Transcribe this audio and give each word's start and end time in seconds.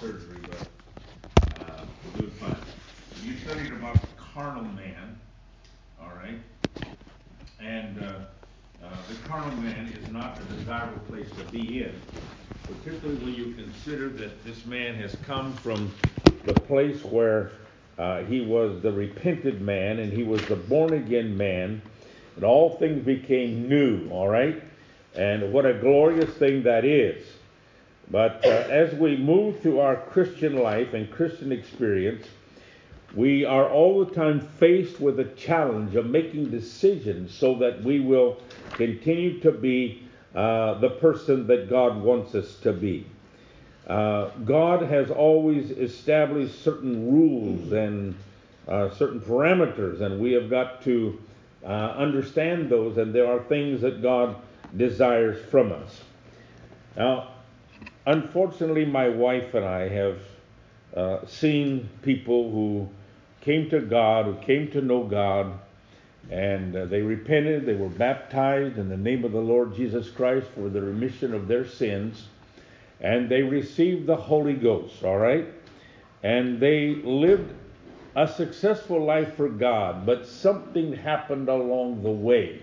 surgery, 0.00 0.38
but 0.48 1.60
uh, 1.60 1.84
we're 2.04 2.20
doing 2.20 2.30
fine. 2.32 2.56
You 3.24 3.36
studied 3.38 3.72
about 3.72 3.94
the 3.94 4.22
carnal 4.34 4.64
man, 4.64 5.18
all 6.00 6.10
right? 6.16 6.38
And 7.60 8.02
uh, 8.02 8.18
uh, 8.84 8.96
the 9.08 9.14
carnal 9.26 9.56
man 9.56 9.86
is 9.88 10.12
not 10.12 10.38
a 10.40 10.54
desirable 10.54 11.00
place 11.08 11.30
to 11.30 11.44
be 11.44 11.82
in, 11.82 12.00
particularly 12.66 13.24
when 13.24 13.34
you 13.34 13.54
consider 13.54 14.08
that 14.10 14.44
this 14.44 14.66
man 14.66 14.94
has 14.96 15.16
come 15.26 15.52
from 15.54 15.90
the 16.44 16.54
place 16.54 17.02
where 17.04 17.52
uh, 17.98 18.22
he 18.24 18.42
was 18.42 18.82
the 18.82 18.92
repented 18.92 19.62
man 19.62 19.98
and 20.00 20.12
he 20.12 20.22
was 20.22 20.42
the 20.46 20.56
born 20.56 20.92
again 20.92 21.36
man, 21.36 21.80
and 22.34 22.44
all 22.44 22.76
things 22.76 23.02
became 23.04 23.66
new, 23.68 24.10
all 24.10 24.28
right? 24.28 24.62
And 25.14 25.52
what 25.52 25.64
a 25.64 25.72
glorious 25.72 26.30
thing 26.34 26.62
that 26.64 26.84
is. 26.84 27.26
But 28.10 28.44
uh, 28.44 28.48
as 28.48 28.94
we 28.94 29.16
move 29.16 29.60
through 29.60 29.80
our 29.80 29.96
Christian 29.96 30.56
life 30.56 30.94
and 30.94 31.10
Christian 31.10 31.50
experience, 31.50 32.26
we 33.14 33.44
are 33.44 33.68
all 33.68 34.04
the 34.04 34.14
time 34.14 34.40
faced 34.40 35.00
with 35.00 35.18
a 35.18 35.24
challenge 35.24 35.96
of 35.96 36.06
making 36.06 36.50
decisions 36.50 37.34
so 37.34 37.54
that 37.56 37.82
we 37.82 38.00
will 38.00 38.38
continue 38.72 39.40
to 39.40 39.50
be 39.50 40.06
uh, 40.34 40.78
the 40.78 40.90
person 40.90 41.46
that 41.46 41.70
God 41.70 42.00
wants 42.00 42.34
us 42.34 42.56
to 42.60 42.72
be. 42.72 43.06
Uh, 43.86 44.30
God 44.44 44.82
has 44.82 45.10
always 45.10 45.70
established 45.70 46.62
certain 46.62 47.10
rules 47.10 47.72
and 47.72 48.14
uh, 48.68 48.90
certain 48.90 49.20
parameters, 49.20 50.00
and 50.00 50.20
we 50.20 50.32
have 50.32 50.50
got 50.50 50.82
to 50.82 51.18
uh, 51.64 51.94
understand 51.96 52.68
those, 52.68 52.98
and 52.98 53.14
there 53.14 53.26
are 53.26 53.42
things 53.44 53.80
that 53.80 54.02
God 54.02 54.36
desires 54.76 55.42
from 55.50 55.72
us. 55.72 56.00
Now, 56.96 57.35
unfortunately, 58.06 58.84
my 58.84 59.08
wife 59.08 59.54
and 59.54 59.64
I 59.64 59.88
have 59.88 60.18
uh, 60.96 61.26
seen 61.26 61.88
people 62.02 62.50
who 62.50 62.88
came 63.40 63.68
to 63.70 63.80
God, 63.80 64.26
who 64.26 64.34
came 64.36 64.70
to 64.70 64.80
know 64.80 65.04
God, 65.04 65.58
and 66.30 66.74
uh, 66.74 66.86
they 66.86 67.02
repented, 67.02 67.66
they 67.66 67.74
were 67.74 67.88
baptized 67.88 68.78
in 68.78 68.88
the 68.88 68.96
name 68.96 69.24
of 69.24 69.32
the 69.32 69.40
Lord 69.40 69.74
Jesus 69.74 70.10
Christ 70.10 70.46
for 70.54 70.68
the 70.68 70.80
remission 70.80 71.34
of 71.34 71.46
their 71.46 71.66
sins, 71.66 72.26
and 73.00 73.28
they 73.28 73.42
received 73.42 74.06
the 74.06 74.16
Holy 74.16 74.54
Ghost, 74.54 75.04
all 75.04 75.18
right? 75.18 75.46
And 76.22 76.58
they 76.58 76.94
lived 76.94 77.52
a 78.16 78.26
successful 78.26 79.04
life 79.04 79.36
for 79.36 79.48
God, 79.48 80.06
but 80.06 80.26
something 80.26 80.92
happened 80.94 81.48
along 81.48 82.02
the 82.02 82.10
way 82.10 82.62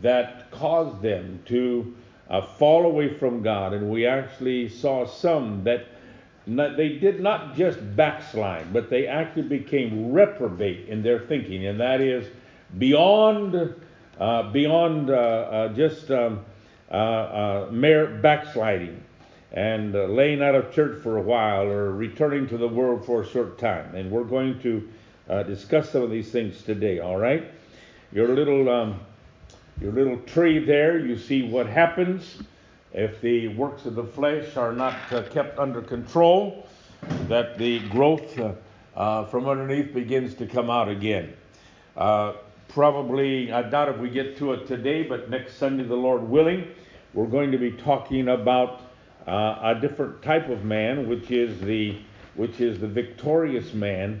that 0.00 0.50
caused 0.50 1.02
them 1.02 1.42
to 1.46 1.94
uh, 2.30 2.42
fall 2.42 2.84
away 2.84 3.16
from 3.18 3.42
God. 3.42 3.72
And 3.72 3.90
we 3.90 4.06
actually 4.06 4.68
saw 4.68 5.06
some 5.06 5.64
that 5.64 5.86
not, 6.46 6.76
they 6.76 6.90
did 6.90 7.20
not 7.20 7.56
just 7.56 7.78
backslide, 7.96 8.72
but 8.72 8.88
they 8.88 9.06
actually 9.06 9.48
became 9.48 10.12
reprobate 10.12 10.88
in 10.88 11.02
their 11.02 11.18
thinking, 11.18 11.66
and 11.66 11.80
that 11.80 12.00
is 12.00 12.28
beyond 12.78 13.74
uh, 14.18 14.50
beyond 14.50 15.10
uh, 15.10 15.14
uh 15.14 15.68
just 15.74 16.10
um, 16.10 16.44
uh, 16.90 16.94
uh, 16.94 17.68
mere 17.70 18.06
backsliding 18.06 19.02
and 19.52 19.92
laying 19.92 20.42
out 20.42 20.54
of 20.54 20.72
church 20.72 21.02
for 21.02 21.16
a 21.16 21.22
while 21.22 21.62
or 21.62 21.92
returning 21.92 22.46
to 22.48 22.56
the 22.56 22.68
world 22.68 23.04
for 23.04 23.22
a 23.22 23.26
short 23.26 23.58
time. 23.58 23.94
And 23.94 24.10
we're 24.10 24.24
going 24.24 24.60
to 24.60 24.88
discuss 25.44 25.90
some 25.90 26.02
of 26.02 26.10
these 26.10 26.30
things 26.30 26.62
today. 26.62 27.00
All 27.00 27.16
right, 27.16 27.50
your 28.12 28.28
little 28.28 28.68
um, 28.68 29.00
your 29.80 29.92
little 29.92 30.18
tree 30.20 30.58
there, 30.58 30.98
you 30.98 31.18
see 31.18 31.42
what 31.42 31.66
happens 31.66 32.38
if 32.92 33.20
the 33.20 33.48
works 33.48 33.84
of 33.84 33.94
the 33.94 34.04
flesh 34.04 34.56
are 34.56 34.72
not 34.72 34.96
uh, 35.12 35.22
kept 35.24 35.58
under 35.58 35.82
control, 35.82 36.66
that 37.28 37.58
the 37.58 37.80
growth 37.90 38.38
uh, 38.38 38.52
uh, 38.96 39.26
from 39.26 39.46
underneath 39.46 39.92
begins 39.92 40.34
to 40.34 40.46
come 40.46 40.70
out 40.70 40.88
again. 40.88 41.34
Uh, 41.94 42.32
probably, 42.68 43.52
I 43.52 43.62
doubt 43.62 43.90
if 43.90 43.98
we 43.98 44.08
get 44.08 44.38
to 44.38 44.54
it 44.54 44.66
today, 44.66 45.02
but 45.02 45.28
next 45.28 45.56
Sunday, 45.56 45.84
the 45.84 45.94
Lord 45.94 46.22
willing, 46.22 46.68
we're 47.12 47.26
going 47.26 47.52
to 47.52 47.58
be 47.58 47.72
talking 47.72 48.28
about 48.28 48.80
uh, 49.26 49.58
a 49.62 49.78
different 49.78 50.22
type 50.22 50.48
of 50.48 50.64
man, 50.64 51.08
which 51.08 51.30
is 51.30 51.60
the 51.60 51.98
which 52.34 52.60
is 52.60 52.78
the 52.78 52.88
victorious 52.88 53.72
man, 53.72 54.20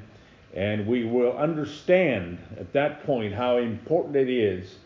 and 0.54 0.86
we 0.86 1.04
will 1.04 1.36
understand 1.36 2.38
at 2.58 2.72
that 2.72 3.04
point 3.04 3.34
how 3.34 3.58
important 3.58 4.16
it 4.16 4.30
is 4.30 4.76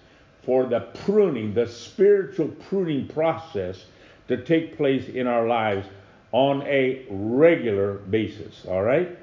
for 0.43 0.67
the 0.67 0.81
pruning, 1.05 1.55
the 1.55 1.67
spiritual 1.67 2.49
pruning 2.69 3.07
process 3.09 3.85
to 4.29 4.43
take 4.43 4.77
place 4.77 5.09
in 5.09 5.27
our 5.27 5.47
lives 5.47 5.87
on 6.33 6.63
a 6.63 7.05
regular 7.11 7.95
basis. 7.95 8.65
All 8.67 8.83
right? 8.83 9.19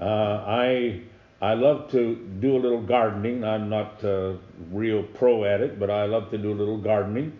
Uh, 0.00 0.44
I 0.46 1.02
I 1.40 1.54
love 1.54 1.90
to 1.92 2.16
do 2.40 2.56
a 2.56 2.58
little 2.58 2.82
gardening. 2.82 3.44
I'm 3.44 3.68
not 3.68 4.02
uh, 4.02 4.34
real 4.72 5.02
pro 5.02 5.44
at 5.44 5.60
it, 5.60 5.78
but 5.78 5.88
I 5.88 6.04
love 6.06 6.30
to 6.30 6.38
do 6.38 6.52
a 6.52 6.54
little 6.54 6.78
gardening. 6.78 7.32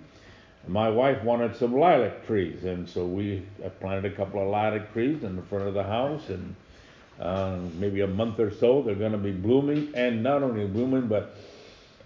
My 0.68 0.88
wife 0.88 1.22
wanted 1.24 1.56
some 1.56 1.76
lilac 1.76 2.26
trees, 2.26 2.64
and 2.64 2.88
so 2.88 3.06
we 3.06 3.42
planted 3.80 4.12
a 4.12 4.14
couple 4.14 4.40
of 4.40 4.48
lilac 4.48 4.92
trees 4.92 5.24
in 5.24 5.34
the 5.34 5.42
front 5.42 5.66
of 5.66 5.74
the 5.74 5.82
house, 5.82 6.28
and 6.28 6.54
uh, 7.18 7.56
maybe 7.74 8.02
a 8.02 8.06
month 8.06 8.38
or 8.38 8.52
so 8.52 8.82
they're 8.82 8.94
going 8.94 9.12
to 9.12 9.18
be 9.18 9.32
blooming, 9.32 9.90
and 9.94 10.22
not 10.22 10.42
only 10.42 10.66
blooming, 10.66 11.08
but 11.08 11.36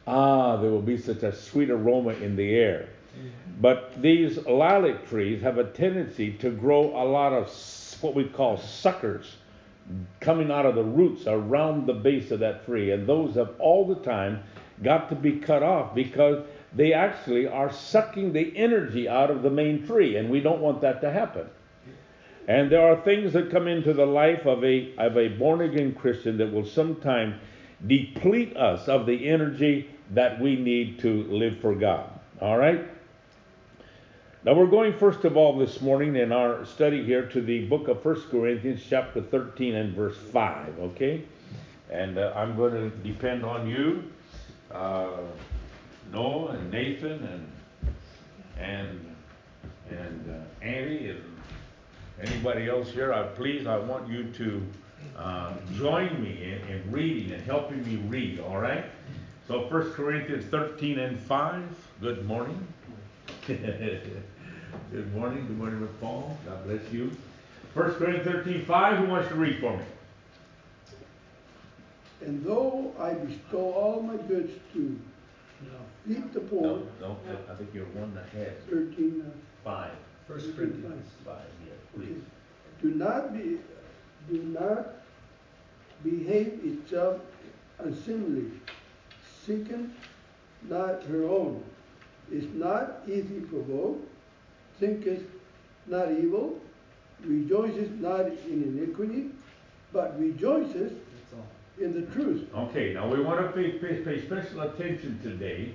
ah, 0.06 0.56
there 0.56 0.70
will 0.70 0.82
be 0.82 0.98
such 0.98 1.22
a 1.22 1.34
sweet 1.34 1.70
aroma 1.70 2.10
in 2.10 2.36
the 2.36 2.54
air. 2.54 2.88
But 3.60 4.00
these 4.00 4.38
lilac 4.46 5.08
trees 5.08 5.42
have 5.42 5.58
a 5.58 5.64
tendency 5.64 6.32
to 6.38 6.50
grow 6.50 6.96
a 6.96 7.04
lot 7.04 7.32
of 7.32 7.48
what 8.00 8.14
we 8.14 8.24
call 8.24 8.56
suckers 8.56 9.36
coming 10.20 10.50
out 10.50 10.66
of 10.66 10.74
the 10.74 10.82
roots 10.82 11.24
around 11.26 11.86
the 11.86 11.94
base 11.94 12.30
of 12.30 12.40
that 12.40 12.64
tree. 12.64 12.90
And 12.90 13.06
those 13.06 13.34
have 13.34 13.54
all 13.58 13.86
the 13.86 13.96
time 13.96 14.42
got 14.82 15.08
to 15.10 15.14
be 15.14 15.38
cut 15.38 15.62
off 15.62 15.94
because 15.94 16.44
they 16.74 16.92
actually 16.92 17.46
are 17.46 17.70
sucking 17.70 18.32
the 18.32 18.56
energy 18.56 19.08
out 19.08 19.30
of 19.30 19.42
the 19.42 19.50
main 19.50 19.86
tree. 19.86 20.16
And 20.16 20.30
we 20.30 20.40
don't 20.40 20.60
want 20.60 20.80
that 20.80 21.00
to 21.02 21.12
happen. 21.12 21.46
And 22.48 22.70
there 22.72 22.82
are 22.82 23.00
things 23.02 23.34
that 23.34 23.50
come 23.50 23.69
into 23.69 23.92
the 23.92 24.06
life 24.06 24.46
of 24.46 24.64
a, 24.64 24.94
of 24.96 25.16
a 25.16 25.28
born 25.28 25.60
again 25.60 25.94
Christian 25.94 26.38
that 26.38 26.52
will 26.52 26.66
sometimes 26.66 27.36
deplete 27.86 28.56
us 28.56 28.88
of 28.88 29.06
the 29.06 29.28
energy 29.28 29.88
that 30.10 30.40
we 30.40 30.56
need 30.56 30.98
to 31.00 31.24
live 31.24 31.58
for 31.60 31.74
God. 31.74 32.10
All 32.40 32.58
right? 32.58 32.84
Now 34.44 34.54
we're 34.54 34.66
going 34.66 34.92
first 34.98 35.24
of 35.24 35.36
all 35.36 35.56
this 35.56 35.80
morning 35.80 36.16
in 36.16 36.32
our 36.32 36.64
study 36.64 37.04
here 37.04 37.26
to 37.28 37.40
the 37.40 37.66
book 37.66 37.86
of 37.86 38.02
First 38.02 38.28
Corinthians 38.28 38.82
chapter 38.88 39.22
13 39.22 39.76
and 39.76 39.94
verse 39.94 40.16
5, 40.16 40.80
okay? 40.80 41.24
And 41.90 42.18
uh, 42.18 42.32
I'm 42.34 42.56
going 42.56 42.72
to 42.72 42.90
depend 43.08 43.44
on 43.44 43.68
you, 43.68 44.02
uh, 44.72 45.10
Noah 46.12 46.52
and 46.52 46.70
Nathan 46.72 47.24
and 47.24 47.52
and 48.58 49.14
and 49.90 50.30
uh, 50.30 50.64
Annie 50.64 51.10
and 51.10 51.22
anybody 52.20 52.69
else 52.69 52.90
here. 52.90 53.12
I 53.12 53.22
please 53.22 53.66
I 53.66 53.78
want 53.78 54.08
you 54.08 54.24
to 54.24 54.62
uh, 55.16 55.52
join 55.74 56.22
me 56.22 56.42
in, 56.42 56.74
in 56.74 56.90
reading 56.90 57.32
and 57.32 57.42
helping 57.44 57.84
me 57.86 57.96
read. 58.08 58.40
All 58.40 58.58
right? 58.58 58.84
So 59.52 59.68
First 59.68 59.92
Corinthians 59.92 60.46
13 60.46 60.98
and 60.98 61.20
5. 61.20 61.62
Good 62.00 62.24
morning. 62.24 62.66
Good 63.46 64.24
morning. 65.14 65.46
Good 65.46 65.58
morning, 65.58 65.82
Miss 65.82 65.90
Paul. 66.00 66.38
God 66.46 66.64
bless 66.64 66.90
you. 66.90 67.14
1 67.74 67.94
Corinthians 67.96 68.24
13, 68.24 68.64
5. 68.64 68.96
Who 68.96 69.06
wants 69.08 69.28
to 69.28 69.34
read 69.34 69.60
for 69.60 69.76
me? 69.76 69.84
And 72.22 72.42
though 72.46 72.94
I 72.98 73.12
bestow 73.12 73.74
all 73.74 74.00
my 74.00 74.16
goods 74.16 74.54
to 74.72 74.98
feed 76.08 76.32
the 76.32 76.40
poor. 76.40 76.62
No, 76.62 76.86
no, 77.02 77.16
I 77.50 77.54
think 77.56 77.74
you're 77.74 77.84
one 77.84 78.16
ahead. 78.16 78.56
13. 78.70 79.22
Uh, 79.26 79.30
5. 79.64 79.90
First 80.28 80.56
Corinthians 80.56 81.10
5, 81.26 81.36
yeah, 81.66 81.72
please. 81.94 82.22
Do 82.81 82.93
not 82.93 83.34
be, 83.34 83.58
do 84.31 84.44
not 84.44 84.94
behave 86.02 86.58
itself 86.64 87.20
unseemly, 87.78 88.50
seeking 89.47 89.93
not 90.69 91.03
her 91.05 91.25
own, 91.25 91.62
is 92.31 92.44
not 92.55 93.03
easily 93.06 93.41
provoked, 93.41 94.09
thinketh 94.79 95.23
not 95.87 96.11
evil, 96.12 96.61
rejoices 97.25 97.91
not 98.00 98.27
in 98.27 98.62
iniquity, 98.62 99.31
but 99.93 100.19
rejoices 100.19 100.93
in 101.81 101.94
the 101.94 102.03
truth. 102.12 102.49
Okay, 102.55 102.94
now 102.94 103.09
we 103.09 103.21
want 103.21 103.41
to 103.41 103.49
pay, 103.53 103.73
pay, 103.73 103.97
pay 104.03 104.25
special 104.25 104.61
attention 104.61 105.19
today. 105.23 105.75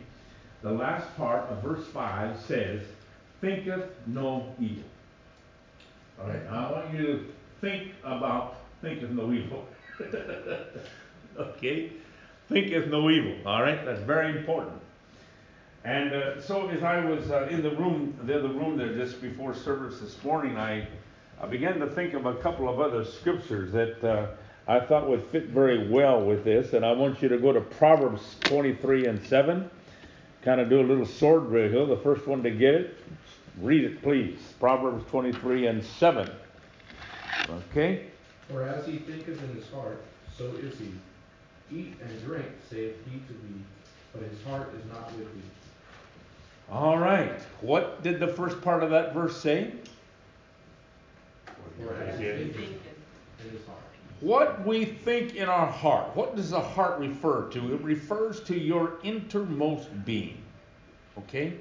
The 0.61 0.71
last 0.71 1.15
part 1.17 1.43
of 1.49 1.61
verse 1.61 1.85
5 1.87 2.39
says, 2.41 2.81
thinketh 3.41 3.85
no 4.07 4.53
evil. 4.59 4.83
All 6.19 6.27
right, 6.27 6.43
now 6.45 6.67
I 6.67 6.71
want 6.71 6.93
you 6.93 7.05
to 7.05 7.25
think 7.61 7.91
about 8.03 8.57
thinketh 8.81 9.11
no 9.11 9.31
evil. 9.31 9.67
okay? 11.37 11.91
Thinketh 12.49 12.87
no 12.87 13.09
evil. 13.09 13.35
All 13.45 13.61
right, 13.61 13.83
that's 13.83 14.01
very 14.01 14.37
important. 14.37 14.81
And 15.83 16.13
uh, 16.13 16.41
so 16.41 16.67
as 16.69 16.83
I 16.83 17.03
was 17.03 17.29
uh, 17.31 17.47
in 17.49 17.61
the 17.61 17.71
room, 17.71 18.17
the 18.23 18.37
other 18.37 18.49
room 18.49 18.77
there 18.77 18.93
just 18.93 19.21
before 19.21 19.53
service 19.53 19.99
this 19.99 20.21
morning, 20.23 20.57
I 20.57 20.87
I 21.39 21.45
began 21.45 21.79
to 21.79 21.87
think 21.87 22.15
of 22.15 22.25
a 22.25 22.35
couple 22.35 22.67
of 22.67 22.79
other 22.79 23.05
scriptures 23.05 23.71
that 23.71 24.03
uh, 24.03 24.27
I 24.67 24.79
thought 24.79 25.07
would 25.07 25.23
fit 25.25 25.49
very 25.49 25.87
well 25.87 26.25
with 26.25 26.43
this, 26.43 26.73
and 26.73 26.83
I 26.83 26.93
want 26.93 27.21
you 27.21 27.29
to 27.29 27.37
go 27.37 27.53
to 27.53 27.61
Proverbs 27.61 28.37
23 28.41 29.05
and 29.05 29.23
7. 29.27 29.69
Kind 30.41 30.59
of 30.59 30.67
do 30.67 30.81
a 30.81 30.83
little 30.83 31.05
sword 31.05 31.49
drill. 31.49 31.85
The 31.85 31.97
first 31.97 32.25
one 32.25 32.41
to 32.41 32.49
get 32.49 32.73
it, 32.73 32.97
read 33.61 33.83
it, 33.83 34.01
please. 34.01 34.39
Proverbs 34.59 35.05
23 35.11 35.67
and 35.67 35.83
7. 35.83 36.27
Okay? 37.49 38.07
For 38.49 38.63
as 38.63 38.87
he 38.87 38.97
thinketh 38.97 39.41
in 39.43 39.55
his 39.55 39.69
heart, 39.69 40.03
so 40.35 40.45
is 40.55 40.79
he. 40.79 40.91
Eat 41.71 41.95
and 42.01 42.25
drink, 42.25 42.47
saith 42.69 42.95
he 43.05 43.19
to 43.19 43.33
thee, 43.33 43.61
but 44.13 44.23
his 44.23 44.41
heart 44.43 44.73
is 44.73 44.85
not 44.91 45.11
with 45.17 45.33
thee. 45.33 45.49
All 46.71 46.97
right. 46.97 47.41
What 47.61 48.03
did 48.03 48.19
the 48.19 48.27
first 48.27 48.61
part 48.61 48.83
of 48.83 48.89
that 48.89 49.13
verse 49.13 49.37
say? 49.37 49.71
For 51.45 51.93
as 51.93 52.19
he 52.19 52.27
in 52.27 53.51
his 53.51 53.65
heart. 53.65 53.77
What 54.19 54.65
we 54.65 54.83
think 54.83 55.35
in 55.35 55.47
our 55.47 55.67
heart. 55.67 56.15
What 56.15 56.35
does 56.35 56.49
the 56.49 56.59
heart 56.59 56.99
refer 56.99 57.49
to? 57.49 57.73
It 57.73 57.81
refers 57.81 58.41
to 58.41 58.57
your 58.57 58.93
innermost 59.03 59.89
being. 60.05 60.41
Okay? 61.19 61.53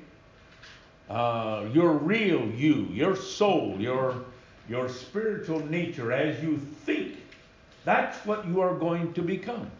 Uh, 1.09 1.67
your 1.73 1.93
real 1.93 2.47
you, 2.47 2.89
your 2.91 3.15
soul, 3.15 3.77
your, 3.79 4.25
your 4.69 4.89
spiritual 4.89 5.61
nature 5.67 6.13
as 6.13 6.43
you 6.43 6.57
think. 6.57 7.17
That's 7.85 8.17
what 8.27 8.47
you 8.47 8.61
are 8.61 8.75
going 8.75 9.13
to 9.13 9.23
become. 9.23 9.71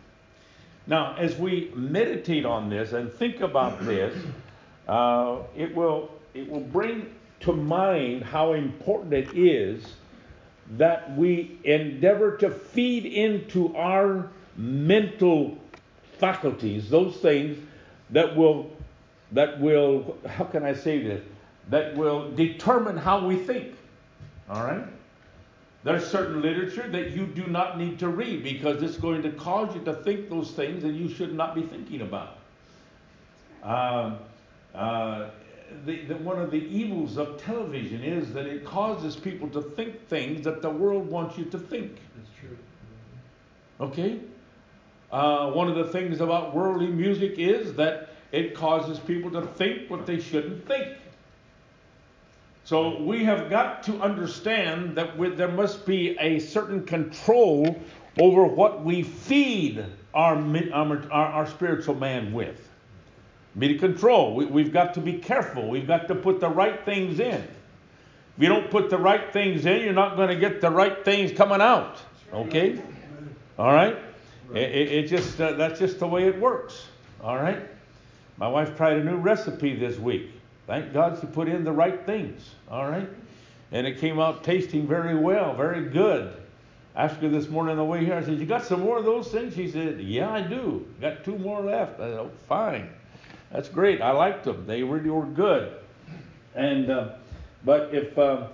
Now, 0.87 1.15
as 1.17 1.37
we 1.37 1.73
meditate 1.75 2.45
on 2.45 2.71
this 2.71 2.93
and 2.93 3.13
think 3.13 3.41
about 3.41 3.81
this, 3.85 4.17
uh, 4.89 5.39
it 5.57 5.75
will 5.75 6.11
it 6.35 6.49
will 6.49 6.61
bring 6.61 7.15
to 7.41 7.53
mind 7.53 8.23
how 8.23 8.53
important 8.53 9.13
it 9.13 9.29
is 9.37 9.95
that 10.77 11.17
we 11.17 11.59
endeavor 11.65 12.37
to 12.37 12.51
feed 12.51 13.07
into 13.07 13.75
our 13.77 14.29
mental 14.57 15.57
faculties 16.19 16.89
those 16.89 17.17
things 17.17 17.59
that 18.11 18.35
will 18.35 18.71
that 19.33 19.61
will 19.61 20.17
how 20.27 20.45
can 20.45 20.65
I 20.65 20.73
say 20.73 21.03
this 21.03 21.23
that 21.69 21.97
will 21.97 22.31
determine 22.33 22.97
how 22.97 23.27
we 23.27 23.37
think. 23.37 23.75
All 24.49 24.63
right. 24.63 24.85
There's 25.87 26.05
certain 26.05 26.43
literature 26.43 26.89
that 26.89 27.13
you 27.13 27.27
do 27.27 27.47
not 27.47 27.79
need 27.79 28.01
to 28.01 28.09
read 28.09 28.43
because 28.43 28.83
it's 28.83 28.97
going 28.97 29.23
to 29.23 29.31
cause 29.31 29.73
you 29.73 29.81
to 29.83 29.95
think 29.95 30.29
those 30.29 30.51
things 30.51 30.83
that 30.83 30.95
you 30.95 31.09
should 31.09 31.33
not 31.33 31.55
be 31.55 31.63
thinking 31.63 32.01
about. 32.01 32.39
Uh, 33.63 34.17
uh, 34.75 35.31
the, 35.85 36.05
the, 36.07 36.17
one 36.17 36.41
of 36.41 36.51
the 36.51 36.59
evils 36.59 37.17
of 37.17 37.41
television 37.41 38.03
is 38.03 38.33
that 38.33 38.47
it 38.47 38.65
causes 38.65 39.15
people 39.15 39.49
to 39.51 39.63
think 39.63 40.09
things 40.09 40.43
that 40.43 40.61
the 40.61 40.69
world 40.69 41.09
wants 41.09 41.39
you 41.39 41.45
to 41.45 41.59
think. 41.59 41.93
That's 42.17 42.31
true. 42.41 42.57
Okay? 43.81 44.19
Uh, 45.13 45.53
one 45.53 45.69
of 45.69 45.77
the 45.77 45.93
things 45.93 46.21
about 46.21 46.53
worldly 46.53 46.89
music 46.89 47.39
is 47.39 47.75
that 47.75 48.09
it 48.33 48.57
causes 48.57 48.99
people 48.99 49.31
to 49.31 49.43
think 49.43 49.89
what 49.89 50.05
they 50.05 50.19
shouldn't 50.19 50.67
think. 50.67 50.97
So 52.67 53.01
we 53.01 53.23
have 53.23 53.49
got 53.49 53.85
to 53.85 54.03
understand 54.03 54.97
that 54.97 55.17
we, 55.17 55.31
there 55.31 55.47
must 55.47 55.87
be 55.87 56.17
a 56.19 56.41
certain 56.41 56.85
control 56.85 57.81
over 58.19 58.45
what 58.45 58.83
we 58.83 59.05
feed 59.05 59.85
our, 60.13 60.37
our, 60.73 61.11
our 61.13 61.47
spiritual 61.47 61.95
man 61.95 62.33
with. 62.33 62.69
Be 63.57 63.69
to 63.69 63.79
control. 63.79 64.35
We, 64.35 64.65
have 64.65 64.73
got 64.73 64.95
to 64.95 65.01
be 65.01 65.13
careful. 65.13 65.69
We've 65.69 65.87
got 65.87 66.09
to 66.09 66.17
put 66.17 66.41
the 66.41 66.49
right 66.49 66.85
things 66.85 67.21
in. 67.21 67.41
If 67.41 68.43
you 68.43 68.49
don't 68.49 68.69
put 68.69 68.91
the 68.91 68.99
right 68.99 69.33
things 69.33 69.65
in, 69.65 69.83
you're 69.83 69.93
not 69.93 70.17
going 70.17 70.31
to 70.31 70.37
get 70.37 70.61
the 70.61 70.71
right 70.71 71.05
things 71.05 71.31
coming 71.31 71.61
out. 71.61 71.99
Okay? 72.33 72.83
All 73.61 73.73
right? 73.73 73.97
It, 74.53 74.59
it, 74.59 74.93
it 74.93 75.07
just 75.07 75.41
uh, 75.41 75.53
that's 75.53 75.79
just 75.79 76.01
the 76.01 76.09
way 76.09 76.27
it 76.27 76.41
works. 76.41 76.89
All 77.23 77.37
right? 77.37 77.63
My 78.39 78.49
wife 78.49 78.77
tried 78.77 78.97
a 78.97 79.05
new 79.05 79.19
recipe 79.19 79.77
this 79.77 80.01
week. 80.01 80.33
Thank 80.67 80.93
God 80.93 81.19
she 81.21 81.27
put 81.27 81.49
in 81.49 81.65
the 81.65 81.73
right 81.73 82.05
things. 82.05 82.51
All 82.71 82.89
right? 82.91 83.09
And 83.73 83.87
it 83.87 83.99
came 83.99 84.19
out 84.19 84.45
tasting 84.45 84.87
very 84.87 85.15
well, 85.15 85.55
very 85.55 85.89
good. 85.89 86.35
Asked 86.95 87.17
her 87.17 87.29
this 87.29 87.49
morning 87.49 87.73
on 87.73 87.77
the 87.77 87.85
way 87.85 88.05
here, 88.05 88.15
I 88.15 88.25
said, 88.25 88.39
You 88.39 88.47
got 88.47 88.65
some 88.65 88.81
more 88.81 88.99
of 88.99 89.05
those 89.05 89.29
things? 89.29 89.55
She 89.55 89.71
said, 89.71 90.01
Yeah, 90.01 90.31
I 90.31 90.41
do. 90.41 90.87
Got 91.01 91.25
two 91.25 91.39
more 91.39 91.61
left. 91.61 92.01
I 92.01 92.09
said, 92.09 92.19
Oh, 92.19 92.31
fine. 92.49 92.89
That's 93.53 93.69
great. 93.69 94.01
I 94.01 94.13
liked 94.13 94.45
them. 94.45 94.67
They 94.67 94.83
really 94.83 95.11
were 95.11 95.27
good. 95.27 95.73
And, 96.55 96.91
uh, 96.91 97.11
but 97.65 97.95
if, 97.95 98.17
uh, 98.19 98.49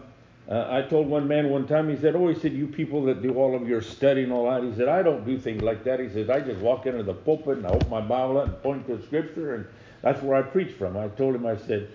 uh, 0.48 0.66
I 0.68 0.82
told 0.82 1.06
one 1.06 1.28
man 1.28 1.50
one 1.50 1.68
time, 1.68 1.88
he 1.88 1.96
said, 1.96 2.16
Oh, 2.16 2.28
he 2.28 2.38
said, 2.38 2.52
you 2.52 2.66
people 2.66 3.04
that 3.04 3.22
do 3.22 3.34
all 3.34 3.54
of 3.54 3.68
your 3.68 3.80
study 3.80 4.24
and 4.24 4.32
all 4.32 4.50
that, 4.50 4.64
he 4.64 4.74
said, 4.74 4.88
I 4.88 5.02
don't 5.02 5.24
do 5.24 5.38
things 5.38 5.62
like 5.62 5.84
that. 5.84 6.00
He 6.00 6.08
says, 6.08 6.28
I 6.28 6.40
just 6.40 6.60
walk 6.60 6.86
into 6.86 7.02
the 7.02 7.14
pulpit 7.14 7.58
and 7.58 7.66
I 7.66 7.70
open 7.70 7.88
my 7.88 8.00
Bible 8.00 8.40
and 8.40 8.60
point 8.62 8.86
to 8.88 9.00
scripture, 9.04 9.54
and 9.54 9.66
that's 10.00 10.20
where 10.20 10.36
I 10.36 10.42
preach 10.42 10.72
from. 10.72 10.96
I 10.96 11.08
told 11.08 11.36
him, 11.36 11.46
I 11.46 11.56
said, 11.56 11.88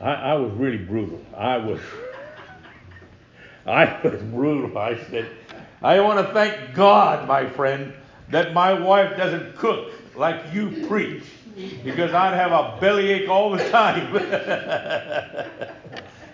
I, 0.00 0.12
I 0.12 0.34
was 0.34 0.52
really 0.52 0.78
brutal. 0.78 1.20
I 1.36 1.56
was, 1.56 1.80
I 3.66 4.00
was 4.02 4.20
brutal. 4.22 4.76
I 4.76 4.96
said, 5.10 5.28
I 5.82 6.00
want 6.00 6.26
to 6.26 6.32
thank 6.32 6.74
God, 6.74 7.28
my 7.28 7.48
friend, 7.48 7.92
that 8.30 8.52
my 8.52 8.72
wife 8.72 9.16
doesn't 9.16 9.56
cook 9.56 9.92
like 10.16 10.52
you 10.52 10.86
preach, 10.88 11.24
because 11.84 12.12
I'd 12.12 12.34
have 12.34 12.52
a 12.52 12.78
bellyache 12.80 13.28
all 13.28 13.50
the 13.50 13.68
time. 13.70 14.12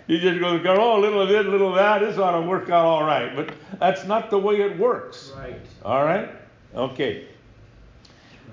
you 0.06 0.18
just 0.18 0.40
go, 0.40 0.74
oh, 0.76 0.98
a 0.98 1.00
little 1.00 1.22
of 1.22 1.28
this, 1.28 1.46
a 1.46 1.48
little 1.48 1.70
of 1.70 1.74
that. 1.76 1.98
This 2.00 2.18
ought 2.18 2.40
to 2.40 2.46
work 2.46 2.70
out 2.70 2.84
all 2.84 3.04
right. 3.04 3.34
But 3.34 3.54
that's 3.78 4.04
not 4.04 4.30
the 4.30 4.38
way 4.38 4.60
it 4.60 4.78
works. 4.78 5.32
Right. 5.36 5.60
All 5.84 6.04
right? 6.04 6.30
Okay. 6.74 7.26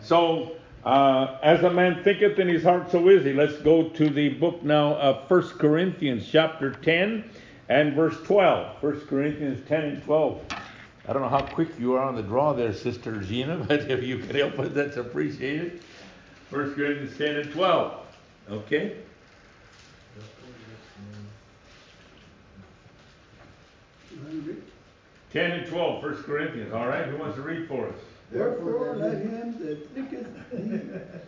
So 0.02 0.57
uh, 0.84 1.38
as 1.44 1.64
a 1.64 1.70
man 1.70 2.04
thinketh 2.04 2.40
in 2.40 2.48
his 2.48 2.64
heart, 2.64 2.92
so 2.92 3.10
is 3.10 3.26
he. 3.26 3.34
Let's 3.34 3.58
go 3.58 3.90
to 3.90 4.10
the 4.10 4.30
book 4.30 4.64
now 4.64 4.96
of 4.96 5.30
1 5.30 5.42
Corinthians, 5.58 6.28
chapter 6.30 6.72
10 6.72 7.30
and 7.70 7.94
verse 7.94 8.18
12. 8.24 8.82
1 8.82 9.02
Corinthians 9.08 9.68
10 9.68 9.84
and 9.84 10.04
12. 10.04 10.42
I 11.08 11.14
don't 11.14 11.22
know 11.22 11.30
how 11.30 11.42
quick 11.42 11.70
you 11.80 11.94
are 11.94 12.04
on 12.04 12.16
the 12.16 12.22
draw 12.22 12.54
there, 12.54 12.74
Sister 12.74 13.20
Gina, 13.22 13.58
but 13.68 13.90
if 13.90 14.04
you 14.04 14.20
can 14.20 14.36
help 14.36 14.60
us, 14.60 14.72
that's 14.74 14.98
appreciated. 14.98 15.82
1 16.50 16.76
Corinthians 16.76 17.18
10 17.18 17.36
and 17.36 17.52
12. 17.52 17.94
Okay? 18.50 18.98
Ten 25.32 25.52
and 25.52 25.68
twelve, 25.68 26.02
1 26.02 26.24
Corinthians. 26.24 26.74
All 26.74 26.88
right, 26.88 27.06
who 27.06 27.18
wants 27.18 27.36
to 27.36 27.42
read 27.42 27.68
for 27.68 27.90
us? 27.90 28.00
Therefore, 28.32 28.96
let 28.98 29.18
him 29.20 29.56
that 29.60 29.90
thinketh 29.94 30.28
he 30.52 30.80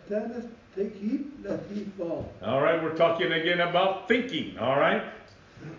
standeth 0.06 0.48
take 0.76 0.94
heed 0.96 1.26
lest 1.42 1.64
he 1.72 1.84
fall. 1.96 2.30
All 2.42 2.60
right, 2.60 2.82
we're 2.82 2.96
talking 2.96 3.32
again 3.32 3.60
about 3.60 4.06
thinking. 4.06 4.58
All 4.58 4.78
right, 4.78 5.02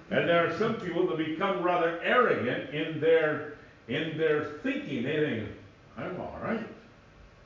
and 0.10 0.28
there 0.28 0.48
are 0.48 0.58
some 0.58 0.76
people 0.76 1.08
that 1.08 1.18
become 1.18 1.62
rather 1.62 2.00
arrogant 2.02 2.72
in 2.72 3.00
their 3.00 3.54
in 3.88 4.18
their 4.18 4.46
thinking. 4.64 5.04
They 5.04 5.18
think, 5.18 5.50
"I'm 5.98 6.20
all 6.20 6.40
right. 6.42 6.68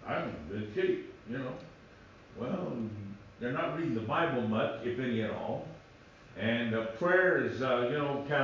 I'm 0.07 0.29
in 0.29 0.35
good 0.49 0.71
shape." 0.73 1.13
You 1.29 1.39
know. 1.39 1.53
Well, 2.39 2.73
they're 3.39 3.53
not 3.53 3.77
reading 3.77 3.95
the 3.95 4.01
Bible 4.01 4.41
much, 4.41 4.85
if 4.85 4.99
any 4.99 5.21
at 5.21 5.31
all. 5.31 5.67
And 6.37 6.75
uh, 6.75 6.85
prayer 6.97 7.45
is, 7.45 7.61
uh, 7.61 7.87
you 7.89 7.97
know, 7.97 8.25
kind 8.27 8.43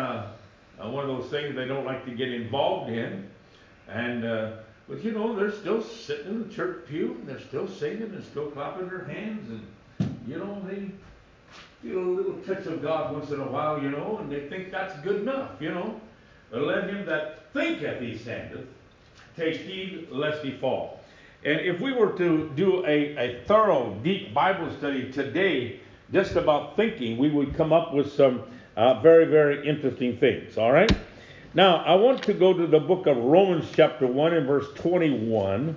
of 0.80 0.86
uh, 0.86 0.90
one 0.90 1.10
of 1.10 1.22
those 1.22 1.30
things 1.30 1.56
they 1.56 1.66
don't 1.66 1.86
like 1.86 2.06
to 2.06 2.12
get 2.12 2.32
involved 2.32 2.90
in. 2.90 3.30
And 3.90 4.24
uh, 4.24 4.52
but 4.92 5.06
you 5.06 5.14
know, 5.14 5.34
they're 5.34 5.54
still 5.54 5.82
sitting 5.82 6.28
in 6.28 6.46
the 6.46 6.54
church 6.54 6.86
pew, 6.86 7.16
and 7.18 7.26
they're 7.26 7.40
still 7.40 7.66
singing, 7.66 8.04
and 8.14 8.22
still 8.26 8.52
clapping 8.52 8.90
their 8.90 9.06
hands, 9.06 9.50
and 9.50 10.20
you 10.28 10.38
know, 10.38 10.62
they 10.68 10.92
feel 11.82 12.00
a 12.00 12.12
little 12.12 12.34
touch 12.46 12.66
of 12.66 12.82
God 12.82 13.14
once 13.14 13.32
in 13.32 13.40
a 13.40 13.48
while, 13.48 13.82
you 13.82 13.90
know, 13.90 14.18
and 14.18 14.30
they 14.30 14.50
think 14.50 14.70
that's 14.70 15.00
good 15.00 15.22
enough, 15.22 15.52
you 15.62 15.70
know. 15.70 16.00
Let 16.52 16.90
him 16.90 17.06
that 17.06 17.54
thinketh 17.54 18.02
he 18.02 18.18
standeth 18.18 18.68
take 19.38 19.62
heed 19.62 20.10
lest 20.12 20.44
he 20.44 20.52
fall. 20.52 21.00
And 21.46 21.62
if 21.62 21.80
we 21.80 21.94
were 21.94 22.12
to 22.18 22.52
do 22.58 22.86
a, 22.86 23.16
a 23.16 23.44
thorough, 23.46 23.98
deep 24.04 24.34
Bible 24.34 24.70
study 24.78 25.10
today, 25.10 25.80
just 26.12 26.36
about 26.36 26.76
thinking, 26.76 27.18
we 27.18 27.30
would 27.30 27.56
come 27.56 27.72
up 27.72 27.94
with 27.94 28.12
some 28.12 28.44
uh, 28.76 29.00
very, 29.00 29.24
very 29.24 29.66
interesting 29.66 30.18
things. 30.18 30.58
All 30.58 30.74
right? 30.74 30.92
Now, 31.54 31.84
I 31.84 31.96
want 31.96 32.24
to 32.24 32.34
go 32.34 32.54
to 32.54 32.66
the 32.66 32.80
book 32.80 33.08
of 33.08 33.18
Romans, 33.18 33.66
chapter 33.76 34.08
1, 34.08 34.34
and 34.34 34.48
verse 34.48 34.68
21. 34.76 35.76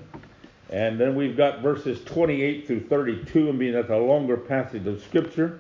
And 0.71 1.00
then 1.00 1.16
we've 1.16 1.37
got 1.37 1.62
verses 1.62 2.02
28 2.04 2.66
through 2.66 2.81
32. 2.87 3.49
and 3.49 3.59
mean, 3.59 3.73
that's 3.73 3.90
a 3.90 3.97
longer 3.97 4.37
passage 4.37 4.87
of 4.87 5.02
Scripture. 5.02 5.59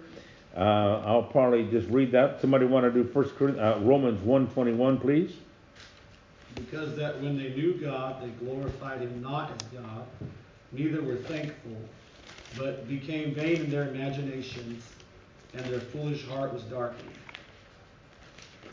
Uh, 0.56 1.02
I'll 1.04 1.24
probably 1.24 1.64
just 1.64 1.88
read 1.88 2.12
that. 2.12 2.40
Somebody 2.40 2.64
want 2.64 2.84
to 2.84 2.92
do 2.92 3.02
First 3.10 3.34
uh, 3.40 3.80
Romans 3.80 4.20
1:21, 4.20 5.00
please? 5.00 5.32
Because 6.54 6.94
that 6.96 7.20
when 7.20 7.36
they 7.36 7.48
knew 7.48 7.74
God, 7.74 8.22
they 8.22 8.28
glorified 8.46 9.00
Him 9.00 9.20
not 9.20 9.50
as 9.50 9.80
God, 9.80 10.06
neither 10.70 11.02
were 11.02 11.16
thankful, 11.16 11.76
but 12.56 12.86
became 12.86 13.34
vain 13.34 13.62
in 13.62 13.70
their 13.70 13.88
imaginations, 13.88 14.84
and 15.54 15.64
their 15.66 15.80
foolish 15.80 16.24
heart 16.28 16.52
was 16.52 16.62
darkened. 16.62 17.10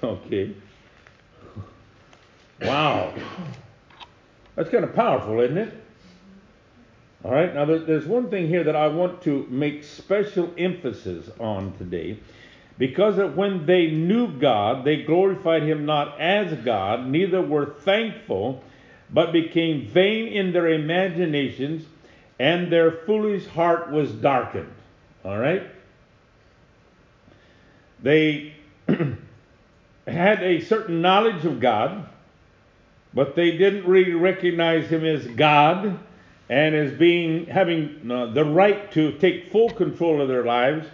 Okay. 0.04 0.54
Wow. 2.62 3.14
That's 4.56 4.70
kind 4.70 4.84
of 4.84 4.94
powerful, 4.94 5.40
isn't 5.40 5.58
it? 5.58 5.74
All 7.24 7.32
right, 7.32 7.54
now 7.54 7.66
there's 7.66 8.06
one 8.06 8.30
thing 8.30 8.48
here 8.48 8.64
that 8.64 8.76
I 8.76 8.88
want 8.88 9.22
to 9.24 9.46
make 9.50 9.84
special 9.84 10.52
emphasis 10.58 11.30
on 11.40 11.74
today. 11.78 12.18
Because 12.80 13.20
of 13.20 13.38
when 13.38 13.68
they 13.68 13.92
knew 13.92 14.28
God, 14.40 14.86
they 14.86 15.04
glorified 15.04 15.62
him 15.62 15.86
not 15.86 16.20
as 16.20 16.54
God, 16.64 17.06
neither 17.08 17.42
were 17.42 17.68
thankful, 17.68 18.64
but 19.12 19.32
became 19.32 19.88
vain 19.88 20.28
in 20.28 20.52
their 20.52 20.68
imaginations, 20.70 21.86
and 22.40 22.72
their 22.72 22.92
foolish 22.92 23.46
heart 23.46 23.92
was 23.92 24.12
darkened. 24.12 24.74
All 25.24 25.38
right? 25.38 25.64
They 28.02 28.56
had 30.08 30.42
a 30.42 30.62
certain 30.62 31.02
knowledge 31.02 31.46
of 31.46 31.60
God, 31.60 32.10
but 33.14 33.36
they 33.36 33.58
didn't 33.58 33.86
really 33.86 34.14
recognize 34.14 34.88
him 34.88 35.06
as 35.06 35.28
God 35.28 36.00
and 36.50 36.76
as 36.76 36.92
being 36.92 37.46
having 37.46 38.12
uh, 38.12 38.28
the 38.28 38.44
right 38.44 38.92
to 38.92 39.14
take 39.20 39.52
full 39.52 39.70
control 39.70 40.22
of 40.22 40.28
their 40.28 40.44
lives. 40.44 40.88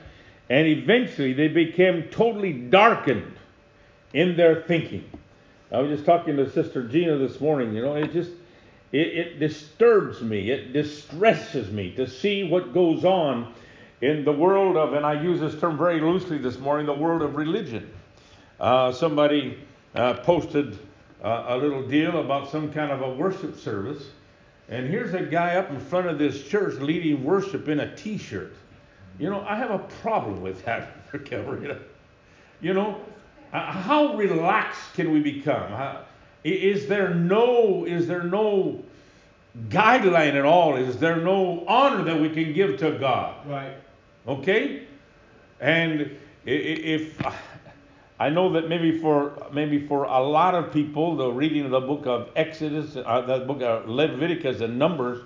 And 0.50 0.68
eventually 0.68 1.34
they 1.34 1.48
became 1.48 2.04
totally 2.04 2.54
darkened 2.54 3.36
in 4.14 4.38
their 4.38 4.62
thinking. 4.64 5.04
I 5.72 5.80
was 5.80 5.92
just 5.92 6.06
talking 6.06 6.38
to 6.38 6.50
sister 6.50 6.88
gina 6.88 7.18
this 7.18 7.42
morning 7.42 7.74
you 7.74 7.82
know 7.82 7.96
it 7.96 8.14
just 8.14 8.32
it, 8.92 9.08
it 9.08 9.40
disturbs 9.40 10.22
me. 10.22 10.50
It 10.50 10.72
distresses 10.72 11.70
me 11.72 11.92
to 11.96 12.08
see 12.08 12.46
what 12.46 12.74
goes 12.74 13.04
on 13.04 13.54
in 14.00 14.24
the 14.24 14.32
world 14.32 14.78
of 14.78 14.94
and 14.94 15.06
i 15.06 15.22
use 15.22 15.40
this 15.40 15.60
term 15.60 15.78
very 15.78 16.00
loosely 16.00 16.38
this 16.38 16.58
morning 16.60 16.86
the 16.86 16.94
world 16.94 17.22
of 17.22 17.36
religion. 17.36 17.92
Uh, 18.60 18.92
somebody 18.92 19.58
uh, 19.96 20.14
posted 20.16 20.78
uh, 21.24 21.46
a 21.50 21.58
little 21.58 21.88
deal 21.88 22.20
about 22.20 22.50
some 22.50 22.72
kind 22.72 22.92
of 22.92 23.02
a 23.02 23.14
worship 23.14 23.58
service 23.58 24.06
and 24.70 24.88
here's 24.88 25.14
a 25.14 25.24
guy 25.24 25.56
up 25.56 25.70
in 25.70 25.80
front 25.80 26.08
of 26.08 26.20
this 26.20 26.44
church 26.44 26.76
leading 26.80 27.24
worship 27.24 27.68
in 27.68 27.80
a 27.80 27.96
t-shirt 27.96 28.54
you 29.20 29.30
know, 29.30 29.42
I 29.42 29.56
have 29.56 29.72
a 29.72 29.80
problem 29.80 30.42
with 30.42 30.64
that, 30.66 31.12
Cabrera. 31.26 31.80
You 32.62 32.74
know, 32.74 33.02
uh, 33.54 33.72
how 33.72 34.16
relaxed 34.16 34.94
can 34.94 35.12
we 35.12 35.20
become? 35.20 35.70
How, 35.72 36.04
is 36.44 36.88
there 36.88 37.14
no 37.14 37.86
is 37.86 38.08
there 38.08 38.24
no 38.24 38.84
guideline 39.70 40.36
at 40.36 40.46
all? 40.46 40.76
Is 40.76 40.98
there 40.98 41.18
no 41.18 41.66
honor 41.68 42.04
that 42.04 42.20
we 42.20 42.30
can 42.30 42.54
give 42.54 42.78
to 42.80 42.98
God? 43.00 43.48
Right. 43.48 43.76
Okay? 44.28 44.84
And 45.60 46.16
if 46.46 47.20
I 48.20 48.30
know 48.30 48.54
that 48.54 48.68
maybe 48.68 48.98
for 48.98 49.48
maybe 49.52 49.86
for 49.86 50.06
a 50.06 50.20
lot 50.20 50.56
of 50.56 50.74
people, 50.74 51.16
the 51.16 51.32
reading 51.32 51.66
of 51.66 51.72
the 51.72 51.82
book 51.82 52.08
of 52.08 52.30
Exodus, 52.36 52.96
uh, 52.96 53.22
the 53.22 53.46
book 53.46 53.62
of 53.62 53.88
Leviticus 53.88 54.62
and 54.62 54.80
Numbers 54.80 55.24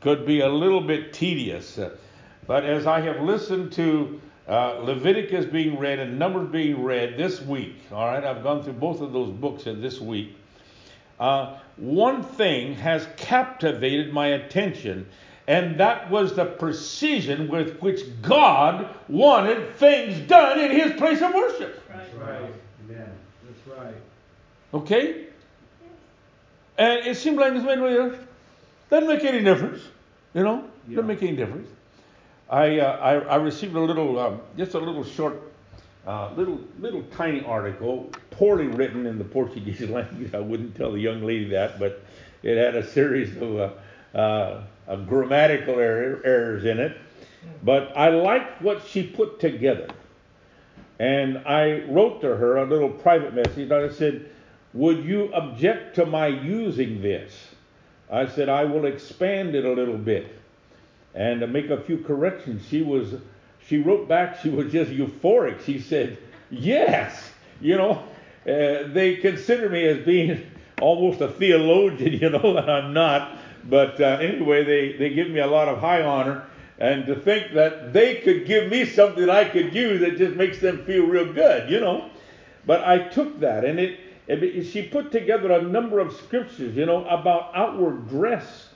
could 0.00 0.26
be 0.26 0.40
a 0.40 0.48
little 0.48 0.80
bit 0.80 1.12
tedious. 1.12 1.78
But 2.46 2.64
as 2.64 2.86
I 2.86 3.00
have 3.00 3.20
listened 3.20 3.72
to 3.74 4.20
uh, 4.48 4.80
Leviticus 4.80 5.46
being 5.46 5.78
read 5.78 6.00
and 6.00 6.18
Numbers 6.18 6.50
being 6.50 6.82
read 6.82 7.16
this 7.16 7.40
week, 7.40 7.76
all 7.92 8.06
right, 8.06 8.24
I've 8.24 8.42
gone 8.42 8.64
through 8.64 8.72
both 8.74 9.00
of 9.00 9.12
those 9.12 9.30
books 9.30 9.66
in 9.66 9.80
this 9.80 10.00
week. 10.00 10.36
Uh, 11.20 11.58
one 11.76 12.24
thing 12.24 12.74
has 12.74 13.06
captivated 13.16 14.12
my 14.12 14.26
attention, 14.28 15.06
and 15.46 15.78
that 15.78 16.10
was 16.10 16.34
the 16.34 16.44
precision 16.44 17.46
with 17.48 17.78
which 17.78 18.02
God 18.20 18.88
wanted 19.08 19.76
things 19.76 20.18
done 20.26 20.58
in 20.58 20.72
His 20.72 20.92
place 20.94 21.22
of 21.22 21.32
worship. 21.32 21.80
That's 21.88 22.01
right. 22.14 22.52
Amen. 22.84 23.10
That's 23.44 23.78
right. 23.78 23.94
Okay? 24.74 25.26
And 26.78 27.06
it 27.06 27.16
seemed 27.16 27.38
like 27.38 27.52
this 27.54 27.62
man 27.62 28.18
doesn't 28.90 29.08
make 29.08 29.24
any 29.24 29.42
difference. 29.42 29.82
You 30.34 30.42
know? 30.42 30.64
Yeah. 30.88 30.96
Doesn't 30.96 31.06
make 31.08 31.22
any 31.22 31.36
difference. 31.36 31.68
I, 32.48 32.80
uh, 32.80 32.98
I, 32.98 33.14
I, 33.14 33.36
received 33.36 33.74
a 33.74 33.80
little, 33.80 34.18
um, 34.18 34.40
just 34.58 34.74
a 34.74 34.78
little 34.78 35.04
short, 35.04 35.40
uh, 36.06 36.32
little, 36.34 36.60
little 36.78 37.02
tiny 37.04 37.42
article, 37.44 38.10
poorly 38.30 38.66
written 38.66 39.06
in 39.06 39.16
the 39.18 39.24
Portuguese 39.24 39.80
language. 39.88 40.34
I 40.34 40.40
wouldn't 40.40 40.76
tell 40.76 40.92
the 40.92 41.00
young 41.00 41.22
lady 41.22 41.48
that, 41.50 41.78
but 41.78 42.04
it 42.42 42.58
had 42.58 42.74
a 42.76 42.86
series 42.86 43.34
of, 43.36 43.56
uh, 44.14 44.60
uh, 44.88 44.96
grammatical 45.06 45.78
error, 45.78 46.20
errors 46.24 46.64
in 46.64 46.78
it. 46.78 46.96
But 47.62 47.96
I 47.96 48.10
liked 48.10 48.60
what 48.60 48.86
she 48.86 49.02
put 49.06 49.40
together. 49.40 49.88
And 50.98 51.38
I 51.38 51.84
wrote 51.88 52.20
to 52.20 52.36
her 52.36 52.58
a 52.58 52.66
little 52.66 52.90
private 52.90 53.34
message. 53.34 53.70
I 53.70 53.88
said, 53.88 54.30
Would 54.74 55.04
you 55.04 55.32
object 55.34 55.96
to 55.96 56.06
my 56.06 56.28
using 56.28 57.02
this? 57.02 57.32
I 58.10 58.26
said, 58.26 58.48
I 58.48 58.64
will 58.64 58.84
expand 58.84 59.54
it 59.54 59.64
a 59.64 59.72
little 59.72 59.96
bit 59.96 60.38
and 61.14 61.40
to 61.40 61.46
make 61.46 61.70
a 61.70 61.80
few 61.82 61.98
corrections. 61.98 62.66
She 62.68 62.82
was, 62.82 63.14
she 63.66 63.78
wrote 63.78 64.08
back, 64.08 64.40
she 64.40 64.48
was 64.48 64.72
just 64.72 64.90
euphoric. 64.90 65.64
She 65.64 65.78
said, 65.80 66.18
Yes, 66.50 67.30
you 67.60 67.76
know, 67.76 68.02
uh, 68.46 68.88
they 68.88 69.18
consider 69.20 69.68
me 69.68 69.86
as 69.86 70.04
being 70.04 70.46
almost 70.80 71.20
a 71.20 71.28
theologian, 71.28 72.12
you 72.20 72.30
know, 72.30 72.56
and 72.56 72.70
I'm 72.70 72.92
not. 72.92 73.38
But 73.64 74.00
uh, 74.00 74.18
anyway, 74.20 74.64
they, 74.64 74.96
they 74.96 75.14
give 75.14 75.28
me 75.30 75.40
a 75.40 75.46
lot 75.46 75.68
of 75.68 75.78
high 75.78 76.02
honor. 76.02 76.46
And 76.78 77.06
to 77.06 77.14
think 77.14 77.52
that 77.54 77.92
they 77.92 78.16
could 78.16 78.46
give 78.46 78.70
me 78.70 78.84
something 78.84 79.28
I 79.28 79.44
could 79.44 79.74
use 79.74 80.00
that 80.00 80.16
just 80.16 80.36
makes 80.36 80.58
them 80.58 80.84
feel 80.84 81.06
real 81.06 81.32
good, 81.32 81.70
you 81.70 81.80
know. 81.80 82.10
But 82.66 82.84
I 82.84 83.08
took 83.08 83.40
that, 83.40 83.64
and 83.64 83.78
it, 83.78 84.00
it 84.26 84.64
she 84.64 84.82
put 84.82 85.12
together 85.12 85.52
a 85.52 85.62
number 85.62 85.98
of 85.98 86.12
scriptures, 86.12 86.76
you 86.76 86.86
know, 86.86 87.04
about 87.06 87.50
outward 87.54 88.08
dress 88.08 88.68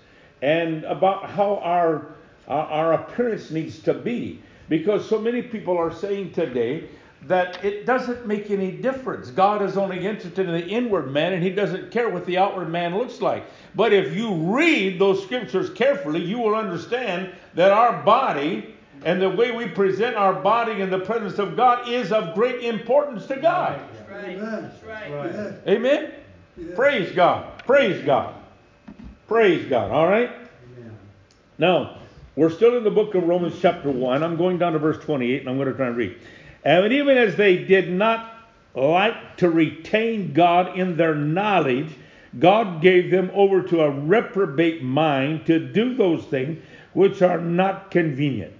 and 0.43 0.85
about 0.85 1.31
how 1.31 1.57
our 1.57 2.15
our, 2.49 2.67
our 2.67 2.93
appearance 2.95 3.50
needs 3.50 3.81
to 3.81 3.95
be. 3.95 4.43
Because 4.69 5.09
so 5.09 5.19
many 5.19 5.43
people 5.43 5.76
are 5.79 5.93
saying 5.93 6.33
today 6.33 6.88
that 7.23 7.65
it 7.65 7.87
doesn't 7.87 8.27
make 8.27 8.51
any 8.51 8.71
difference. 8.71 9.31
God 9.31 9.63
is 9.63 9.77
only 9.77 10.07
interested 10.07 10.49
in 10.49 10.53
the 10.53 10.67
inward 10.67 11.11
man 11.11 11.33
and 11.33 11.43
he 11.43 11.51
doesn't 11.51 11.91
care 11.91 12.09
what 12.09 12.25
the 12.27 12.39
outward 12.39 12.69
man 12.69 12.97
looks 12.97 13.21
like. 13.21 13.45
But 13.75 13.93
if 13.93 14.15
you 14.15 14.33
read 14.35 14.99
those 14.99 15.23
scriptures 15.23 15.71
carefully, 15.71 16.23
you 16.23 16.39
will 16.39 16.55
understand 16.55 17.33
that 17.55 17.73
our 17.73 18.03
body 18.05 18.75
and 19.05 19.21
the 19.21 19.29
way 19.29 19.51
we 19.51 19.67
present 19.67 20.17
our 20.17 20.35
body 20.35 20.81
in 20.81 20.91
the 20.91 20.99
presence 20.99 21.39
of 21.39 21.57
God 21.57 21.89
is 21.89 22.13
of 22.13 22.35
great 22.35 22.63
importance 22.63 23.27
to 23.27 23.37
God. 23.37 23.81
Right. 24.11 24.39
That's 24.39 24.83
right. 24.85 25.13
right. 25.13 25.55
Amen? 25.67 26.13
Yeah. 26.57 26.75
Praise 26.75 27.15
God. 27.15 27.59
Praise 27.65 28.05
God. 28.05 28.35
Praise 29.29 29.69
God. 29.69 29.91
All 29.91 30.09
right? 30.09 30.31
Amen. 30.79 30.99
Now, 31.59 31.99
we're 32.37 32.51
still 32.51 32.77
in 32.77 32.85
the 32.85 32.91
book 32.91 33.15
of 33.15 33.25
Romans, 33.25 33.55
chapter 33.61 33.91
1. 33.91 34.23
I'm 34.23 34.37
going 34.37 34.59
down 34.59 34.73
to 34.73 34.79
verse 34.79 35.03
28, 35.05 35.41
and 35.41 35.51
I'm 35.51 35.57
going 35.57 35.69
to 35.69 35.75
try 35.75 35.89
and 35.89 35.97
read. 35.97 36.17
And 36.67 36.93
even 36.93 37.17
as 37.17 37.37
they 37.37 37.59
did 37.59 37.93
not 37.93 38.35
like 38.75 39.37
to 39.37 39.49
retain 39.49 40.33
God 40.33 40.77
in 40.77 40.97
their 40.97 41.15
knowledge, 41.15 41.87
God 42.41 42.83
gave 42.83 43.13
them 43.13 43.31
over 43.33 43.63
to 43.63 43.83
a 43.83 43.91
reprobate 43.91 44.83
mind 44.83 45.47
to 45.47 45.61
do 45.61 45.95
those 45.95 46.25
things 46.25 46.61
which 46.93 47.23
are 47.23 47.41
not 47.41 47.93
convenient. 47.93 48.53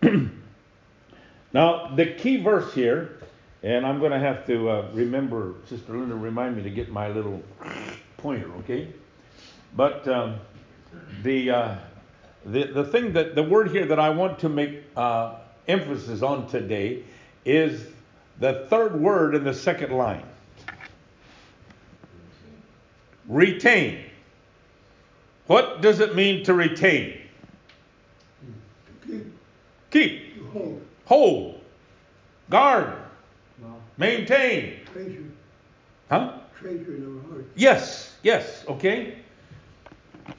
now, 1.52 1.96
the 1.96 2.14
key 2.14 2.36
verse 2.36 2.72
here, 2.72 3.18
and 3.64 3.84
I'm 3.84 3.98
going 3.98 4.12
to 4.12 4.20
have 4.20 4.46
to 4.46 4.70
uh, 4.70 4.88
remember, 4.92 5.54
Sister 5.68 5.98
Linda, 5.98 6.14
remind 6.14 6.56
me 6.56 6.62
to 6.62 6.70
get 6.70 6.92
my 6.92 7.08
little 7.08 7.42
pointer, 8.18 8.52
okay? 8.60 8.88
But 9.74 10.06
um, 10.06 10.36
the. 11.24 11.50
Uh, 11.50 11.74
the, 12.48 12.62
the 12.62 12.84
thing 12.84 13.12
that 13.14 13.34
the 13.34 13.42
word 13.42 13.72
here 13.72 13.86
that 13.86 13.98
I 13.98 14.10
want 14.10 14.38
to 14.38 14.48
make 14.48 14.84
uh, 14.96 15.34
emphasis 15.66 16.22
on 16.22 16.46
today 16.46 17.02
is 17.46 17.86
the 18.40 18.66
third 18.68 19.00
word 19.00 19.34
in 19.34 19.44
the 19.44 19.54
second 19.54 19.92
line 19.92 20.24
retain. 23.28 24.04
What 25.46 25.80
does 25.80 26.00
it 26.00 26.14
mean 26.14 26.44
to 26.44 26.54
retain? 26.54 27.18
Keep. 29.06 29.26
Keep. 29.90 30.52
Hold. 30.52 30.82
Hold. 31.04 31.60
Guard. 32.50 32.92
Maintain. 33.96 34.80
Treasure. 34.92 35.24
Huh? 36.10 36.38
Treasure 36.58 36.96
in 36.96 37.22
our 37.24 37.30
heart. 37.30 37.46
Yes, 37.54 38.14
yes, 38.22 38.64
okay. 38.68 39.18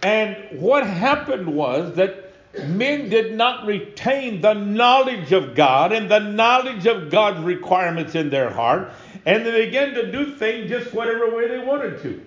And 0.04 0.60
what 0.60 0.86
happened 0.86 1.48
was 1.48 1.96
that 1.96 2.27
men 2.66 3.10
did 3.10 3.36
not 3.36 3.66
retain 3.66 4.42
the 4.42 4.54
knowledge 4.54 5.32
of 5.32 5.56
God 5.56 5.92
and 5.92 6.10
the 6.10 6.20
knowledge 6.20 6.86
of 6.86 7.10
God's 7.10 7.40
requirements 7.40 8.16
in 8.16 8.30
their 8.30 8.50
heart, 8.50 8.92
and 9.26 9.46
they 9.46 9.66
began 9.66 9.94
to 9.94 10.12
do 10.12 10.36
things 10.36 10.70
just 10.70 10.94
whatever 10.94 11.36
way 11.36 11.48
they 11.48 11.60
wanted 11.60 12.02
to. 12.04 12.26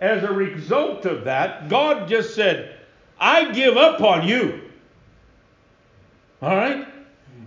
As 0.00 0.22
a 0.22 0.32
result 0.32 1.06
of 1.06 1.24
that, 1.24 1.68
God 1.68 2.08
just 2.08 2.34
said, 2.34 2.76
I 3.18 3.52
give 3.52 3.76
up 3.76 4.00
on 4.00 4.26
you. 4.26 4.60
All 6.42 6.56
right? 6.56 6.86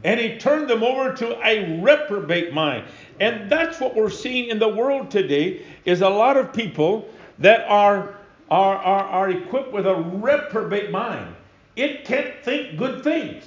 And 0.03 0.19
he 0.19 0.37
turned 0.37 0.69
them 0.69 0.83
over 0.83 1.13
to 1.13 1.45
a 1.45 1.81
reprobate 1.81 2.53
mind. 2.53 2.85
And 3.19 3.49
that's 3.49 3.79
what 3.79 3.95
we're 3.95 4.09
seeing 4.09 4.49
in 4.49 4.59
the 4.59 4.67
world 4.67 5.11
today 5.11 5.65
is 5.85 6.01
a 6.01 6.09
lot 6.09 6.37
of 6.37 6.53
people 6.53 7.09
that 7.39 7.67
are, 7.67 8.15
are, 8.49 8.77
are, 8.77 9.03
are 9.03 9.29
equipped 9.29 9.71
with 9.71 9.87
a 9.87 9.95
reprobate 9.95 10.91
mind. 10.91 11.35
It 11.75 12.05
can't 12.05 12.33
think 12.43 12.77
good 12.77 13.03
things. 13.03 13.43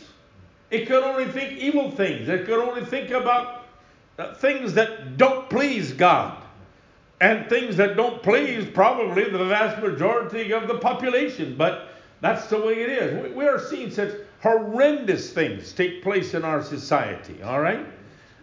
It 0.71 0.87
can 0.87 1.03
only 1.03 1.27
think 1.27 1.59
evil 1.59 1.91
things. 1.91 2.29
It 2.29 2.45
can 2.47 2.55
only 2.55 2.85
think 2.85 3.11
about 3.11 3.67
things 4.37 4.75
that 4.75 5.17
don't 5.17 5.49
please 5.51 5.93
God. 5.93 6.37
And 7.21 7.51
things 7.51 7.77
that 7.77 7.97
don't 7.97 8.23
please 8.23 8.67
probably 8.73 9.29
the 9.29 9.45
vast 9.45 9.83
majority 9.83 10.53
of 10.53 10.69
the 10.69 10.79
population. 10.79 11.55
But 11.57 11.89
that's 12.21 12.47
the 12.47 12.59
way 12.59 12.81
it 12.81 12.91
is. 12.91 13.23
We, 13.23 13.31
we 13.33 13.45
are 13.47 13.59
seeing 13.59 13.91
such 13.91 14.13
horrendous 14.43 15.33
things 15.33 15.73
take 15.73 16.03
place 16.03 16.35
in 16.35 16.45
our 16.45 16.63
society, 16.63 17.43
all 17.43 17.61
right? 17.61 17.85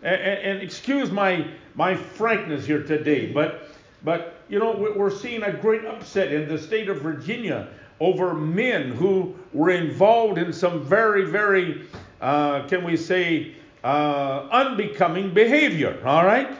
And, 0.03 0.21
and, 0.21 0.61
excuse 0.61 1.09
my, 1.09 1.47
my 1.73 1.95
frankness 1.95 2.65
here 2.67 2.83
today, 2.83 3.31
but, 3.31 3.69
but 4.03 4.41
you 4.49 4.59
know, 4.59 4.93
we're 4.95 5.09
seeing 5.09 5.43
a 5.43 5.51
great 5.51 5.85
upset 5.85 6.31
in 6.31 6.47
the 6.47 6.57
state 6.57 6.89
of 6.89 7.01
Virginia 7.01 7.67
over 7.99 8.33
men 8.33 8.91
who 8.91 9.35
were 9.53 9.71
involved 9.71 10.37
in 10.37 10.53
some 10.53 10.83
very, 10.83 11.25
very, 11.25 11.87
uh, 12.21 12.67
can 12.67 12.83
we 12.83 12.95
say, 12.95 13.55
uh, 13.83 14.47
unbecoming 14.51 15.33
behavior, 15.33 15.99
all 16.05 16.25
right? 16.25 16.57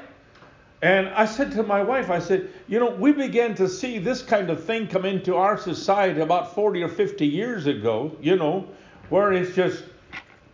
And 0.82 1.10
I 1.10 1.26
said 1.26 1.52
to 1.54 1.64
my 1.64 1.82
wife, 1.82 2.10
I 2.10 2.20
said, 2.20 2.50
you 2.68 2.80
know, 2.80 2.92
we 2.92 3.12
began 3.12 3.56
to 3.56 3.68
see 3.68 3.98
this 3.98 4.22
kind 4.22 4.50
of 4.50 4.64
thing 4.64 4.88
come 4.88 5.06
into 5.06 5.36
our 5.36 5.58
society 5.58 6.22
about 6.22 6.54
40 6.54 6.84
or 6.84 6.90
50 6.90 7.26
years 7.26 7.66
ago, 7.66 8.16
you 8.22 8.36
know, 8.36 8.68
where 9.10 9.34
it's 9.34 9.56
just, 9.56 9.84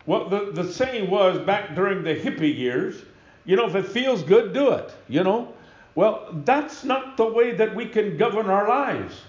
well, 0.06 0.30
the, 0.30 0.52
the 0.52 0.72
saying 0.72 1.10
was 1.10 1.40
back 1.40 1.76
during 1.76 2.04
the 2.04 2.16
hippie 2.16 2.58
years, 2.58 3.04
you 3.46 3.58
know, 3.58 3.68
if 3.68 3.76
it 3.76 3.86
feels 3.86 4.24
good, 4.24 4.54
do 4.54 4.72
it, 4.72 4.94
you 5.10 5.24
know. 5.24 5.53
Well, 5.96 6.28
that's 6.44 6.84
not 6.84 7.18
the 7.18 7.26
way 7.26 7.56
that 7.56 7.76
we 7.76 7.86
can 7.86 8.18
govern 8.18 8.48
our 8.50 8.68
lives. 8.68 9.22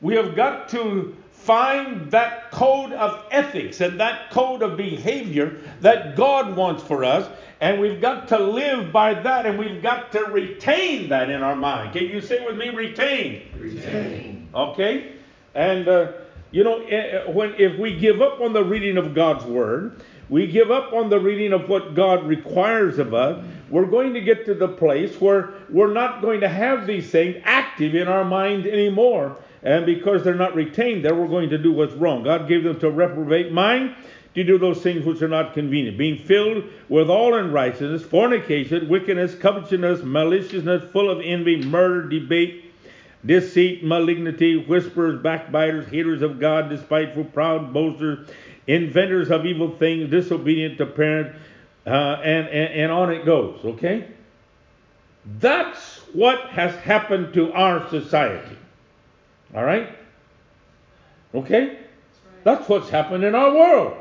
We 0.00 0.14
have 0.16 0.34
got 0.34 0.68
to 0.70 1.16
find 1.32 2.10
that 2.10 2.50
code 2.50 2.92
of 2.92 3.24
ethics 3.30 3.80
and 3.80 4.00
that 4.00 4.30
code 4.30 4.62
of 4.62 4.76
behavior 4.76 5.60
that 5.80 6.16
God 6.16 6.56
wants 6.56 6.82
for 6.82 7.04
us 7.04 7.30
and 7.60 7.80
we've 7.80 8.00
got 8.00 8.28
to 8.28 8.38
live 8.38 8.92
by 8.92 9.14
that 9.14 9.46
and 9.46 9.58
we've 9.58 9.82
got 9.82 10.12
to 10.12 10.24
retain 10.24 11.08
that 11.08 11.30
in 11.30 11.42
our 11.42 11.56
mind. 11.56 11.92
Can 11.92 12.04
you 12.04 12.20
say 12.20 12.44
with 12.44 12.56
me, 12.56 12.68
retain? 12.70 13.48
Retain. 13.58 14.48
Okay? 14.54 15.12
And, 15.54 15.88
uh, 15.88 16.12
you 16.50 16.64
know, 16.64 16.82
eh, 16.84 16.96
eh, 16.96 17.30
when, 17.30 17.54
if 17.54 17.78
we 17.78 17.96
give 17.96 18.22
up 18.22 18.40
on 18.40 18.52
the 18.52 18.62
reading 18.62 18.96
of 18.96 19.14
God's 19.14 19.44
Word, 19.44 20.02
we 20.28 20.46
give 20.46 20.70
up 20.70 20.92
on 20.92 21.08
the 21.08 21.18
reading 21.18 21.52
of 21.52 21.68
what 21.68 21.94
God 21.94 22.26
requires 22.26 22.98
of 22.98 23.14
us, 23.14 23.44
we're 23.70 23.86
going 23.86 24.14
to 24.14 24.20
get 24.20 24.46
to 24.46 24.54
the 24.54 24.68
place 24.68 25.20
where 25.20 25.54
we're 25.68 25.92
not 25.92 26.22
going 26.22 26.40
to 26.40 26.48
have 26.48 26.86
these 26.86 27.10
things 27.10 27.36
active 27.44 27.94
in 27.94 28.08
our 28.08 28.24
mind 28.24 28.66
anymore. 28.66 29.36
And 29.62 29.84
because 29.84 30.22
they're 30.22 30.34
not 30.34 30.54
retained 30.54 31.04
there, 31.04 31.14
we're 31.14 31.28
going 31.28 31.50
to 31.50 31.58
do 31.58 31.72
what's 31.72 31.94
wrong. 31.94 32.22
God 32.22 32.48
gave 32.48 32.64
them 32.64 32.78
to 32.80 32.90
reprobate 32.90 33.52
mind 33.52 33.94
to 34.34 34.44
do 34.44 34.58
those 34.58 34.80
things 34.82 35.04
which 35.04 35.20
are 35.20 35.28
not 35.28 35.54
convenient, 35.54 35.98
being 35.98 36.16
filled 36.16 36.64
with 36.88 37.10
all 37.10 37.34
unrighteousness, 37.34 38.02
fornication, 38.04 38.88
wickedness, 38.88 39.34
covetousness, 39.34 40.02
maliciousness, 40.02 40.90
full 40.92 41.10
of 41.10 41.20
envy, 41.24 41.62
murder, 41.64 42.08
debate, 42.08 42.72
deceit, 43.26 43.82
malignity, 43.84 44.56
whisperers, 44.56 45.20
backbiters, 45.20 45.88
haters 45.88 46.22
of 46.22 46.38
God, 46.38 46.68
despiteful, 46.68 47.24
proud, 47.24 47.72
boasters, 47.72 48.28
inventors 48.68 49.30
of 49.30 49.44
evil 49.44 49.76
things, 49.76 50.10
disobedient 50.10 50.78
to 50.78 50.86
parents, 50.86 51.36
uh, 51.86 51.90
and, 51.90 52.48
and, 52.48 52.74
and 52.74 52.92
on 52.92 53.10
it 53.10 53.24
goes, 53.24 53.60
okay? 53.64 54.08
That's 55.38 55.98
what 56.12 56.48
has 56.50 56.74
happened 56.76 57.34
to 57.34 57.52
our 57.52 57.88
society. 57.88 58.56
All 59.54 59.64
right? 59.64 59.88
Okay? 61.34 61.78
That's 62.44 62.68
what's 62.68 62.88
happened 62.88 63.24
in 63.24 63.34
our 63.34 63.54
world. 63.54 63.96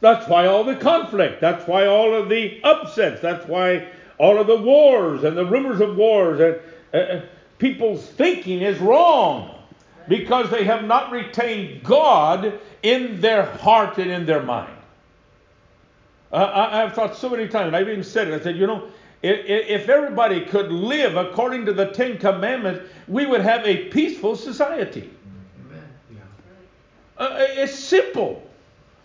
That's 0.00 0.28
why 0.28 0.46
all 0.46 0.64
the 0.64 0.76
conflict. 0.76 1.40
That's 1.40 1.66
why 1.66 1.86
all 1.86 2.14
of 2.14 2.28
the 2.28 2.60
upsets. 2.62 3.22
That's 3.22 3.46
why 3.48 3.88
all 4.18 4.38
of 4.38 4.46
the 4.46 4.56
wars 4.56 5.24
and 5.24 5.36
the 5.36 5.44
rumors 5.44 5.80
of 5.80 5.96
wars 5.96 6.40
and 6.40 6.56
uh, 6.94 7.16
uh, 7.16 7.22
people's 7.58 8.06
thinking 8.06 8.60
is 8.60 8.78
wrong 8.78 9.54
because 10.08 10.50
they 10.50 10.64
have 10.64 10.84
not 10.84 11.10
retained 11.10 11.82
God 11.82 12.60
in 12.82 13.20
their 13.20 13.44
heart 13.44 13.98
and 13.98 14.10
in 14.10 14.26
their 14.26 14.42
mind. 14.42 14.75
I, 16.32 16.80
have 16.80 16.94
thought 16.94 17.16
so 17.16 17.28
many 17.28 17.48
times, 17.48 17.68
and 17.68 17.76
I've 17.76 17.88
even 17.88 18.02
said 18.02 18.28
it. 18.28 18.40
I 18.40 18.42
said, 18.42 18.56
you 18.56 18.66
know, 18.66 18.88
if, 19.22 19.40
if 19.46 19.88
everybody 19.88 20.44
could 20.44 20.70
live 20.70 21.16
according 21.16 21.66
to 21.66 21.72
the 21.72 21.86
Ten 21.86 22.18
Commandments, 22.18 22.88
we 23.08 23.26
would 23.26 23.40
have 23.40 23.64
a 23.66 23.84
peaceful 23.88 24.36
society. 24.36 25.10
Amen. 25.66 25.84
Yeah. 26.10 26.18
Uh, 27.16 27.36
it's 27.38 27.78
simple. 27.78 28.42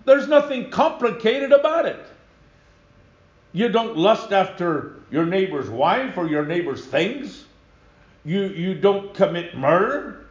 There's 0.06 0.28
nothing 0.28 0.70
complicated 0.70 1.52
about 1.52 1.86
it. 1.86 2.06
You 3.54 3.70
don't 3.70 3.98
lust 3.98 4.32
after 4.32 4.96
your 5.12 5.26
neighbor's 5.26 5.70
wife 5.70 6.18
or 6.18 6.28
your 6.28 6.46
neighbor's 6.46 6.86
things. 6.86 7.46
You, 8.24 8.44
you 8.46 8.76
don't 8.76 9.14
commit 9.14 9.58
murder. 9.58 10.26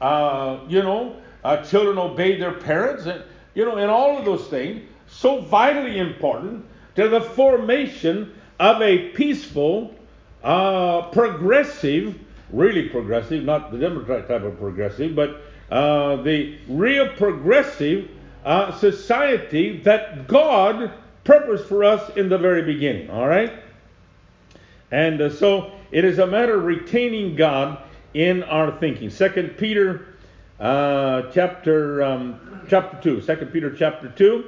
Uh, 0.00 0.60
you 0.68 0.82
know, 0.82 1.16
uh, 1.44 1.64
children 1.64 1.98
obey 1.98 2.38
their 2.38 2.52
parents. 2.52 3.06
And, 3.06 3.24
you 3.54 3.64
know, 3.64 3.76
and 3.76 3.90
all 3.90 4.18
of 4.18 4.24
those 4.24 4.46
things, 4.48 4.88
so 5.08 5.40
vitally 5.40 5.98
important 5.98 6.64
to 6.96 7.08
the 7.08 7.20
formation 7.20 8.34
of 8.58 8.82
a 8.82 9.10
peaceful, 9.10 9.94
uh, 10.42 11.02
progressive, 11.10 12.18
really 12.50 12.88
progressive, 12.88 13.44
not 13.44 13.70
the 13.70 13.78
Democrat 13.78 14.28
type 14.28 14.42
of 14.42 14.58
progressive, 14.58 15.14
but 15.14 15.42
uh, 15.70 16.16
the 16.22 16.56
real 16.68 17.08
progressive 17.16 18.08
uh, 18.44 18.76
society 18.78 19.78
that 19.82 20.26
God 20.26 20.92
purposed 21.24 21.66
for 21.66 21.84
us 21.84 22.16
in 22.16 22.28
the 22.28 22.38
very 22.38 22.62
beginning. 22.62 23.10
All 23.10 23.28
right? 23.28 23.52
And 24.90 25.20
uh, 25.20 25.30
so 25.30 25.72
it 25.90 26.04
is 26.04 26.18
a 26.18 26.26
matter 26.26 26.56
of 26.56 26.64
retaining 26.64 27.36
God 27.36 27.82
in 28.14 28.42
our 28.44 28.78
thinking. 28.78 29.10
Second 29.10 29.56
Peter 29.58 30.06
uh, 30.58 31.30
chapter 31.32 32.02
um, 32.02 32.64
chapter 32.68 32.98
two. 33.02 33.20
Second 33.20 33.52
Peter 33.52 33.74
chapter 33.74 34.08
two, 34.08 34.46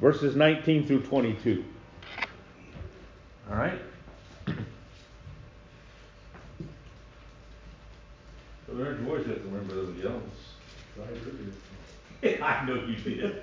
verses 0.00 0.34
19 0.34 0.86
through 0.86 1.02
22. 1.02 1.64
All 3.50 3.56
right. 3.56 3.80
So 8.66 8.76
there's 8.76 9.00
voice 9.00 9.26
has 9.26 9.36
to 9.36 9.42
remember 9.42 9.74
those 9.74 9.96
yells. 9.96 10.22
I 12.42 12.64
know 12.66 12.74
you 12.74 12.96
did. 12.96 13.42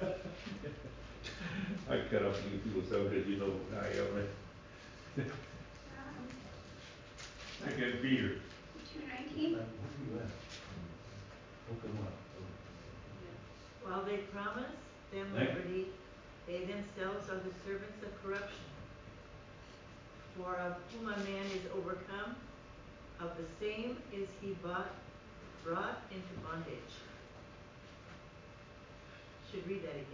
I 1.89 1.99
cut 2.11 2.23
off 2.23 2.39
you 2.51 2.59
people 2.59 2.83
so 2.89 3.03
good, 3.09 3.25
you 3.27 3.37
know 3.37 3.51
I 3.75 3.87
am. 3.87 5.25
Second 7.63 7.93
Peter. 8.01 8.35
Two 8.93 9.01
nineteen? 9.07 9.59
While 13.83 14.03
they 14.05 14.17
promise 14.17 14.71
them 15.11 15.33
liberty, 15.33 15.87
they 16.47 16.59
themselves 16.59 17.29
are 17.29 17.35
the 17.35 17.53
servants 17.65 18.01
of 18.01 18.23
corruption. 18.23 18.65
For 20.37 20.55
of 20.55 20.75
whom 20.91 21.09
a 21.09 21.17
man 21.17 21.45
is 21.53 21.61
overcome, 21.77 22.35
of 23.19 23.31
the 23.37 23.65
same 23.65 23.97
is 24.13 24.27
he 24.41 24.51
bought, 24.63 24.91
brought 25.63 26.01
into 26.11 26.47
bondage. 26.47 26.73
Should 29.51 29.67
read 29.67 29.83
that 29.83 29.91
again. 29.91 30.05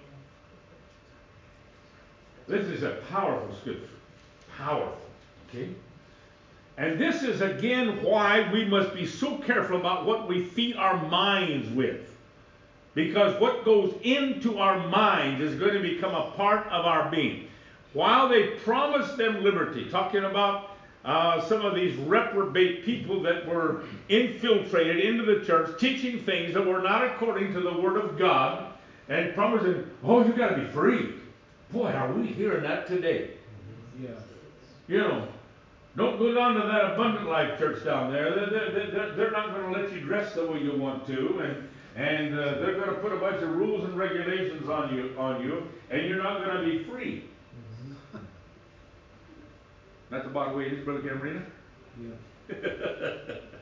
This 2.47 2.65
is 2.67 2.83
a 2.83 3.01
powerful 3.09 3.55
scripture. 3.55 3.87
Powerful. 4.57 4.97
Okay? 5.49 5.69
And 6.77 6.99
this 6.99 7.21
is 7.23 7.41
again 7.41 8.01
why 8.01 8.51
we 8.51 8.65
must 8.65 8.95
be 8.95 9.05
so 9.05 9.37
careful 9.37 9.79
about 9.79 10.05
what 10.05 10.27
we 10.27 10.43
feed 10.43 10.75
our 10.75 10.97
minds 11.07 11.69
with. 11.69 12.12
Because 12.95 13.39
what 13.41 13.65
goes 13.65 13.95
into 14.03 14.59
our 14.59 14.87
minds 14.87 15.41
is 15.41 15.59
going 15.59 15.73
to 15.73 15.79
become 15.79 16.13
a 16.13 16.31
part 16.31 16.67
of 16.67 16.85
our 16.85 17.09
being. 17.09 17.47
While 17.93 18.29
they 18.29 18.47
promised 18.57 19.17
them 19.17 19.43
liberty, 19.43 19.89
talking 19.89 20.23
about 20.23 20.71
uh, 21.05 21.41
some 21.41 21.65
of 21.65 21.75
these 21.75 21.95
reprobate 21.97 22.85
people 22.85 23.21
that 23.23 23.45
were 23.45 23.83
infiltrated 24.09 24.99
into 24.99 25.23
the 25.25 25.45
church, 25.45 25.79
teaching 25.79 26.19
things 26.23 26.53
that 26.53 26.65
were 26.65 26.81
not 26.81 27.03
according 27.03 27.53
to 27.53 27.61
the 27.61 27.73
Word 27.73 27.97
of 27.97 28.17
God, 28.17 28.73
and 29.09 29.33
promising, 29.33 29.85
oh, 30.03 30.25
you 30.25 30.33
got 30.33 30.49
to 30.49 30.61
be 30.61 30.67
free. 30.67 31.13
Boy, 31.71 31.91
are 31.91 32.11
we 32.13 32.27
hearing 32.27 32.63
that 32.63 32.87
today? 32.87 33.31
Yeah. 34.01 34.09
You 34.87 34.99
know, 34.99 35.27
don't 35.95 36.17
go 36.17 36.33
down 36.33 36.55
to 36.55 36.61
that 36.61 36.93
abundant 36.93 37.27
life 37.27 37.59
church 37.59 37.83
down 37.83 38.11
there. 38.11 38.33
They're, 38.33 38.49
they're, 38.49 38.91
they're, 38.91 39.11
they're 39.11 39.31
not 39.31 39.53
going 39.53 39.73
to 39.73 39.81
let 39.81 39.91
you 39.91 39.99
dress 40.01 40.33
the 40.33 40.47
way 40.47 40.59
you 40.59 40.77
want 40.77 41.05
to, 41.07 41.39
and 41.39 41.69
and 41.95 42.37
uh, 42.37 42.59
they're 42.59 42.75
going 42.75 42.89
to 42.89 43.01
put 43.01 43.11
a 43.11 43.17
bunch 43.17 43.41
of 43.41 43.49
rules 43.49 43.83
and 43.83 43.97
regulations 43.97 44.67
on 44.69 44.95
you 44.95 45.15
on 45.17 45.43
you, 45.43 45.63
and 45.89 46.07
you're 46.07 46.21
not 46.21 46.43
going 46.45 46.57
to 46.57 46.63
be 46.63 46.83
free. 46.85 47.23
That's 50.09 50.27
about 50.27 50.51
the 50.51 50.57
way 50.57 50.67
it 50.67 50.73
is, 50.73 50.85
Brother 50.85 51.01
Camarena? 51.01 51.43
Yeah. 52.01 53.35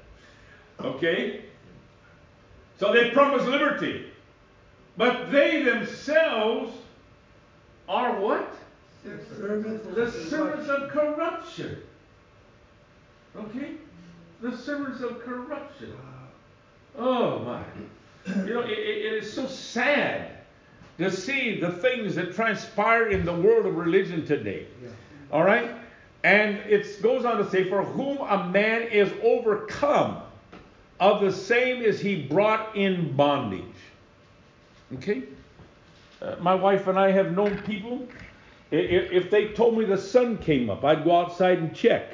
Okay? 0.83 1.45
So 2.79 2.91
they 2.91 3.11
promise 3.11 3.45
liberty. 3.45 4.07
But 4.97 5.31
they 5.31 5.63
themselves 5.63 6.75
are 7.87 8.19
what? 8.19 8.55
Servants 9.03 9.85
The 9.95 10.11
servants 10.11 10.69
of 10.69 10.89
corruption. 10.89 11.77
Okay? 13.35 13.73
The 14.41 14.57
servants 14.57 15.01
of 15.01 15.21
corruption. 15.21 15.95
Oh 16.97 17.39
my. 17.39 17.63
You 18.27 18.53
know, 18.53 18.61
it, 18.61 18.69
it- 18.71 19.13
is 19.21 19.31
so 19.33 19.45
sad 19.45 20.31
to 20.97 21.11
see 21.11 21.59
the 21.59 21.71
things 21.71 22.15
that 22.15 22.33
transpire 22.33 23.07
in 23.09 23.25
the 23.25 23.33
world 23.33 23.65
of 23.65 23.75
religion 23.75 24.25
today. 24.25 24.65
Yeah. 24.83 24.89
All 25.31 25.43
right? 25.43 25.71
And 26.23 26.57
it 26.59 27.01
goes 27.01 27.25
on 27.25 27.37
to 27.37 27.49
say, 27.49 27.63
For 27.63 27.83
whom 27.83 28.17
a 28.19 28.47
man 28.49 28.83
is 28.83 29.11
overcome, 29.23 30.21
of 30.99 31.21
the 31.21 31.31
same 31.31 31.81
is 31.81 31.99
he 31.99 32.21
brought 32.23 32.75
in 32.75 33.15
bondage. 33.15 33.63
Okay? 34.95 35.23
Uh, 36.21 36.35
my 36.39 36.53
wife 36.53 36.87
and 36.87 36.99
I 36.99 37.09
have 37.11 37.35
known 37.35 37.57
people, 37.63 38.07
i- 38.71 38.75
i- 38.75 39.09
if 39.11 39.31
they 39.31 39.47
told 39.49 39.77
me 39.77 39.85
the 39.85 39.97
sun 39.97 40.37
came 40.37 40.69
up, 40.69 40.83
I'd 40.85 41.03
go 41.03 41.15
outside 41.15 41.57
and 41.57 41.73
check. 41.75 42.11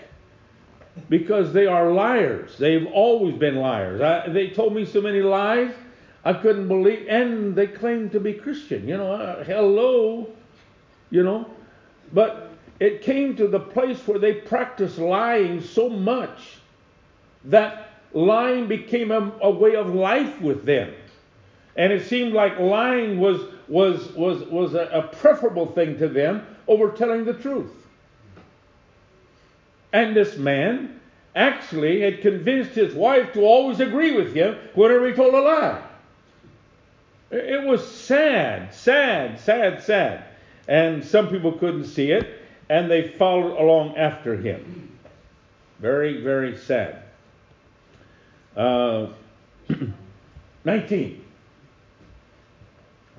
Because 1.10 1.52
they 1.54 1.68
are 1.68 1.92
liars. 1.92 2.58
They've 2.58 2.88
always 2.94 3.36
been 3.36 3.56
liars. 3.58 4.02
I, 4.02 4.30
they 4.30 4.50
told 4.50 4.74
me 4.74 4.86
so 4.86 5.00
many 5.02 5.22
lies, 5.22 5.72
I 6.28 6.34
couldn't 6.34 6.68
believe, 6.68 7.08
and 7.08 7.56
they 7.56 7.68
claim 7.68 8.10
to 8.10 8.20
be 8.20 8.34
Christian. 8.34 8.86
You 8.86 8.98
know, 8.98 9.14
uh, 9.14 9.46
hello, 9.46 10.28
you 11.10 11.24
know. 11.24 11.50
But 12.12 12.52
it 12.82 13.02
came 13.02 13.38
to 13.38 13.48
the 13.48 13.62
place 13.62 14.06
where 14.06 14.20
they 14.20 14.34
practiced 14.34 14.98
lying 14.98 15.62
so 15.62 15.88
much 15.88 16.58
that 17.46 17.92
lying 18.12 18.68
became 18.68 19.12
a, 19.12 19.32
a 19.42 19.50
way 19.50 19.78
of 19.78 19.96
life 19.96 20.42
with 20.42 20.66
them. 20.66 20.94
And 21.78 21.94
it 21.94 22.06
seemed 22.10 22.34
like 22.34 22.60
lying 22.60 23.22
was, 23.22 23.40
was, 23.70 24.12
was, 24.12 24.44
was 24.50 24.74
a, 24.74 24.90
a 24.92 25.04
preferable 25.04 25.68
thing 25.68 25.98
to 26.00 26.10
them 26.10 26.46
over 26.68 26.92
telling 26.92 27.24
the 27.24 27.36
truth. 27.36 27.72
And 29.94 30.14
this 30.14 30.36
man 30.36 31.00
actually 31.38 32.02
had 32.02 32.20
convinced 32.20 32.72
his 32.72 32.94
wife 32.94 33.32
to 33.32 33.44
always 33.44 33.80
agree 33.80 34.14
with 34.14 34.34
him 34.34 34.58
whenever 34.76 35.08
he 35.08 35.14
told 35.14 35.34
a 35.34 35.40
lie. 35.40 35.87
It 37.32 37.46
it 37.46 37.64
was 37.64 37.86
sad, 37.86 38.74
sad, 38.74 39.40
sad, 39.40 39.84
sad. 39.84 40.26
And 40.68 41.04
some 41.04 41.30
people 41.30 41.54
couldn't 41.54 41.86
see 41.86 42.12
it, 42.12 42.42
and 42.70 42.92
they 42.92 43.08
followed 43.08 43.58
along 43.58 43.98
after 43.98 44.36
him. 44.36 44.98
Very, 45.80 46.22
very 46.22 46.58
sad. 46.58 47.04
Uh, 48.56 49.08
19. 50.66 51.24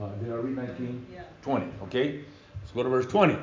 Uh, 0.01 0.09
did 0.09 0.33
I 0.33 0.37
read 0.37 0.57
19? 0.57 1.07
Yeah. 1.13 1.23
20, 1.43 1.67
okay? 1.85 2.21
Let's 2.61 2.73
go 2.73 2.83
to 2.83 2.89
verse 2.89 3.07
20. 3.07 3.37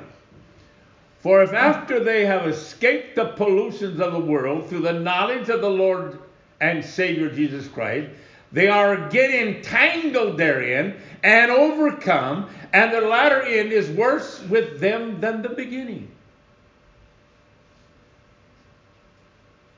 For 1.19 1.41
if 1.41 1.54
after 1.54 1.99
they 2.04 2.25
have 2.25 2.47
escaped 2.47 3.15
the 3.15 3.25
pollutions 3.25 3.99
of 3.99 4.13
the 4.13 4.19
world 4.19 4.69
through 4.69 4.82
the 4.82 4.93
knowledge 4.93 5.49
of 5.49 5.62
the 5.62 5.69
Lord 5.69 6.19
and 6.62 6.86
Savior 6.86 7.30
Jesus 7.30 7.67
Christ, 7.67 8.12
they 8.56 8.70
are 8.70 8.94
again 8.94 9.32
entangled 9.50 10.38
therein 10.38 10.96
and 11.24 11.52
overcome, 11.52 12.50
and 12.72 12.94
the 12.94 13.02
latter 13.02 13.41
end 13.41 13.74
is 13.74 13.89
worse 13.89 14.41
with 14.44 14.80
them 14.80 15.20
than 15.20 15.41
the 15.41 15.50
beginning. 15.50 16.10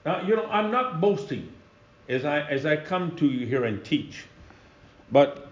Now, 0.05 0.21
you 0.21 0.35
know, 0.35 0.45
I'm 0.45 0.69
not 0.69 1.01
boasting 1.01 1.51
as 2.07 2.23
I 2.23 2.41
as 2.41 2.67
I 2.67 2.77
come 2.77 3.15
to 3.15 3.25
you 3.25 3.47
here 3.47 3.63
and 3.63 3.83
teach, 3.83 4.25
but 5.11 5.47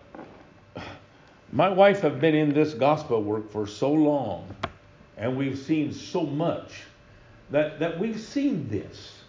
my 1.52 1.68
wife 1.70 2.02
have 2.02 2.22
been 2.22 2.36
in 2.36 2.54
this 2.54 2.76
gospel 2.76 3.24
work 3.24 3.52
for 3.52 3.66
so 3.66 3.92
long, 3.92 4.56
and 5.18 5.36
we've 5.36 5.58
seen 5.58 5.92
so 5.92 6.22
much 6.22 6.84
that 7.50 7.80
that 7.80 7.98
we've 7.98 8.20
seen 8.20 8.70
this. 8.70 9.24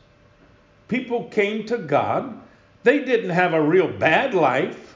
People 0.87 1.25
came 1.31 1.65
to 1.69 1.79
God. 1.79 2.43
They 2.87 3.01
didn't 3.01 3.31
have 3.31 3.53
a 3.53 3.61
real 3.61 3.89
bad 3.89 4.33
life. 4.33 4.95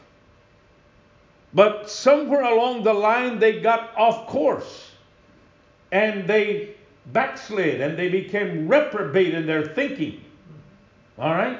But 1.53 1.91
somewhere 1.91 2.45
along 2.45 2.85
the 2.85 2.95
line, 2.95 3.41
they 3.41 3.61
got 3.61 3.97
off 3.97 4.29
course 4.29 4.93
and 5.91 6.25
they 6.29 6.77
backslid 7.07 7.81
and 7.81 7.99
they 7.99 8.09
became 8.09 8.69
reprobate 8.69 9.35
in 9.35 9.45
their 9.45 9.67
thinking. 9.67 10.21
All 11.19 11.35
right? 11.35 11.59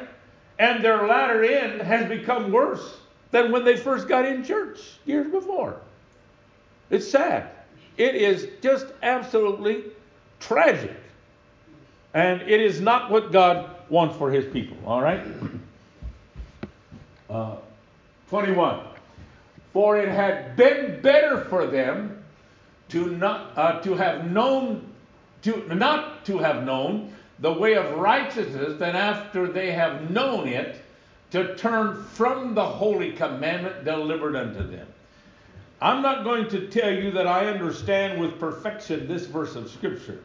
And 0.61 0.85
their 0.85 1.09
latter 1.09 1.43
end 1.43 1.83
has 1.83 2.09
become 2.09 2.53
worse 2.53 2.99
than 3.33 3.51
when 3.51 3.65
they 3.65 3.77
first 3.77 4.07
got 4.07 4.25
in 4.25 4.45
church 4.45 4.79
years 5.07 5.29
before. 5.33 5.81
It's 6.91 7.11
sad. 7.11 7.51
It 7.97 8.15
is 8.15 8.47
just 8.63 8.87
absolutely 9.03 9.83
tragic. 10.39 10.97
And 12.15 12.41
it 12.43 12.61
is 12.61 12.81
not 12.81 13.11
what 13.11 13.33
God 13.33 13.69
wants 13.89 14.17
for 14.17 14.31
his 14.31 14.45
people. 14.53 14.77
All 14.87 15.03
right? 15.03 15.27
Uh, 17.31 17.57
21. 18.29 18.81
For 19.73 19.99
it 19.99 20.09
had 20.09 20.57
been 20.57 21.01
better 21.01 21.45
for 21.45 21.67
them 21.67 22.25
to 22.89 23.07
not 23.07 23.57
uh, 23.57 23.81
to 23.83 23.95
have 23.95 24.29
known 24.29 24.85
to 25.43 25.75
not 25.75 26.25
to 26.25 26.39
have 26.39 26.65
known 26.65 27.13
the 27.39 27.53
way 27.53 27.75
of 27.75 27.99
righteousness 27.99 28.79
than 28.81 28.97
after 28.97 29.47
they 29.47 29.71
have 29.71 30.11
known 30.11 30.49
it 30.49 30.83
to 31.31 31.55
turn 31.57 32.03
from 32.03 32.55
the 32.55 32.65
holy 32.65 33.13
commandment 33.13 33.85
delivered 33.85 34.35
unto 34.35 34.69
them. 34.69 34.87
I'm 35.81 36.03
not 36.03 36.25
going 36.25 36.49
to 36.49 36.67
tell 36.67 36.93
you 36.93 37.13
that 37.13 37.29
I 37.29 37.47
understand 37.47 38.21
with 38.21 38.41
perfection 38.41 39.07
this 39.07 39.27
verse 39.27 39.55
of 39.55 39.71
scripture. 39.71 40.19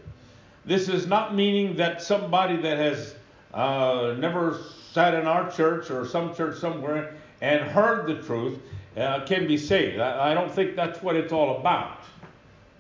This 0.66 0.90
is 0.90 1.06
not 1.06 1.36
meaning 1.36 1.76
that 1.78 2.02
somebody 2.02 2.58
that 2.58 2.78
has 2.80 3.16
uh, 3.54 4.16
never 4.18 4.60
sat 4.96 5.14
in 5.14 5.28
our 5.28 5.52
church 5.52 5.92
or 5.92 6.08
some 6.08 6.34
church 6.34 6.58
somewhere 6.58 7.16
and 7.42 7.62
heard 7.66 8.08
the 8.08 8.22
truth 8.26 8.58
uh, 8.96 9.26
can 9.26 9.46
be 9.46 9.58
saved. 9.58 10.00
I, 10.00 10.32
I 10.32 10.34
don't 10.34 10.50
think 10.50 10.78
that's 10.78 11.04
what 11.04 11.18
it's 11.18 11.34
all 11.34 11.60
about. 11.60 12.00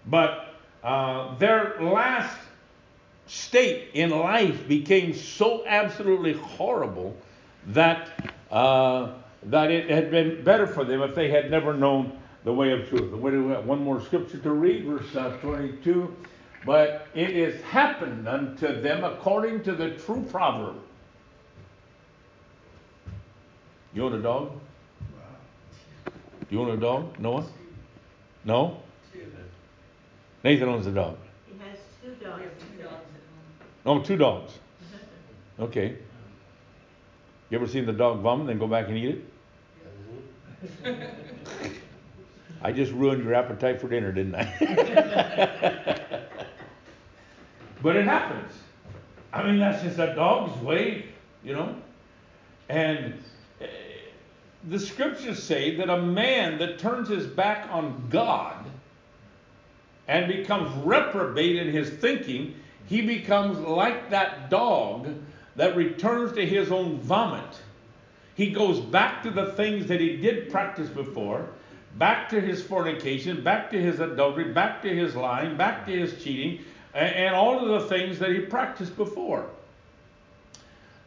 But 0.05 0.55
uh, 0.81 1.37
their 1.39 1.75
last 1.81 2.37
state 3.27 3.89
in 3.95 4.11
life 4.11 4.65
became 4.65 5.13
so 5.13 5.65
absolutely 5.67 6.31
horrible 6.33 7.17
that 7.67 8.31
uh, 8.49 9.11
that 9.43 9.69
it 9.69 9.89
had 9.89 10.09
been 10.09 10.41
better 10.41 10.67
for 10.67 10.85
them 10.85 11.01
if 11.01 11.15
they 11.15 11.29
had 11.29 11.51
never 11.51 11.73
known 11.73 12.17
the 12.45 12.53
way 12.53 12.71
of 12.71 12.87
truth. 12.87 13.11
One 13.11 13.83
more 13.83 13.99
scripture 13.99 14.37
to 14.37 14.51
read, 14.51 14.85
verse 14.85 15.13
uh, 15.17 15.35
22. 15.41 16.15
But 16.65 17.07
it 17.13 17.31
is 17.31 17.61
happened 17.63 18.25
unto 18.25 18.81
them 18.81 19.03
according 19.03 19.63
to 19.63 19.73
the 19.73 19.91
true 19.95 20.25
proverb. 20.31 20.77
You 23.95 24.03
own 24.03 24.13
a 24.13 24.21
dog? 24.21 24.51
You 26.49 26.61
own 26.61 26.71
a 26.71 26.77
dog, 26.77 27.17
Noah? 27.17 27.45
No? 28.43 28.81
Nathan 30.43 30.67
owns 30.67 30.85
a 30.85 30.91
dog. 30.91 31.17
He 31.47 31.57
has 31.63 31.77
two 32.03 32.13
dogs. 32.23 32.43
he 32.59 32.83
said. 32.83 32.89
Oh, 33.85 34.01
two 34.01 34.17
dogs. 34.17 34.51
Okay. 35.59 35.95
You 37.49 37.57
ever 37.57 37.67
seen 37.67 37.85
the 37.85 37.93
dog 37.93 38.19
vomit, 38.19 38.41
and 38.41 38.49
then 38.49 38.59
go 38.59 38.67
back 38.67 38.89
and 38.89 38.97
eat 38.97 39.23
it? 40.83 40.93
I 42.61 42.73
just 42.73 42.91
ruined 42.91 43.23
your 43.23 43.33
appetite 43.33 43.79
for 43.79 43.87
dinner, 43.87 44.11
didn't 44.11 44.35
I? 44.35 44.43
but 47.81 47.95
it 47.95 48.03
happens. 48.03 48.51
I 49.31 49.43
mean, 49.43 49.57
that's 49.59 49.81
just 49.83 49.99
a 49.99 50.13
dog's 50.15 50.61
way, 50.61 51.05
you 51.45 51.53
know. 51.53 51.75
And 52.67 53.13
the 54.69 54.79
scriptures 54.79 55.41
say 55.41 55.75
that 55.75 55.89
a 55.89 56.01
man 56.01 56.57
that 56.59 56.79
turns 56.79 57.09
his 57.09 57.27
back 57.27 57.67
on 57.71 58.07
God 58.09 58.65
and 60.07 60.27
becomes 60.27 60.73
reprobate 60.85 61.55
in 61.57 61.71
his 61.71 61.89
thinking, 61.89 62.55
he 62.87 63.01
becomes 63.01 63.57
like 63.59 64.09
that 64.09 64.49
dog 64.49 65.09
that 65.55 65.75
returns 65.75 66.33
to 66.33 66.45
his 66.45 66.71
own 66.71 66.99
vomit. 66.99 67.61
He 68.35 68.51
goes 68.51 68.79
back 68.79 69.23
to 69.23 69.31
the 69.31 69.53
things 69.53 69.87
that 69.87 70.01
he 70.01 70.17
did 70.17 70.51
practice 70.51 70.89
before, 70.89 71.47
back 71.97 72.29
to 72.29 72.41
his 72.41 72.61
fornication, 72.61 73.43
back 73.43 73.71
to 73.71 73.81
his 73.81 73.99
adultery, 73.99 74.51
back 74.51 74.81
to 74.81 74.89
his 74.89 75.15
lying, 75.15 75.55
back 75.55 75.85
to 75.85 75.91
his 75.91 76.21
cheating, 76.23 76.63
and, 76.93 77.15
and 77.15 77.35
all 77.35 77.59
of 77.59 77.81
the 77.81 77.87
things 77.87 78.19
that 78.19 78.31
he 78.31 78.39
practiced 78.39 78.97
before. 78.97 79.49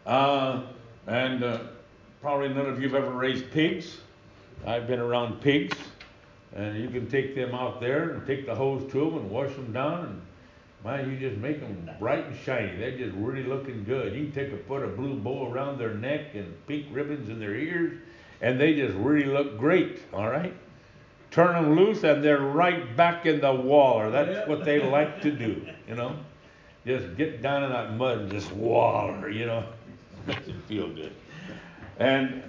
Uh, 0.07 0.63
and 1.07 1.45
uh, 1.45 1.61
probably 2.21 2.49
none 2.49 2.67
of 2.67 2.81
you 2.81 2.89
have 2.89 3.05
ever 3.05 3.13
raised 3.13 3.51
pigs. 3.51 3.99
I've 4.67 4.87
been 4.87 5.01
around 5.01 5.41
pigs. 5.41 5.77
And 6.55 6.79
you 6.79 6.89
can 6.89 7.09
take 7.09 7.35
them 7.35 7.55
out 7.55 7.81
there 7.81 8.11
and 8.11 8.27
take 8.27 8.47
the 8.47 8.55
hose 8.55 8.91
to 8.93 8.99
them 8.99 9.19
and 9.19 9.31
wash 9.31 9.55
them 9.55 9.73
down 9.73 10.05
and 10.07 10.23
Man, 10.85 11.11
you 11.11 11.19
just 11.19 11.41
make 11.41 11.61
them 11.61 11.91
bright 11.99 12.25
and 12.27 12.37
shiny. 12.45 12.77
They're 12.77 12.97
just 12.97 13.15
really 13.17 13.43
looking 13.43 13.83
good. 13.83 14.15
You 14.15 14.25
can 14.27 14.33
take 14.33 14.53
a 14.53 14.57
put 14.57 14.85
a 14.85 14.87
blue 14.87 15.15
bow 15.15 15.51
around 15.53 15.79
their 15.79 15.95
neck 15.95 16.35
and 16.35 16.55
pink 16.67 16.87
ribbons 16.93 17.29
in 17.29 17.41
their 17.41 17.57
ears, 17.57 17.99
and 18.41 18.61
they 18.61 18.75
just 18.75 18.95
really 18.95 19.27
look 19.27 19.59
great. 19.59 19.99
All 20.13 20.31
right. 20.31 20.55
Turn 21.33 21.55
them 21.55 21.75
loose, 21.77 22.05
and 22.05 22.23
they're 22.23 22.41
right 22.41 22.97
back 22.97 23.27
in 23.27 23.41
the 23.41 23.53
waller. 23.53 24.11
That's 24.11 24.31
Yep. 24.31 24.49
what 24.49 24.65
they 24.65 24.81
like 24.81 25.21
to 25.23 25.31
do. 25.31 25.67
You 25.89 25.95
know, 25.95 26.17
just 26.87 27.17
get 27.17 27.41
down 27.43 27.65
in 27.65 27.71
that 27.71 27.95
mud 27.95 28.19
and 28.19 28.31
just 28.31 28.53
waller. 28.53 29.31
You 29.31 29.47
know, 29.47 29.65
makes 30.27 30.45
them 30.47 30.63
feel 30.69 30.89
good. 30.89 31.13
And 31.99 32.45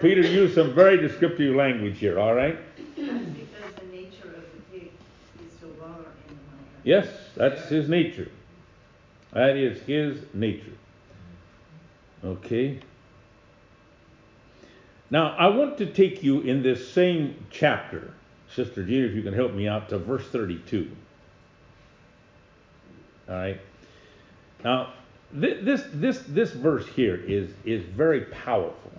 Peter 0.00 0.22
used 0.22 0.54
some 0.54 0.74
very 0.74 0.96
descriptive 0.96 1.54
language 1.54 1.98
here. 1.98 2.18
All 2.18 2.34
right. 2.34 2.58
Because 2.96 3.06
the 3.06 3.86
nature 3.92 4.28
of 4.28 4.44
the 4.54 4.60
pig 4.72 4.90
is 5.44 5.60
to 5.60 5.66
wallow 5.78 6.06
in 6.28 6.34
the. 6.34 6.88
Yes, 6.88 7.08
that's 7.36 7.68
his 7.68 7.88
nature. 7.88 8.30
That 9.32 9.56
is 9.56 9.82
his 9.82 10.22
nature. 10.32 10.72
Okay. 12.24 12.80
Now, 15.10 15.36
I 15.36 15.48
want 15.48 15.76
to 15.78 15.86
take 15.86 16.22
you 16.22 16.40
in 16.40 16.62
this 16.62 16.90
same 16.92 17.46
chapter, 17.50 18.14
Sister 18.54 18.84
Jean, 18.84 19.04
if 19.04 19.12
you 19.14 19.22
can 19.22 19.34
help 19.34 19.52
me 19.52 19.68
out, 19.68 19.88
to 19.90 19.98
verse 19.98 20.26
32. 20.28 20.90
All 23.28 23.34
right. 23.34 23.60
Now, 24.64 24.92
this 25.32 25.84
this 25.92 26.20
this 26.28 26.50
verse 26.52 26.86
here 26.88 27.16
is 27.16 27.50
is 27.64 27.82
very 27.84 28.22
powerful. 28.22 28.92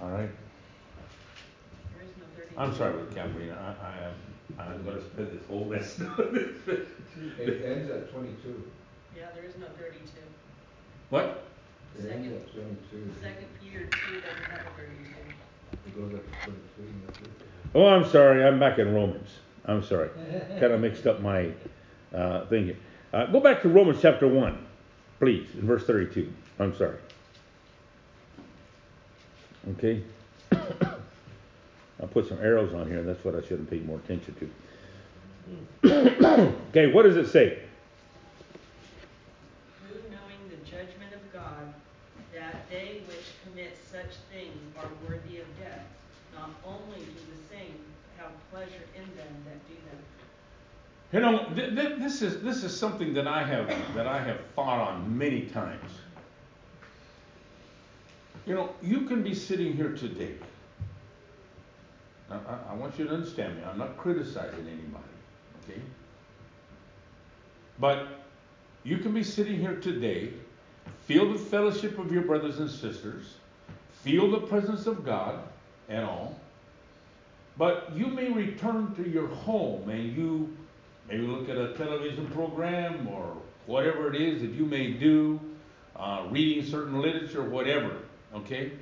All 0.00 0.08
right. 0.10 0.28
There 1.94 2.04
is 2.04 2.10
no. 2.56 2.62
I'm 2.62 2.74
sorry 2.74 2.96
with 2.96 3.14
Kathleen. 3.14 3.50
I, 3.50 3.68
I 3.70 4.04
am 4.08 4.14
I'm 4.58 4.84
going 4.84 4.96
to 4.96 5.04
spend 5.04 5.30
this 5.30 5.46
whole 5.48 5.66
lesson 5.66 6.06
on 6.18 6.34
this. 6.66 6.80
It 7.38 7.62
ends 7.64 7.90
at 7.90 8.10
twenty-two. 8.10 8.64
Yeah, 9.14 9.26
there 9.34 9.44
is 9.44 9.54
no 9.60 9.66
thirty-two. 9.78 10.22
What? 11.10 11.44
It 11.98 12.10
ends 12.10 12.26
Second. 12.26 12.32
at 12.36 12.52
twenty-two. 12.54 13.12
Second 13.20 13.46
Peter 13.60 13.80
two 13.86 14.20
doesn't 14.22 14.44
have 14.44 14.60
a 14.66 14.70
thirty-two. 14.80 15.34
It 15.86 15.94
goes 15.94 16.14
up 16.14 16.24
to 16.24 16.38
twenty-two, 16.44 16.82
and 16.88 17.02
that's 17.06 17.18
it. 17.18 17.28
Oh, 17.74 17.86
I'm 17.86 18.08
sorry. 18.08 18.42
I'm 18.44 18.58
back 18.58 18.78
in 18.78 18.94
Romans. 18.94 19.28
I'm 19.66 19.82
sorry. 19.84 20.08
kind 20.58 20.72
of 20.72 20.80
mixed 20.80 21.06
up 21.06 21.20
my 21.20 21.50
uh, 22.14 22.46
thing 22.46 22.64
here. 22.64 22.76
Uh, 23.12 23.26
go 23.26 23.40
back 23.40 23.60
to 23.62 23.68
Romans 23.68 23.98
chapter 24.00 24.26
1, 24.26 24.66
please, 25.22 25.46
in 25.54 25.64
verse 25.68 25.84
32. 25.84 26.32
I'm 26.58 26.74
sorry. 26.74 26.96
Okay. 29.70 30.02
I'll 30.52 32.08
put 32.10 32.28
some 32.28 32.38
arrows 32.42 32.74
on 32.74 32.88
here. 32.88 33.04
That's 33.04 33.24
what 33.24 33.36
I 33.36 33.40
should 33.42 33.60
have 33.60 33.70
paid 33.70 33.86
more 33.86 33.98
attention 33.98 34.34
to. 35.84 35.86
okay, 36.70 36.92
what 36.92 37.04
does 37.04 37.16
it 37.16 37.28
say? 37.28 37.60
Who 39.86 39.94
knowing 40.10 40.42
the 40.50 40.56
judgment 40.68 41.14
of 41.14 41.32
God, 41.32 41.72
that 42.34 42.68
they 42.68 43.02
which 43.06 43.22
commit 43.44 43.78
such 43.92 44.18
things 44.32 44.58
are 44.76 44.90
worthy 45.08 45.38
of 45.38 45.46
death, 45.56 45.86
not 46.34 46.50
only 46.66 46.98
do 46.98 47.22
the 47.30 47.54
same 47.54 47.78
have 48.18 48.32
pleasure 48.50 48.82
in 48.96 49.04
them 49.16 49.34
that 49.46 49.68
do 49.68 49.74
them. 49.86 50.02
You 51.12 51.20
know, 51.20 51.44
th- 51.54 51.74
th- 51.74 51.98
this 51.98 52.22
is 52.22 52.42
this 52.42 52.64
is 52.64 52.76
something 52.76 53.12
that 53.14 53.26
I 53.26 53.42
have 53.42 53.68
that 53.94 54.06
I 54.06 54.22
have 54.22 54.40
thought 54.54 54.80
on 54.80 55.16
many 55.16 55.42
times. 55.42 55.90
You 58.46 58.54
know, 58.54 58.70
you 58.82 59.02
can 59.02 59.22
be 59.22 59.34
sitting 59.34 59.74
here 59.74 59.92
today. 59.92 60.34
Now, 62.30 62.40
I, 62.48 62.72
I 62.72 62.74
want 62.74 62.98
you 62.98 63.04
to 63.06 63.12
understand 63.12 63.56
me. 63.56 63.62
I'm 63.62 63.78
not 63.78 63.96
criticizing 63.98 64.66
anybody, 64.66 65.04
okay? 65.64 65.80
But 67.78 68.08
you 68.82 68.98
can 68.98 69.12
be 69.12 69.22
sitting 69.22 69.58
here 69.58 69.76
today, 69.76 70.32
feel 71.06 71.30
the 71.30 71.38
fellowship 71.38 71.98
of 71.98 72.10
your 72.10 72.22
brothers 72.22 72.58
and 72.58 72.70
sisters, 72.70 73.34
feel 73.92 74.30
the 74.30 74.40
presence 74.40 74.86
of 74.86 75.04
God 75.04 75.40
and 75.88 76.04
all, 76.04 76.40
but 77.58 77.92
you 77.94 78.06
may 78.06 78.30
return 78.30 78.94
to 78.96 79.08
your 79.08 79.28
home 79.28 79.88
and 79.88 80.16
you 80.16 80.56
maybe 81.08 81.26
look 81.26 81.48
at 81.48 81.56
a 81.56 81.74
television 81.74 82.26
program 82.28 83.08
or 83.08 83.36
whatever 83.66 84.12
it 84.12 84.20
is 84.20 84.42
that 84.42 84.50
you 84.50 84.64
may 84.64 84.92
do, 84.92 85.40
uh, 85.96 86.26
reading 86.30 86.64
certain 86.64 87.00
literature, 87.00 87.42
whatever, 87.42 87.98
okay, 88.34 88.72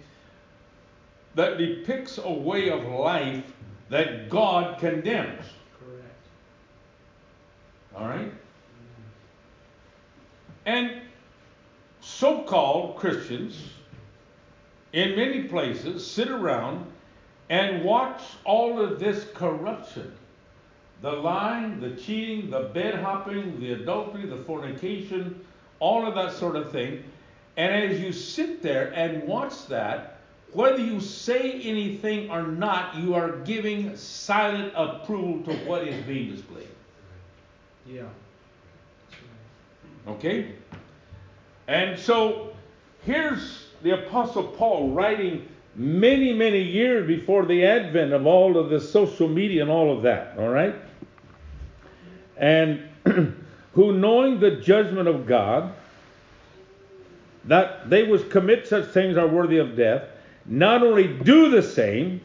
that 1.34 1.58
depicts 1.58 2.18
a 2.18 2.30
way 2.30 2.70
of 2.70 2.84
life 2.84 3.44
that 3.88 4.28
God 4.30 4.78
condemns. 4.78 5.44
Correct. 5.78 6.26
All 7.96 8.06
right? 8.06 8.32
And 10.66 11.02
so 12.00 12.42
called 12.42 12.96
Christians 12.96 13.60
in 14.92 15.16
many 15.16 15.44
places 15.44 16.08
sit 16.08 16.28
around 16.28 16.86
and 17.48 17.84
watch 17.84 18.22
all 18.44 18.80
of 18.80 18.98
this 19.00 19.26
corruption 19.34 20.12
the 21.02 21.10
lying, 21.10 21.80
the 21.80 21.96
cheating, 21.96 22.50
the 22.50 22.70
bed 22.74 22.96
hopping, 22.96 23.58
the 23.60 23.72
adultery, 23.72 24.26
the 24.26 24.36
fornication, 24.36 25.40
all 25.78 26.06
of 26.06 26.14
that 26.14 26.32
sort 26.32 26.56
of 26.56 26.70
thing. 26.70 27.02
And 27.56 27.92
as 27.92 28.00
you 28.00 28.12
sit 28.12 28.62
there 28.62 28.92
and 28.94 29.26
watch 29.26 29.66
that, 29.68 30.18
whether 30.52 30.78
you 30.78 31.00
say 31.00 31.60
anything 31.60 32.30
or 32.30 32.42
not, 32.42 32.96
you 32.96 33.14
are 33.14 33.38
giving 33.38 33.96
silent 33.96 34.72
approval 34.76 35.42
to 35.44 35.58
what 35.64 35.86
is 35.86 36.04
being 36.04 36.32
displayed. 36.32 36.68
Yeah. 37.86 38.08
Okay? 40.08 40.52
And 41.68 41.98
so 41.98 42.52
here's 43.04 43.66
the 43.82 44.06
Apostle 44.06 44.42
Paul 44.44 44.90
writing 44.90 45.48
many, 45.74 46.32
many 46.32 46.62
years 46.62 47.06
before 47.06 47.46
the 47.46 47.64
advent 47.64 48.12
of 48.12 48.26
all 48.26 48.58
of 48.58 48.70
this 48.70 48.90
social 48.90 49.28
media 49.28 49.62
and 49.62 49.70
all 49.70 49.96
of 49.96 50.02
that, 50.02 50.36
all 50.38 50.48
right? 50.48 50.74
And 52.36 52.88
who, 53.74 53.92
knowing 53.92 54.40
the 54.40 54.52
judgment 54.52 55.08
of 55.08 55.26
God, 55.26 55.72
that 57.44 57.88
they 57.88 58.02
which 58.02 58.28
commit 58.30 58.66
such 58.66 58.86
things 58.88 59.16
are 59.16 59.26
worthy 59.26 59.58
of 59.58 59.76
death, 59.76 60.04
not 60.46 60.82
only 60.82 61.06
do 61.06 61.50
the 61.50 61.62
same, 61.62 62.20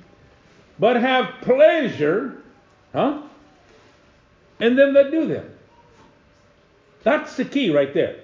but 0.79 0.97
have 0.97 1.41
pleasure, 1.41 2.41
huh? 2.93 3.21
In 4.59 4.75
them 4.75 4.93
that 4.93 5.11
do 5.11 5.27
them. 5.27 5.51
That's 7.03 7.35
the 7.37 7.45
key 7.45 7.69
right 7.69 7.93
there. 7.93 8.17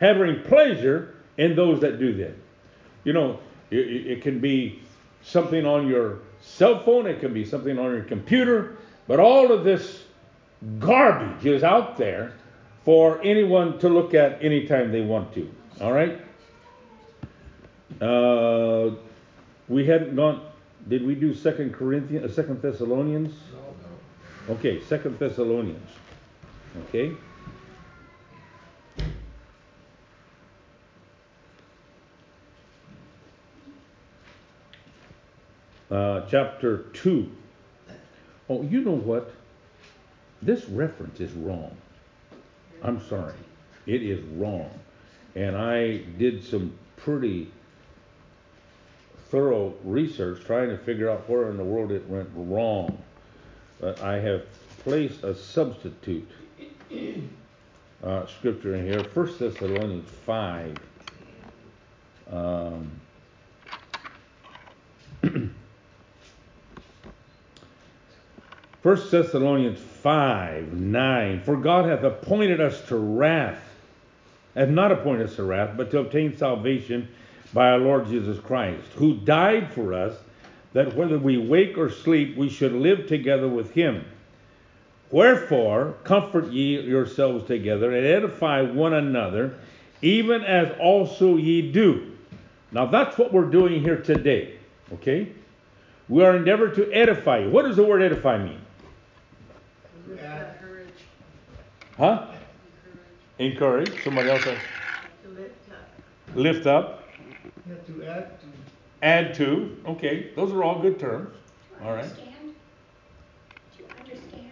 Having 0.00 0.42
pleasure 0.44 1.16
in 1.36 1.56
those 1.56 1.80
that 1.80 1.98
do 1.98 2.14
them. 2.14 2.34
You 3.04 3.12
know, 3.12 3.40
it, 3.70 3.76
it 3.76 4.22
can 4.22 4.40
be 4.40 4.82
something 5.22 5.66
on 5.66 5.88
your 5.88 6.20
cell 6.40 6.82
phone, 6.82 7.06
it 7.06 7.20
can 7.20 7.32
be 7.34 7.44
something 7.44 7.78
on 7.78 7.92
your 7.92 8.04
computer, 8.04 8.76
but 9.06 9.20
all 9.20 9.52
of 9.52 9.64
this 9.64 10.04
garbage 10.78 11.44
is 11.46 11.62
out 11.62 11.96
there 11.96 12.32
for 12.84 13.20
anyone 13.22 13.78
to 13.78 13.88
look 13.88 14.14
at 14.14 14.42
anytime 14.42 14.90
they 14.90 15.02
want 15.02 15.32
to. 15.34 15.50
All 15.80 15.92
right? 15.92 16.20
Uh, 18.00 18.94
we 19.68 19.86
hadn't 19.86 20.16
gone. 20.16 20.42
Did 20.88 21.04
we 21.04 21.14
do 21.14 21.34
Second 21.34 21.74
Corinthians, 21.74 22.30
uh, 22.30 22.34
Second 22.34 22.62
Thessalonians? 22.62 23.34
No. 23.52 24.54
Okay, 24.54 24.80
Second 24.82 25.18
Thessalonians. 25.18 25.90
Okay. 26.88 27.12
Uh, 35.90 36.22
chapter 36.28 36.78
two. 36.92 37.30
Oh, 38.48 38.62
you 38.62 38.80
know 38.82 38.96
what? 38.96 39.32
This 40.42 40.68
reference 40.68 41.20
is 41.20 41.32
wrong. 41.32 41.76
I'm 42.82 43.00
sorry. 43.08 43.34
It 43.86 44.02
is 44.02 44.22
wrong. 44.36 44.70
And 45.34 45.56
I 45.56 45.98
did 46.18 46.44
some 46.44 46.74
pretty 46.96 47.50
thorough 49.30 49.74
research 49.84 50.44
trying 50.44 50.68
to 50.68 50.78
figure 50.78 51.10
out 51.10 51.28
where 51.28 51.50
in 51.50 51.56
the 51.56 51.64
world 51.64 51.90
it 51.90 52.08
went 52.08 52.28
wrong. 52.34 53.02
But 53.80 54.00
I 54.02 54.20
have 54.20 54.44
placed 54.84 55.24
a 55.24 55.34
substitute 55.34 56.28
uh, 58.02 58.26
scripture 58.26 58.74
in 58.74 58.86
here. 58.86 59.04
First 59.04 59.38
Thessalonians 59.38 60.08
5. 60.26 60.76
Um, 62.30 62.90
First 68.88 69.10
Thessalonians 69.10 69.78
5 69.78 70.72
9. 70.72 71.42
For 71.42 71.58
God 71.58 71.84
hath 71.84 72.04
appointed 72.04 72.58
us 72.58 72.80
to 72.88 72.96
wrath, 72.96 73.60
hath 74.54 74.70
not 74.70 74.90
appointed 74.90 75.28
us 75.28 75.36
to 75.36 75.42
wrath, 75.42 75.76
but 75.76 75.90
to 75.90 75.98
obtain 75.98 76.34
salvation 76.34 77.06
by 77.52 77.68
our 77.68 77.76
Lord 77.76 78.06
Jesus 78.06 78.40
Christ, 78.40 78.88
who 78.94 79.18
died 79.18 79.70
for 79.74 79.92
us, 79.92 80.16
that 80.72 80.96
whether 80.96 81.18
we 81.18 81.36
wake 81.36 81.76
or 81.76 81.90
sleep, 81.90 82.34
we 82.34 82.48
should 82.48 82.72
live 82.72 83.06
together 83.06 83.46
with 83.46 83.72
him. 83.72 84.06
Wherefore, 85.10 85.94
comfort 86.04 86.50
ye 86.50 86.80
yourselves 86.80 87.44
together 87.44 87.94
and 87.94 88.06
edify 88.06 88.62
one 88.62 88.94
another, 88.94 89.58
even 90.00 90.42
as 90.44 90.74
also 90.80 91.36
ye 91.36 91.70
do. 91.72 92.10
Now, 92.72 92.86
that's 92.86 93.18
what 93.18 93.34
we're 93.34 93.50
doing 93.50 93.82
here 93.82 94.00
today. 94.00 94.54
Okay? 94.94 95.30
We 96.08 96.24
are 96.24 96.34
endeavored 96.34 96.74
to 96.76 96.90
edify 96.90 97.40
you. 97.40 97.50
What 97.50 97.66
does 97.66 97.76
the 97.76 97.84
word 97.84 98.00
edify 98.00 98.42
mean? 98.42 98.62
Encourage, 100.10 100.88
Huh? 101.96 102.26
encourage. 103.38 103.88
Encourage. 103.88 104.04
Somebody 104.04 104.30
else? 104.30 104.44
has- 104.44 104.58
lift 105.34 105.70
up. 105.70 106.34
Lift 106.34 106.66
up. 106.66 107.04
You 107.66 107.72
have 107.74 107.86
to 107.86 108.04
add 108.06 108.40
to. 108.40 108.46
Add 109.02 109.34
to. 109.34 109.76
Okay. 109.86 110.30
Those 110.34 110.52
are 110.52 110.62
all 110.64 110.80
good 110.80 110.98
terms. 110.98 111.34
All 111.84 111.92
right. 111.92 112.04
Understand? 112.04 112.54
Do 113.76 113.82
you 113.82 113.88
understand? 114.00 114.50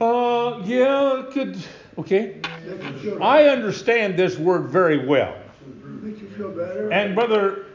Uh, 0.00 0.62
yeah, 0.64 1.20
it 1.20 1.30
could. 1.30 1.56
Okay. 1.98 2.40
Makes 2.64 3.02
you 3.04 3.10
feel, 3.12 3.22
I 3.22 3.44
understand 3.44 4.18
this 4.18 4.36
word 4.38 4.66
very 4.68 5.06
well. 5.06 5.34
makes 6.02 6.20
you 6.20 6.28
feel 6.30 6.50
better. 6.50 6.90
And 6.92 7.14
brother 7.14 7.66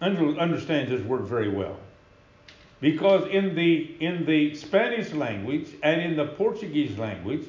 under, 0.00 0.38
understands 0.38 0.90
this 0.90 1.02
word 1.02 1.22
very 1.22 1.48
well. 1.48 1.76
Because 2.80 3.28
in 3.28 3.54
the 3.54 3.94
in 4.00 4.24
the 4.24 4.54
Spanish 4.54 5.12
language 5.12 5.68
and 5.82 6.00
in 6.00 6.16
the 6.16 6.26
Portuguese 6.26 6.96
language, 6.96 7.44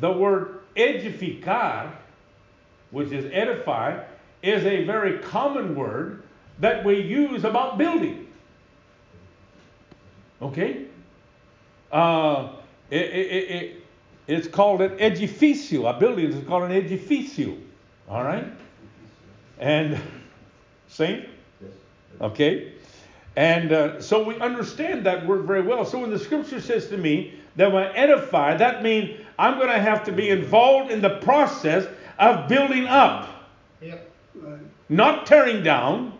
the 0.00 0.10
word 0.10 0.60
edificar, 0.76 1.92
which 2.90 3.12
is 3.12 3.30
edify, 3.32 4.02
is 4.42 4.64
a 4.64 4.84
very 4.84 5.18
common 5.18 5.74
word 5.74 6.22
that 6.58 6.84
we 6.84 7.00
use 7.00 7.44
about 7.44 7.78
building. 7.78 8.26
Okay? 10.40 10.86
Uh, 11.90 12.52
it, 12.90 13.02
it, 13.02 13.50
it, 13.50 13.82
it's 14.26 14.48
called 14.48 14.80
an 14.80 14.98
edificio. 14.98 15.94
A 15.94 15.98
building 15.98 16.32
is 16.32 16.46
called 16.46 16.64
an 16.64 16.72
edificio. 16.72 17.58
All 18.08 18.22
right? 18.22 18.46
And, 19.58 20.00
Saint? 20.88 21.28
Yes. 21.60 21.70
Okay? 22.20 22.72
And 23.36 23.72
uh, 23.72 24.00
so 24.00 24.22
we 24.24 24.34
understand 24.40 25.04
that 25.04 25.26
word 25.26 25.42
very 25.44 25.62
well. 25.62 25.84
So 25.84 25.98
when 25.98 26.10
the 26.10 26.18
scripture 26.18 26.60
says 26.60 26.88
to 26.88 26.96
me 26.96 27.34
that 27.56 27.70
when 27.70 27.82
I 27.84 27.92
edify, 27.92 28.56
that 28.56 28.82
means 28.82 29.20
I'm 29.38 29.58
going 29.58 29.68
to 29.68 29.80
have 29.80 30.04
to 30.04 30.12
be 30.12 30.30
involved 30.30 30.90
in 30.90 31.02
the 31.02 31.18
process 31.18 31.86
of 32.18 32.48
building 32.48 32.86
up, 32.86 33.28
Right. 34.34 34.58
not 34.88 35.26
tearing 35.26 35.62
down, 35.62 36.12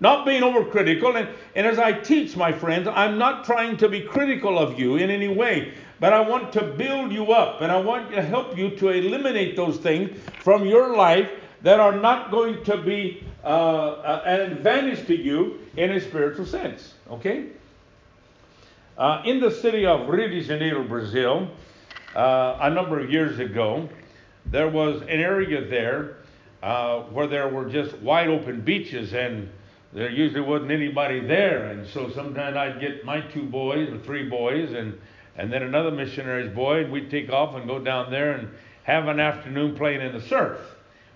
not 0.00 0.24
being 0.24 0.42
overcritical. 0.42 1.16
And, 1.16 1.28
and 1.56 1.66
as 1.66 1.78
I 1.78 1.92
teach, 1.92 2.36
my 2.36 2.52
friends, 2.52 2.88
I'm 2.88 3.18
not 3.18 3.44
trying 3.44 3.76
to 3.78 3.88
be 3.88 4.00
critical 4.00 4.58
of 4.58 4.78
you 4.78 4.96
in 4.96 5.10
any 5.10 5.28
way, 5.28 5.74
but 5.98 6.12
I 6.12 6.20
want 6.20 6.52
to 6.52 6.62
build 6.62 7.12
you 7.12 7.32
up 7.32 7.60
and 7.60 7.72
I 7.72 7.80
want 7.80 8.12
to 8.12 8.22
help 8.22 8.56
you 8.56 8.70
to 8.76 8.88
eliminate 8.90 9.56
those 9.56 9.78
things 9.78 10.16
from 10.40 10.66
your 10.66 10.96
life 10.96 11.30
that 11.62 11.80
are 11.80 11.96
not 11.96 12.30
going 12.30 12.62
to 12.64 12.76
be 12.76 13.24
uh, 13.44 13.46
uh, 13.46 14.22
an 14.24 14.40
advantage 14.52 15.06
to 15.06 15.16
you 15.16 15.58
in 15.76 15.92
a 15.92 16.00
spiritual 16.00 16.46
sense. 16.46 16.94
Okay? 17.10 17.48
Uh, 18.96 19.22
in 19.24 19.40
the 19.40 19.50
city 19.50 19.84
of 19.84 20.08
Rio 20.08 20.28
de 20.28 20.40
Janeiro, 20.40 20.82
Brazil, 20.84 21.48
uh, 22.14 22.58
a 22.60 22.70
number 22.70 23.00
of 23.00 23.10
years 23.10 23.38
ago, 23.38 23.88
there 24.46 24.68
was 24.68 25.02
an 25.02 25.08
area 25.08 25.66
there 25.66 26.16
uh, 26.62 27.00
where 27.02 27.26
there 27.26 27.48
were 27.48 27.68
just 27.68 27.96
wide 27.98 28.28
open 28.28 28.60
beaches 28.60 29.12
and 29.12 29.50
there 29.92 30.10
usually 30.10 30.40
wasn't 30.40 30.70
anybody 30.70 31.20
there. 31.20 31.66
And 31.66 31.86
so 31.86 32.10
sometimes 32.10 32.56
I'd 32.56 32.80
get 32.80 33.04
my 33.04 33.20
two 33.20 33.42
boys 33.42 33.90
or 33.90 33.98
three 33.98 34.28
boys 34.28 34.72
and, 34.72 34.98
and 35.36 35.52
then 35.52 35.62
another 35.62 35.90
missionary's 35.90 36.54
boy, 36.54 36.84
and 36.84 36.92
we'd 36.92 37.10
take 37.10 37.30
off 37.30 37.54
and 37.54 37.66
go 37.66 37.78
down 37.78 38.10
there 38.10 38.32
and 38.32 38.48
have 38.84 39.08
an 39.08 39.20
afternoon 39.20 39.76
playing 39.76 40.00
in 40.00 40.12
the 40.12 40.20
surf. 40.20 40.58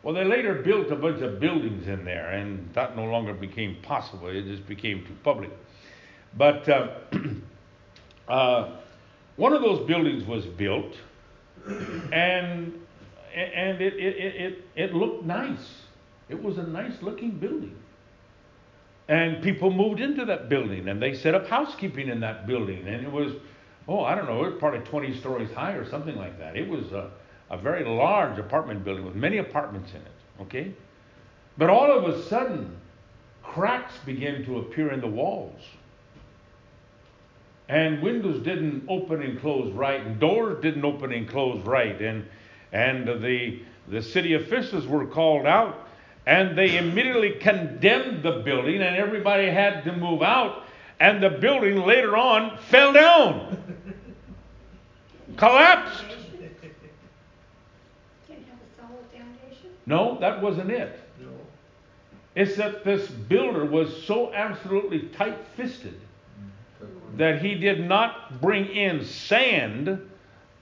Well, 0.03 0.15
they 0.15 0.25
later 0.25 0.55
built 0.55 0.91
a 0.91 0.97
bunch 0.97 1.21
of 1.23 1.41
buildings 1.41 1.89
in 1.89 2.05
there, 2.05 2.31
and 2.31 2.73
that 2.75 2.97
no 2.97 3.05
longer 3.05 3.35
became 3.35 3.77
possible. 3.83 4.29
It 4.29 4.45
just 4.45 4.67
became 4.67 5.05
too 5.05 5.17
public. 5.25 5.51
But 6.37 6.69
uh, 6.69 6.91
uh, 8.29 8.77
one 9.37 9.53
of 9.53 9.63
those 9.63 9.87
buildings 9.87 10.25
was 10.25 10.47
built, 10.47 10.95
and 12.13 12.81
and 13.35 13.81
it, 13.81 13.95
it, 13.95 14.17
it, 14.17 14.65
it, 14.75 14.95
looked 14.95 15.25
nice. 15.25 15.83
It 16.29 16.43
was 16.43 16.59
a 16.59 16.63
nice 16.63 17.03
looking 17.03 17.33
building. 17.33 17.77
And 19.09 19.43
people 19.43 19.71
moved 19.71 20.01
into 20.01 20.25
that 20.27 20.49
building 20.49 20.89
and 20.89 21.01
they 21.01 21.15
set 21.15 21.35
up 21.35 21.47
housekeeping 21.47 22.09
in 22.09 22.21
that 22.21 22.47
building. 22.47 22.87
And 22.87 23.05
it 23.05 23.11
was, 23.11 23.33
oh, 23.87 24.05
I 24.05 24.15
don't 24.15 24.27
know, 24.27 24.45
it 24.45 24.51
was 24.51 24.59
probably 24.59 24.81
20 24.81 25.17
stories 25.19 25.51
high 25.53 25.73
or 25.73 25.89
something 25.89 26.17
like 26.17 26.39
that. 26.39 26.57
It 26.57 26.69
was 26.69 26.93
a, 26.93 27.11
a 27.51 27.57
very 27.57 27.85
large 27.85 28.39
apartment 28.39 28.85
building 28.85 29.05
with 29.05 29.15
many 29.15 29.39
apartments 29.39 29.91
in 29.93 30.01
it, 30.01 30.43
okay? 30.43 30.73
But 31.57 31.71
all 31.71 31.91
of 31.91 32.05
a 32.05 32.23
sudden, 32.25 32.77
cracks 33.43 33.95
began 34.05 34.45
to 34.45 34.59
appear 34.59 34.93
in 34.93 35.01
the 35.01 35.09
walls. 35.09 35.61
And 37.69 38.03
windows 38.03 38.43
didn't 38.45 38.85
open 38.89 39.23
and 39.23 39.41
close 39.41 39.73
right, 39.73 40.01
and 40.01 40.19
doors 40.19 40.63
didn't 40.63 40.85
open 40.85 41.13
and 41.13 41.29
close 41.29 41.63
right. 41.67 42.01
And, 42.01 42.27
and 42.73 43.07
the, 43.07 43.61
the 43.89 44.01
city 44.03 44.35
officials 44.35 44.87
were 44.87 45.07
called 45.07 45.47
out, 45.47 45.87
and 46.27 46.57
they 46.57 46.79
immediately 46.79 47.33
condemned 47.33 48.23
the 48.23 48.41
building, 48.41 48.83
and 48.83 48.97
everybody 48.97 49.49
had 49.51 49.85
to 49.85 49.93
move 49.97 50.23
out. 50.23 50.65
And 51.01 51.23
the 51.23 51.31
building 51.31 51.83
later 51.83 52.17
on 52.17 52.59
fell 52.71 52.93
down, 52.93 53.57
collapsed. 55.37 56.05
Didn't 58.27 58.47
have 58.47 58.59
a 58.59 58.81
solid 58.81 59.05
foundation? 59.13 59.71
No, 59.89 60.19
that 60.21 60.43
wasn't 60.43 60.71
it. 60.71 61.01
No. 61.19 61.31
It's 62.35 62.57
that 62.57 62.85
this 62.85 63.09
builder 63.09 63.65
was 63.65 64.05
so 64.05 64.33
absolutely 64.35 65.09
tight 65.17 65.39
fisted 65.57 65.99
that 67.17 67.41
he 67.41 67.55
did 67.55 67.89
not 67.89 68.39
bring 68.43 68.67
in 68.67 69.03
sand 69.03 69.99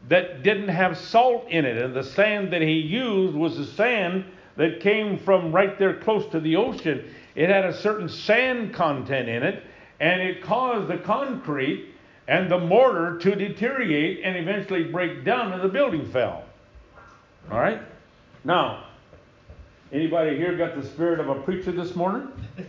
that 0.09 0.45
didn't 0.45 0.69
have 0.69 0.97
salt 0.97 1.49
in 1.49 1.65
it. 1.65 1.77
And 1.77 1.93
the 1.93 2.05
sand 2.05 2.53
that 2.53 2.63
he 2.63 2.75
used 2.75 3.35
was 3.35 3.57
the 3.57 3.67
sand 3.67 4.25
that 4.55 4.79
came 4.79 5.19
from 5.19 5.51
right 5.51 5.77
there 5.77 5.99
close 5.99 6.31
to 6.31 6.39
the 6.39 6.55
ocean. 6.55 7.13
It 7.35 7.51
had 7.51 7.65
a 7.65 7.77
certain 7.77 8.09
sand 8.09 8.75
content 8.75 9.29
in 9.29 9.43
it, 9.43 9.65
and 9.99 10.23
it 10.23 10.41
caused 10.41 10.87
the 10.87 10.99
concrete 10.99 11.93
and 12.29 12.49
the 12.49 12.59
mortar 12.59 13.19
to 13.19 13.35
deteriorate 13.35 14.21
and 14.23 14.37
eventually 14.37 14.85
break 14.85 15.25
down, 15.25 15.53
and 15.53 15.63
the 15.63 15.69
building 15.69 16.07
fell. 16.13 16.45
All 17.51 17.59
right? 17.59 17.83
Now, 18.45 18.86
anybody 19.93 20.37
here 20.37 20.57
got 20.57 20.81
the 20.81 20.87
spirit 20.87 21.21
of 21.21 21.29
a 21.29 21.41
preacher 21.43 21.73
this 21.73 21.95
morning? 21.95 22.29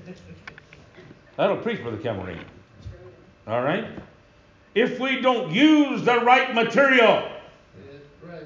That'll 1.37 1.57
preach 1.57 1.79
for 1.81 1.91
the 1.91 1.97
Camarine. 1.97 2.43
All 3.47 3.61
right? 3.61 3.87
If 4.75 4.99
we 4.99 5.21
don't 5.21 5.51
use 5.51 6.03
the 6.03 6.19
right 6.19 6.53
material 6.53 7.31
Right. 8.23 8.43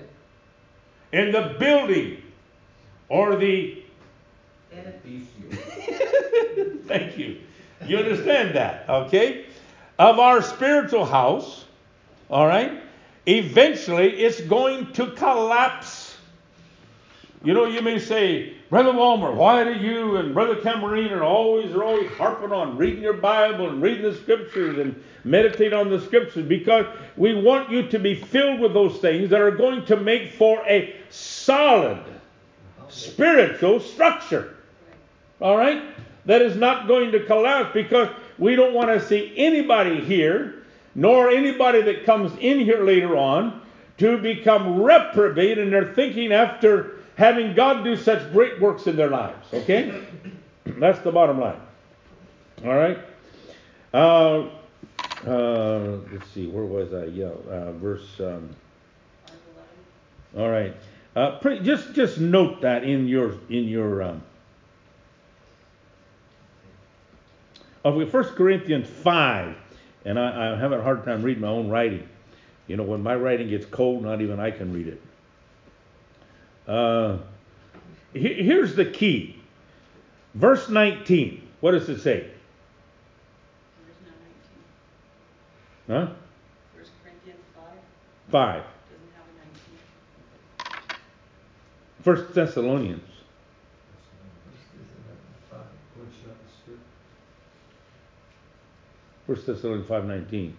in 1.12 1.32
the 1.32 1.56
building 1.60 2.22
or 3.10 3.36
the. 3.36 3.84
Thank 6.88 7.18
you. 7.18 7.40
You 7.86 7.98
understand 7.98 8.56
that, 8.56 8.86
okay? 8.90 9.46
Of 10.00 10.20
our 10.20 10.42
spiritual 10.42 11.06
house, 11.06 11.66
all 12.30 12.48
right? 12.48 12.82
Eventually 13.26 14.22
it's 14.22 14.40
going 14.42 14.92
to 14.94 15.08
collapse. 15.12 16.16
You 17.44 17.54
know, 17.54 17.66
you 17.66 17.82
may 17.82 18.00
say, 18.00 18.54
Brother 18.72 18.94
Walmer, 18.94 19.34
why 19.34 19.66
do 19.66 19.74
you 19.74 20.16
and 20.16 20.34
Brother 20.34 20.56
Camarine 20.56 21.12
are 21.12 21.26
always 21.26 21.74
are 21.74 21.84
always 21.84 22.10
harping 22.12 22.54
on 22.54 22.78
reading 22.78 23.04
your 23.04 23.12
Bible 23.12 23.68
and 23.68 23.82
reading 23.82 24.04
the 24.04 24.16
scriptures 24.16 24.78
and 24.78 25.04
meditate 25.26 25.74
on 25.74 25.90
the 25.90 26.00
scriptures? 26.00 26.48
Because 26.48 26.86
we 27.18 27.36
want 27.36 27.70
you 27.70 27.90
to 27.90 28.00
be 28.00 28.16
filled 28.16 28.62
with 28.62 28.74
those 28.74 28.98
things 29.00 29.30
that 29.32 29.42
are 29.42 29.52
going 29.52 29.84
to 29.88 29.98
make 29.98 30.32
for 30.36 30.66
a 30.66 30.96
solid 31.10 32.02
spiritual 32.88 33.82
structure. 33.82 34.56
All 35.42 35.58
right? 35.58 35.84
That 36.24 36.42
is 36.42 36.56
not 36.56 36.88
going 36.88 37.12
to 37.12 37.26
collapse 37.26 37.72
because 37.74 38.08
we 38.38 38.56
don't 38.56 38.74
want 38.74 38.88
to 38.88 39.06
see 39.06 39.34
anybody 39.36 40.00
here, 40.00 40.64
nor 40.96 41.30
anybody 41.30 41.82
that 41.82 42.06
comes 42.06 42.32
in 42.40 42.62
here 42.62 42.86
later 42.86 43.18
on, 43.18 43.64
to 43.98 44.18
become 44.18 44.82
reprobate 44.82 45.58
in 45.58 45.72
their 45.72 45.94
thinking 45.94 46.32
after 46.32 47.01
having 47.22 47.54
God 47.54 47.84
do 47.84 47.96
such 47.96 48.32
great 48.32 48.60
works 48.60 48.88
in 48.88 48.96
their 48.96 49.10
lives. 49.10 49.48
Okay? 49.54 50.04
That's 50.66 50.98
the 51.00 51.12
bottom 51.12 51.40
line. 51.40 51.62
All 52.66 52.74
right? 52.74 52.98
Uh, 53.94 54.50
uh, 55.28 55.98
let's 56.12 56.28
see, 56.34 56.48
where 56.48 56.66
was 56.66 56.92
I? 56.96 57.06
Yeah, 57.06 57.28
uh, 57.28 57.74
verse. 57.74 58.20
Um, 58.20 58.56
all 60.36 60.50
right. 60.50 60.76
Uh, 61.16 61.38
just 61.60 61.94
just 61.94 62.20
note 62.20 62.62
that 62.62 62.84
in 62.84 63.08
your 63.08 63.36
in 63.50 63.66
your 63.66 64.02
um, 64.02 64.24
of 67.84 67.96
1 67.96 68.24
Corinthians 68.36 68.88
5 68.88 69.56
And 70.06 70.18
I, 70.18 70.24
I'm 70.24 70.60
having 70.60 70.80
a 70.80 70.84
hard 70.84 71.04
time 71.04 71.22
reading 71.22 71.42
my 71.42 71.50
own 71.50 71.70
writing. 71.70 72.08
You 72.68 72.78
know, 72.78 72.84
when 72.84 73.04
my 73.04 73.16
writing 73.16 73.50
gets 73.50 73.66
cold, 73.66 74.02
not 74.02 74.22
even 74.22 74.40
I 74.40 74.50
can 74.50 74.74
read 74.74 74.88
it. 74.88 75.02
Uh, 76.68 77.18
he- 78.14 78.44
here's 78.44 78.76
the 78.76 78.86
key. 78.86 79.42
Verse 80.34 80.70
19. 80.70 81.48
What 81.60 81.72
does 81.72 81.90
it 81.90 82.00
say? 82.00 82.28
There's 83.86 83.98
no 84.06 84.12
nineteen. 85.98 86.08
Huh? 86.08 86.14
First 86.78 86.92
Corinthians 87.04 87.44
five 87.56 87.80
5. 88.32 88.64
doesn't 88.64 89.14
have 89.16 89.26
a 89.28 89.38
nineteen. 89.38 90.98
First 92.04 92.34
Thessalonians. 92.34 93.04
First 99.28 99.46
Thessalonians 99.46 99.88
5.19. 99.88 100.54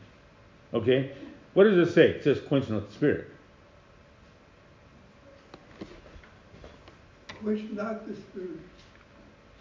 Okay? 0.73 1.13
What 1.55 1.65
does 1.65 1.89
it 1.89 1.93
say? 1.93 2.09
It 2.11 2.25
says 2.25 2.41
quench 2.41 2.69
not 2.71 2.89
the 2.89 2.95
spirit. 2.95 3.29
Quench 7.43 7.71
not 7.73 8.07
the 8.07 8.15
spirit. 8.15 8.61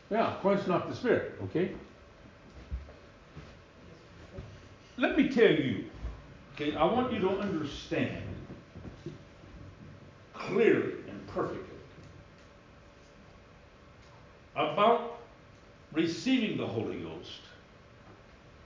Yeah, 0.09 0.35
quench 0.41 0.67
not 0.67 0.89
the 0.89 0.95
spirit, 0.95 1.33
okay? 1.43 1.71
Let 4.97 5.17
me 5.17 5.29
tell 5.29 5.51
you, 5.51 5.85
okay, 6.53 6.75
I 6.75 6.83
want 6.85 7.11
you 7.11 7.19
to 7.19 7.29
understand 7.29 8.23
clearly 10.33 10.93
and 11.07 11.27
perfectly 11.27 11.61
about 14.55 15.19
receiving 15.93 16.57
the 16.57 16.67
Holy 16.67 16.99
Ghost 16.99 17.39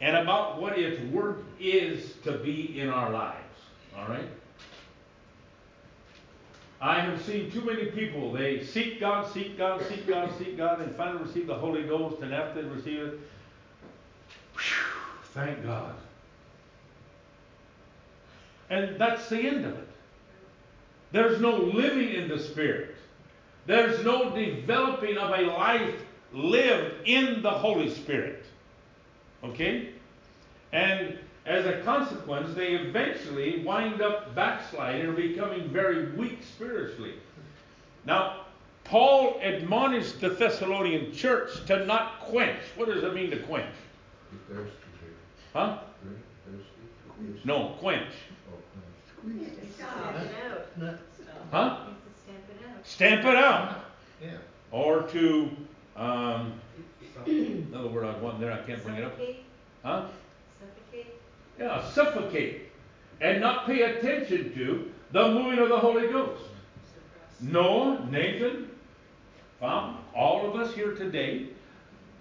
and 0.01 0.17
about 0.17 0.61
what 0.61 0.77
its 0.77 0.99
work 1.11 1.43
is 1.59 2.13
to 2.23 2.33
be 2.39 2.79
in 2.79 2.89
our 2.89 3.11
lives, 3.11 3.37
all 3.97 4.07
right? 4.07 4.27
I 6.81 6.99
have 6.99 7.21
seen 7.23 7.49
too 7.51 7.61
many 7.61 7.85
people, 7.85 8.31
they 8.33 8.63
seek 8.63 8.99
God, 8.99 9.31
seek 9.31 9.57
God, 9.57 9.81
seek 9.87 10.07
God, 10.07 10.29
seek 10.37 10.57
God, 10.57 10.81
and 10.81 10.93
finally 10.95 11.23
receive 11.23 11.47
the 11.47 11.55
Holy 11.55 11.83
Ghost, 11.83 12.21
and 12.21 12.33
after 12.33 12.61
they 12.61 12.67
receive 12.67 12.99
it, 12.99 13.19
whew, 14.53 15.01
thank 15.33 15.63
God. 15.63 15.95
And 18.69 18.99
that's 18.99 19.29
the 19.29 19.39
end 19.39 19.65
of 19.65 19.77
it. 19.77 19.87
There's 21.11 21.39
no 21.39 21.55
living 21.55 22.09
in 22.09 22.27
the 22.27 22.39
Spirit. 22.39 22.95
There's 23.65 24.03
no 24.03 24.35
developing 24.35 25.17
of 25.17 25.31
a 25.31 25.43
life 25.43 25.95
lived 26.33 27.07
in 27.07 27.41
the 27.41 27.51
Holy 27.51 27.89
Spirit. 27.89 28.43
Okay? 29.43 29.89
And 30.73 31.17
as 31.45 31.65
a 31.65 31.81
consequence, 31.81 32.55
they 32.55 32.73
eventually 32.73 33.63
wind 33.63 34.01
up 34.01 34.33
backsliding 34.33 35.05
or 35.05 35.13
becoming 35.13 35.69
very 35.69 36.11
weak 36.13 36.39
spiritually. 36.43 37.13
Now, 38.05 38.45
Paul 38.83 39.39
admonished 39.41 40.21
the 40.21 40.29
Thessalonian 40.29 41.11
church 41.13 41.65
to 41.67 41.85
not 41.85 42.19
quench. 42.21 42.61
What 42.75 42.87
does 42.87 43.03
it 43.03 43.13
mean 43.13 43.29
to 43.31 43.37
quench? 43.37 43.73
Thirsty. 44.49 44.71
Huh? 45.53 45.79
Thirsty. 46.45 47.39
No, 47.43 47.75
quench. 47.79 48.13
Oh, 48.51 48.57
Squeeze. 49.17 49.35
Need 49.35 49.61
to 49.61 49.73
stop. 49.73 50.15
Stamp 50.15 50.29
it 50.77 50.83
out. 50.83 50.99
Huh? 51.51 51.77
Stamp 52.23 52.39
it 52.49 52.65
out. 52.67 52.87
Stamp 52.87 53.25
it 53.25 53.35
out. 53.35 53.85
Yeah. 54.21 54.29
Or 54.71 55.03
to, 55.03 55.49
um, 55.95 56.53
another 57.25 57.87
word 57.87 58.05
I 58.05 58.17
want 58.17 58.39
there, 58.39 58.51
I 58.51 58.61
can't 58.63 58.83
bring 58.83 58.97
it 58.97 59.03
up. 59.03 59.17
Huh? 59.83 60.05
Yeah, 61.59 61.83
suffocate. 61.91 62.69
And 63.21 63.39
not 63.39 63.65
pay 63.65 63.83
attention 63.83 64.53
to 64.55 64.91
the 65.11 65.29
moving 65.29 65.59
of 65.59 65.69
the 65.69 65.77
Holy 65.77 66.07
Ghost. 66.07 66.43
Noah, 67.39 68.05
Nathan, 68.09 68.69
all 69.61 70.49
of 70.49 70.55
us 70.55 70.73
here 70.73 70.93
today, 70.93 71.47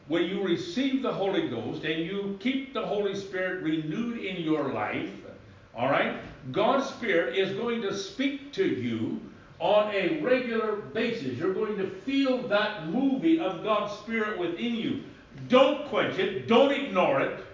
when 0.09 0.25
you 0.25 0.45
receive 0.45 1.03
the 1.03 1.13
Holy 1.13 1.49
Ghost 1.49 1.85
and 1.85 2.05
you 2.05 2.37
keep 2.41 2.75
the 2.75 2.87
Holy 2.87 3.15
Spirit 3.15 3.63
renewed 3.63 4.19
in 4.19 4.43
your 4.43 4.73
life, 4.73 5.11
all 5.75 5.91
right, 5.91 6.17
God's 6.53 6.87
Spirit 6.87 7.37
is 7.37 7.57
going 7.57 7.83
to 7.83 7.97
speak 7.97 8.53
to 8.53 8.65
you 8.65 9.21
on 9.59 9.93
a 9.95 10.21
regular 10.21 10.77
basis. 10.77 11.39
You're 11.39 11.55
going 11.55 11.77
to 11.79 11.89
feel 11.89 12.47
that 12.49 12.89
moving 12.89 13.41
of 13.41 13.65
God's 13.65 13.93
Spirit 13.99 14.39
within 14.39 14.75
you. 14.75 15.03
Don't 15.49 15.87
quench 15.89 16.19
it, 16.19 16.47
don't 16.47 16.71
ignore 16.71 17.21
it, 17.21 17.45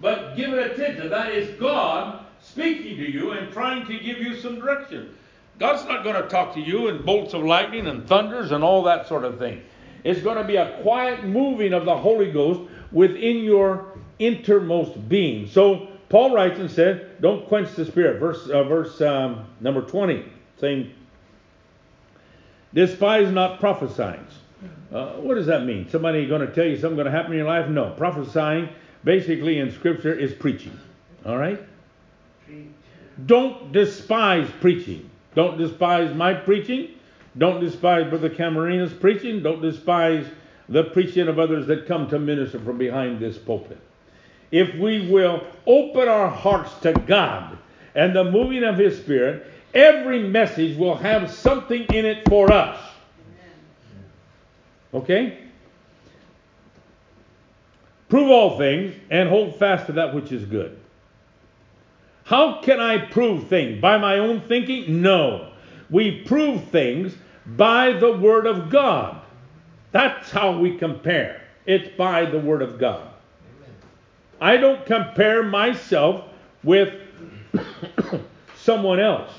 but 0.00 0.36
give 0.36 0.52
it 0.52 0.72
attention. 0.72 1.10
That 1.10 1.32
is 1.32 1.58
God 1.58 2.24
speaking 2.40 2.96
to 2.96 3.10
you 3.10 3.32
and 3.32 3.52
trying 3.52 3.86
to 3.86 3.92
give 3.98 4.18
you 4.18 4.36
some 4.36 4.56
direction. 4.58 5.14
God's 5.58 5.86
not 5.86 6.04
going 6.04 6.20
to 6.20 6.28
talk 6.28 6.54
to 6.54 6.60
you 6.60 6.88
in 6.88 7.04
bolts 7.04 7.34
of 7.34 7.42
lightning 7.42 7.86
and 7.86 8.06
thunders 8.06 8.50
and 8.50 8.64
all 8.64 8.82
that 8.84 9.06
sort 9.06 9.24
of 9.24 9.38
thing. 9.38 9.60
It's 10.04 10.22
going 10.22 10.38
to 10.38 10.44
be 10.44 10.56
a 10.56 10.80
quiet 10.82 11.24
moving 11.24 11.74
of 11.74 11.84
the 11.84 11.96
Holy 11.96 12.32
Ghost 12.32 12.60
within 12.92 13.44
your 13.44 13.98
innermost 14.18 15.08
being. 15.08 15.46
So 15.46 15.88
Paul 16.08 16.34
writes 16.34 16.58
and 16.58 16.70
said, 16.70 17.20
"Don't 17.20 17.46
quench 17.46 17.74
the 17.74 17.84
spirit." 17.84 18.18
Verse 18.18 18.48
uh, 18.48 18.64
verse 18.64 19.00
um, 19.02 19.44
number 19.60 19.82
twenty, 19.82 20.24
same. 20.58 20.92
Despise 22.72 23.30
not 23.30 23.60
prophesying. 23.60 24.24
Uh, 24.92 25.12
what 25.14 25.34
does 25.34 25.46
that 25.46 25.64
mean? 25.64 25.88
Somebody 25.88 26.26
going 26.26 26.46
to 26.46 26.52
tell 26.52 26.64
you 26.64 26.76
something 26.76 26.96
going 26.96 27.06
to 27.06 27.12
happen 27.12 27.32
in 27.32 27.38
your 27.38 27.46
life? 27.46 27.68
No. 27.68 27.90
Prophesying, 27.90 28.68
basically 29.04 29.58
in 29.58 29.72
Scripture, 29.72 30.12
is 30.12 30.32
preaching. 30.32 30.78
All 31.24 31.36
right. 31.36 31.60
Don't 33.26 33.72
despise 33.72 34.48
preaching. 34.60 35.10
Don't 35.34 35.58
despise 35.58 36.14
my 36.14 36.34
preaching. 36.34 36.88
Don't 37.38 37.60
despise 37.60 38.08
Brother 38.08 38.30
Camarina's 38.30 38.92
preaching. 38.92 39.42
Don't 39.42 39.60
despise 39.60 40.26
the 40.68 40.84
preaching 40.84 41.28
of 41.28 41.38
others 41.38 41.66
that 41.66 41.86
come 41.86 42.08
to 42.08 42.18
minister 42.18 42.58
from 42.60 42.78
behind 42.78 43.20
this 43.20 43.36
pulpit. 43.38 43.78
If 44.50 44.74
we 44.76 45.08
will 45.08 45.44
open 45.66 46.08
our 46.08 46.28
hearts 46.28 46.74
to 46.80 46.92
God 46.92 47.58
and 47.94 48.14
the 48.14 48.24
moving 48.24 48.64
of 48.64 48.78
His 48.78 48.98
Spirit, 48.98 49.46
every 49.74 50.28
message 50.28 50.76
will 50.76 50.96
have 50.96 51.30
something 51.30 51.82
in 51.92 52.04
it 52.04 52.28
for 52.28 52.52
us. 52.52 52.80
Okay? 54.92 55.49
Prove 58.10 58.28
all 58.28 58.58
things 58.58 58.94
and 59.08 59.28
hold 59.28 59.56
fast 59.58 59.86
to 59.86 59.92
that 59.92 60.14
which 60.14 60.32
is 60.32 60.44
good. 60.44 60.76
How 62.24 62.60
can 62.60 62.80
I 62.80 63.06
prove 63.06 63.48
things? 63.48 63.80
By 63.80 63.98
my 63.98 64.18
own 64.18 64.42
thinking? 64.42 65.00
No. 65.00 65.52
We 65.88 66.22
prove 66.22 66.64
things 66.68 67.14
by 67.46 67.92
the 67.92 68.12
Word 68.12 68.46
of 68.46 68.68
God. 68.68 69.22
That's 69.92 70.30
how 70.30 70.58
we 70.58 70.76
compare. 70.76 71.40
It's 71.66 71.88
by 71.96 72.24
the 72.26 72.38
Word 72.38 72.62
of 72.62 72.78
God. 72.78 73.08
I 74.40 74.56
don't 74.56 74.84
compare 74.86 75.42
myself 75.42 76.24
with 76.64 76.92
someone 78.56 78.98
else. 79.00 79.32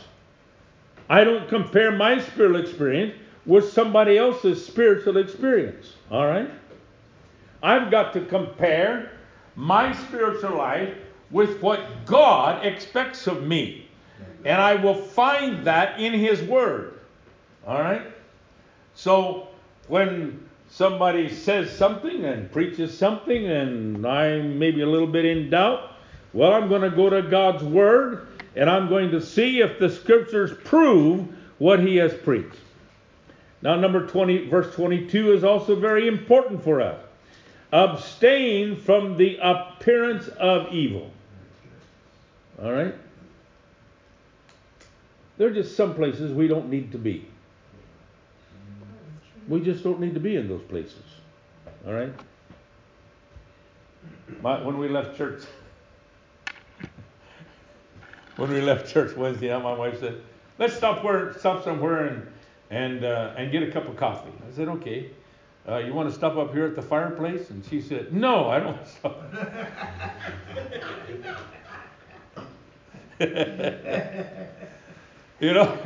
I 1.09 1.23
don't 1.25 1.49
compare 1.49 1.91
my 1.91 2.21
spiritual 2.21 2.61
experience 2.61 3.15
with 3.45 3.71
somebody 3.71 4.17
else's 4.17 4.65
spiritual 4.65 5.17
experience. 5.17 5.93
All 6.09 6.25
right? 6.25 6.49
I've 7.63 7.91
got 7.91 8.13
to 8.13 8.21
compare 8.25 9.11
my 9.55 9.93
spiritual 9.93 10.57
life 10.57 10.95
with 11.29 11.61
what 11.61 12.05
God 12.05 12.65
expects 12.65 13.27
of 13.27 13.43
me. 13.43 13.87
And 14.43 14.59
I 14.59 14.75
will 14.75 14.95
find 14.95 15.65
that 15.65 15.99
in 15.99 16.13
His 16.13 16.41
Word. 16.41 16.99
All 17.65 17.79
right? 17.79 18.01
So 18.95 19.47
when 19.87 20.47
somebody 20.69 21.33
says 21.33 21.71
something 21.71 22.25
and 22.25 22.51
preaches 22.51 22.97
something 22.97 23.45
and 23.47 24.05
I'm 24.05 24.57
maybe 24.57 24.81
a 24.81 24.87
little 24.87 25.07
bit 25.07 25.25
in 25.25 25.49
doubt, 25.49 25.91
well, 26.33 26.53
I'm 26.53 26.69
going 26.69 26.81
to 26.81 26.89
go 26.89 27.09
to 27.09 27.21
God's 27.21 27.63
Word 27.63 28.27
and 28.55 28.69
I'm 28.69 28.89
going 28.89 29.11
to 29.11 29.21
see 29.21 29.61
if 29.61 29.79
the 29.79 29.89
Scriptures 29.89 30.51
prove 30.63 31.27
what 31.59 31.79
He 31.79 31.97
has 31.97 32.13
preached. 32.13 32.57
Now, 33.61 33.75
number 33.75 34.07
20, 34.07 34.49
verse 34.49 34.73
22 34.73 35.33
is 35.33 35.43
also 35.43 35.75
very 35.75 36.07
important 36.07 36.63
for 36.63 36.81
us. 36.81 36.99
Abstain 37.71 38.75
from 38.75 39.17
the 39.17 39.37
appearance 39.41 40.27
of 40.27 40.73
evil. 40.73 41.11
All 42.61 42.71
right? 42.71 42.93
There 45.37 45.47
are 45.47 45.53
just 45.53 45.75
some 45.75 45.95
places 45.95 46.33
we 46.33 46.47
don't 46.47 46.69
need 46.69 46.91
to 46.91 46.97
be. 46.97 47.25
We 49.47 49.61
just 49.61 49.83
don't 49.83 49.99
need 49.99 50.13
to 50.13 50.19
be 50.19 50.35
in 50.35 50.47
those 50.47 50.61
places. 50.63 51.03
All 51.87 51.93
right? 51.93 52.13
My, 54.41 54.61
when 54.61 54.77
we 54.77 54.87
left 54.87 55.17
church, 55.17 55.43
when 58.35 58.51
we 58.51 58.61
left 58.61 58.91
church 58.91 59.15
Wednesday 59.15 59.49
night, 59.49 59.63
my 59.63 59.73
wife 59.73 59.99
said, 59.99 60.21
"Let's 60.57 60.75
stop 60.75 61.03
where 61.03 61.37
stop 61.37 61.63
somewhere 61.63 62.07
and 62.07 62.27
and 62.69 63.03
uh, 63.03 63.33
and 63.37 63.51
get 63.51 63.63
a 63.63 63.71
cup 63.71 63.87
of 63.87 63.97
coffee." 63.97 64.31
I 64.47 64.55
said, 64.55 64.67
"Okay." 64.67 65.11
Uh, 65.67 65.77
you 65.77 65.93
want 65.93 66.09
to 66.09 66.15
stop 66.15 66.37
up 66.37 66.53
here 66.53 66.65
at 66.65 66.75
the 66.75 66.81
fireplace? 66.81 67.49
And 67.49 67.63
she 67.65 67.81
said, 67.81 68.13
No, 68.13 68.49
I 68.49 68.59
don't 68.59 68.67
want 68.67 68.85
to 68.85 68.91
stop. 68.91 69.23
you 75.39 75.53
know, 75.53 75.77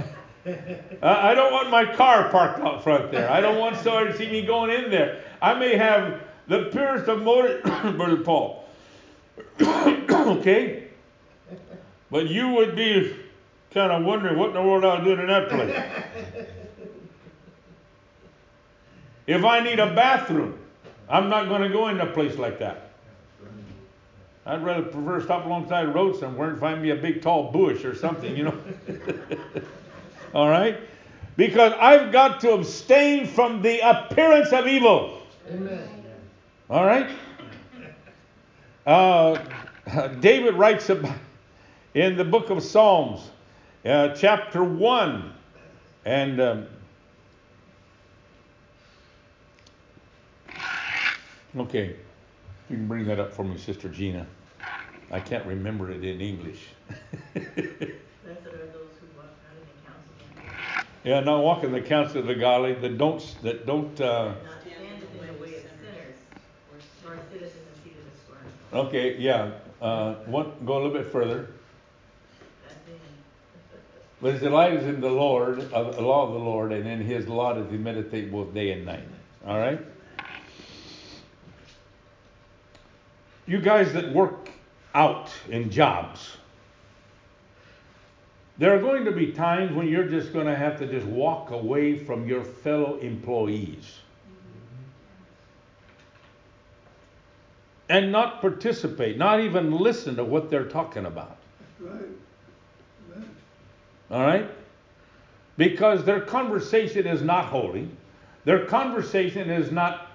I 1.02 1.34
don't 1.34 1.52
want 1.52 1.70
my 1.70 1.86
car 1.96 2.30
parked 2.30 2.60
out 2.60 2.84
front 2.84 3.12
there. 3.12 3.30
I 3.30 3.42
don't 3.42 3.60
want 3.60 3.78
somebody 3.78 4.12
to 4.12 4.18
see 4.18 4.30
me 4.30 4.46
going 4.46 4.72
in 4.72 4.90
there. 4.90 5.22
I 5.42 5.54
may 5.54 5.76
have 5.76 6.22
the 6.48 6.70
purest 6.72 7.10
of 7.10 7.24
motives, 7.24 7.62
Brother 7.98 8.18
Paul. 8.18 8.64
okay? 9.62 10.88
But 12.10 12.30
you 12.30 12.50
would 12.50 12.76
be 12.76 13.16
kind 13.72 13.92
of 13.92 14.06
wondering 14.06 14.38
what 14.38 14.50
in 14.50 14.54
the 14.54 14.62
world 14.62 14.86
I 14.86 15.00
was 15.00 15.04
doing 15.04 15.20
in 15.20 15.28
that 15.28 15.50
place. 15.50 15.76
If 19.28 19.44
I 19.44 19.60
need 19.60 19.80
a 19.80 19.94
bathroom, 19.94 20.58
I'm 21.10 21.30
not 21.30 21.48
going 21.48 21.62
to 21.62 21.70
go 21.70 21.88
in 21.88 22.00
a 22.00 22.06
place 22.06 22.38
like 22.38 22.60
that. 22.60 22.92
I'd 24.46 24.64
rather 24.64 24.84
prefer 24.84 25.18
to 25.18 25.24
stop 25.24 25.46
alongside 25.46 25.86
the 25.86 25.92
road 25.92 26.20
somewhere 26.20 26.52
and 26.52 26.60
find 26.60 26.82
me 26.82 26.92
a 26.92 26.96
big 26.96 27.24
tall 27.24 27.52
bush 27.52 27.84
or 27.84 27.96
something, 27.96 28.36
you 28.38 28.44
know. 28.44 28.58
All 30.36 30.50
right? 30.50 30.80
Because 31.36 31.74
I've 31.80 32.12
got 32.12 32.42
to 32.42 32.52
abstain 32.52 33.26
from 33.26 33.64
the 33.64 33.80
appearance 33.80 34.54
of 34.54 34.68
evil. 34.68 35.24
Amen. 35.50 35.90
All 36.70 36.86
right? 36.86 37.10
Uh, 38.86 39.38
David 40.20 40.54
writes 40.56 40.90
about, 40.90 41.18
in 41.96 42.16
the 42.16 42.24
book 42.24 42.52
of 42.52 42.62
Psalms, 42.62 43.32
uh, 43.84 44.10
chapter 44.10 44.64
1, 44.64 45.34
and 46.06 46.42
um, 46.42 46.68
okay, 51.58 51.96
you 52.70 52.78
can 52.78 52.88
bring 52.88 53.06
that 53.06 53.20
up 53.20 53.34
for 53.34 53.44
me, 53.44 53.58
Sister 53.58 53.90
Gina. 53.90 54.26
I 55.12 55.20
can't 55.20 55.46
remember 55.46 55.92
it 55.92 56.04
in 56.04 56.20
English. 56.20 56.68
Blessed 57.34 57.48
are 57.48 57.54
those 58.34 58.96
who 59.00 59.08
walk 59.16 59.32
not 59.44 59.54
in 59.54 59.66
the 59.66 59.78
counsel 59.86 60.12
of 60.20 60.36
the 60.36 60.42
wicked, 60.42 60.86
yeah, 61.04 61.20
not 61.20 61.44
walk 61.44 61.64
in 61.64 61.72
the 61.72 61.82
counsel 61.82 62.20
of 62.20 62.28
the 62.28 62.36
godly 62.36 62.74
that 62.74 62.98
don't 62.98 63.36
that 63.44 63.66
don't. 63.66 64.02
Uh, 64.02 64.34
not 64.44 64.62
stand 64.62 64.84
in 64.84 65.00
the 65.00 65.08
sinners, 65.08 66.16
nor 67.04 67.18
sit 67.32 67.42
in 67.42 67.44
the 67.44 67.50
seat 67.84 67.96
of 67.98 68.06
the 68.06 68.20
scornful. 68.26 68.88
okay, 68.88 69.18
yeah. 69.18 69.52
Uh, 69.82 70.16
one, 70.26 70.52
go 70.66 70.74
a 70.74 70.80
little 70.82 70.94
bit 70.94 71.12
further. 71.12 71.50
But 74.22 74.34
his 74.34 74.42
delight 74.42 74.74
is 74.74 74.86
in 74.86 75.02
the 75.02 75.10
Lord, 75.10 75.60
of 75.72 75.96
the 75.96 76.02
law 76.02 76.26
of 76.26 76.34
the 76.34 76.40
Lord, 76.40 76.72
and 76.72 76.88
in 76.88 77.02
his 77.02 77.28
law 77.28 77.54
does 77.54 77.70
he 77.70 77.78
meditate 77.78 78.32
both 78.32 78.54
day 78.54 78.72
and 78.72 78.86
night. 78.86 79.08
All 79.46 79.60
right? 79.60 79.80
You 83.48 83.60
guys 83.60 83.94
that 83.94 84.12
work 84.12 84.50
out 84.94 85.30
in 85.50 85.70
jobs, 85.70 86.38
there 88.58 88.76
are 88.76 88.80
going 88.80 89.06
to 89.06 89.12
be 89.12 89.32
times 89.32 89.74
when 89.74 89.88
you're 89.88 90.08
just 90.08 90.34
going 90.34 90.48
to 90.48 90.56
have 90.56 90.80
to 90.80 90.88
just 90.88 91.06
walk 91.06 91.52
away 91.52 91.98
from 91.98 92.28
your 92.28 92.44
fellow 92.44 92.98
employees 93.00 94.00
and 97.90 98.12
not 98.12 98.42
participate, 98.42 99.18
not 99.18 99.42
even 99.42 99.72
listen 99.72 100.16
to 100.16 100.24
what 100.24 100.50
they're 100.50 100.66
talking 100.66 101.06
about. 101.06 101.38
That's 101.80 101.94
right. 101.94 102.10
All 104.10 104.22
right? 104.22 104.50
Because 105.58 106.04
their 106.04 106.22
conversation 106.22 107.06
is 107.06 107.22
not 107.22 107.46
holy. 107.46 107.90
Their 108.44 108.66
conversation 108.66 109.50
is 109.50 109.72
not, 109.72 110.08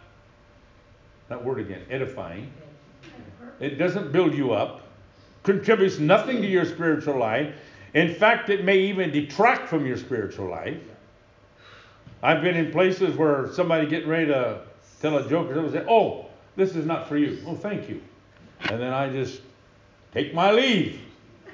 that 1.29 1.45
word 1.45 1.61
again, 1.61 1.83
edifying. 1.91 2.51
It 3.61 3.77
doesn't 3.77 4.11
build 4.11 4.35
you 4.35 4.53
up, 4.53 4.83
contributes 5.43 5.99
nothing 5.99 6.41
to 6.43 6.49
your 6.49 6.65
spiritual 6.65 7.19
life. 7.19 7.55
In 7.95 8.15
fact, 8.15 8.49
it 8.49 8.65
may 8.65 8.79
even 8.79 9.11
detract 9.11 9.69
from 9.69 9.87
your 9.87 9.97
spiritual 9.97 10.49
life. 10.49 10.79
I've 12.23 12.43
been 12.43 12.57
in 12.57 12.73
places 12.73 13.17
where 13.17 13.53
somebody 13.53 13.87
getting 13.87 14.09
ready 14.09 14.27
to 14.27 14.63
tell 15.01 15.17
a 15.19 15.29
joke 15.29 15.51
or 15.51 15.55
something 15.55 15.73
say, 15.73 15.87
Oh, 15.89 16.27
this 16.57 16.75
is 16.75 16.85
not 16.87 17.09
for 17.09 17.17
you. 17.17 17.43
Oh, 17.47 17.55
thank 17.55 17.89
you. 17.89 18.03
And 18.61 18.81
then 18.81 18.93
I 18.93 19.11
just 19.11 19.41
take 20.13 20.35
my 20.35 20.51
leave. 20.51 21.01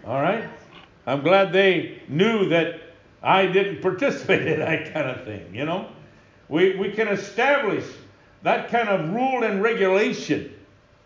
All 0.04 0.20
right? 0.20 0.48
I'm 1.06 1.22
glad 1.22 1.52
they 1.52 2.02
knew 2.08 2.48
that 2.48 2.80
I 3.22 3.46
didn't 3.46 3.80
participate 3.82 4.46
in 4.46 4.60
that 4.60 4.92
kind 4.92 5.08
of 5.08 5.24
thing, 5.24 5.54
you 5.54 5.64
know? 5.64 5.88
We, 6.48 6.76
we 6.76 6.92
can 6.92 7.08
establish 7.08 7.84
that 8.42 8.68
kind 8.70 8.88
of 8.88 9.12
rule 9.12 9.42
and 9.42 9.62
regulation, 9.62 10.54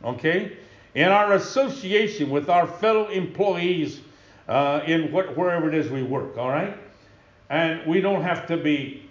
okay, 0.05 0.57
in 0.95 1.09
our 1.09 1.35
association 1.35 2.31
with 2.31 2.49
our 2.49 2.67
fellow 2.67 3.09
employees 3.09 4.01
uh, 4.49 4.83
in 4.87 5.13
what, 5.13 5.37
wherever 5.37 5.69
it 5.69 5.75
is 5.75 5.91
we 5.91 6.03
work, 6.03 6.37
all 6.37 6.49
right? 6.49 6.77
And 7.49 7.87
we 7.87 8.01
don't 8.01 8.23
have 8.23 8.47
to 8.49 8.57
be 8.57 9.09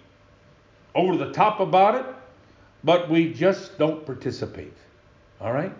over 0.94 1.16
the 1.16 1.32
top 1.32 1.60
about 1.60 1.94
it, 1.94 2.06
but 2.84 3.08
we 3.08 3.32
just 3.32 3.78
don't 3.78 4.04
participate, 4.04 4.76
all 5.40 5.52
right? 5.52 5.72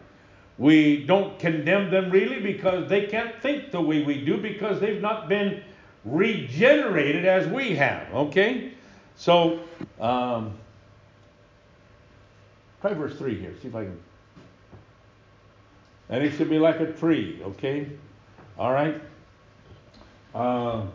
We 0.58 1.04
don't 1.04 1.38
condemn 1.38 1.90
them 1.90 2.10
really 2.10 2.40
because 2.40 2.88
they 2.88 3.06
can't 3.06 3.40
think 3.40 3.70
the 3.70 3.80
way 3.80 4.02
we 4.02 4.24
do 4.24 4.36
because 4.36 4.80
they've 4.80 5.00
not 5.00 5.28
been 5.28 5.62
regenerated 6.04 7.24
as 7.24 7.46
we 7.46 7.74
have. 7.76 8.12
Okay? 8.14 8.72
So, 9.16 9.60
um, 9.98 10.58
try 12.80 12.92
verse 12.94 13.16
3 13.16 13.38
here. 13.38 13.54
See 13.60 13.68
if 13.68 13.74
I 13.74 13.84
can. 13.84 13.98
And 16.10 16.22
it 16.22 16.32
should 16.32 16.50
be 16.50 16.58
like 16.58 16.80
a 16.80 16.92
tree. 16.92 17.40
Okay? 17.42 17.88
All 18.58 18.72
right? 18.72 19.00
Uh, 20.34 20.86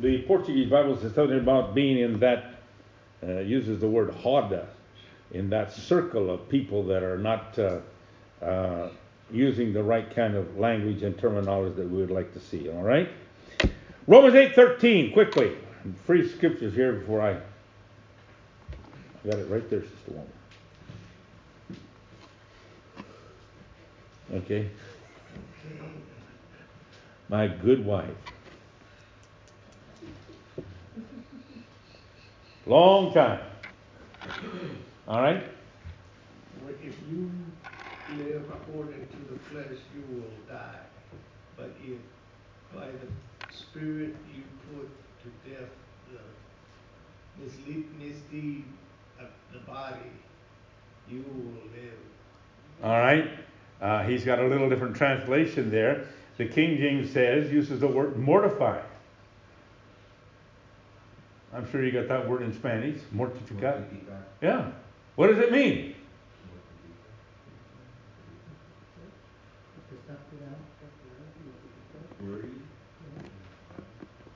the 0.00 0.22
Portuguese 0.22 0.68
Bible 0.68 0.98
says 0.98 1.14
something 1.14 1.38
about 1.38 1.74
being 1.74 1.98
in 1.98 2.20
that, 2.20 2.56
uh, 3.22 3.38
uses 3.38 3.80
the 3.80 3.88
word 3.88 4.14
roda, 4.24 4.68
in 5.30 5.48
that 5.50 5.72
circle 5.72 6.30
of 6.30 6.48
people 6.50 6.84
that 6.84 7.02
are 7.02 7.18
not. 7.18 7.58
Uh, 7.58 7.78
uh, 8.42 8.90
using 9.30 9.72
the 9.72 9.82
right 9.82 10.14
kind 10.14 10.34
of 10.34 10.58
language 10.58 11.02
and 11.02 11.18
terminology 11.18 11.74
that 11.76 11.88
we 11.88 11.98
would 11.98 12.10
like 12.10 12.32
to 12.34 12.40
see. 12.40 12.68
All 12.68 12.82
right? 12.82 13.08
Romans 14.06 14.34
8:13, 14.34 15.12
quickly. 15.12 15.56
Free 16.04 16.28
scriptures 16.28 16.74
here 16.74 16.92
before 16.92 17.22
I. 17.22 17.30
I 17.32 19.30
got 19.30 19.38
it 19.38 19.48
right 19.48 19.68
there, 19.70 19.82
Sister 19.82 20.12
Walmer. 20.12 20.41
Okay. 24.32 24.70
My 27.28 27.48
good 27.48 27.84
wife. 27.84 28.08
Long 32.66 33.12
time. 33.12 33.40
All 35.06 35.20
right? 35.20 35.42
Well, 36.62 36.74
If 36.82 36.94
you 37.10 37.30
live 38.16 38.44
according 38.50 39.06
to 39.06 39.32
the 39.32 39.38
flesh, 39.50 39.78
you 39.94 40.02
will 40.14 40.30
die. 40.48 40.80
But 41.56 41.72
if 41.84 41.98
by 42.74 42.86
the 42.86 43.54
spirit 43.54 44.14
you 44.34 44.42
put 44.70 44.88
to 45.22 45.50
death 45.50 45.68
the 46.10 47.42
mislead, 47.42 47.84
misdeed 47.98 48.64
of 49.20 49.28
the 49.52 49.58
body, 49.60 50.12
you 51.08 51.24
will 51.28 51.62
live. 51.74 51.98
All 52.82 52.98
right. 52.98 53.28
Uh, 53.82 54.04
he's 54.04 54.24
got 54.24 54.38
a 54.38 54.46
little 54.46 54.68
different 54.68 54.94
translation 54.94 55.68
there. 55.68 56.06
The 56.38 56.46
King 56.46 56.78
James 56.78 57.10
says, 57.10 57.52
uses 57.52 57.80
the 57.80 57.88
word 57.88 58.16
mortify. 58.16 58.80
I'm 61.52 61.68
sure 61.70 61.84
you 61.84 61.90
got 61.90 62.06
that 62.06 62.28
word 62.28 62.42
in 62.42 62.54
Spanish, 62.54 62.98
mortificar. 63.14 63.84
Yeah. 64.40 64.70
What 65.16 65.26
does 65.26 65.38
it 65.38 65.50
mean? 65.50 65.96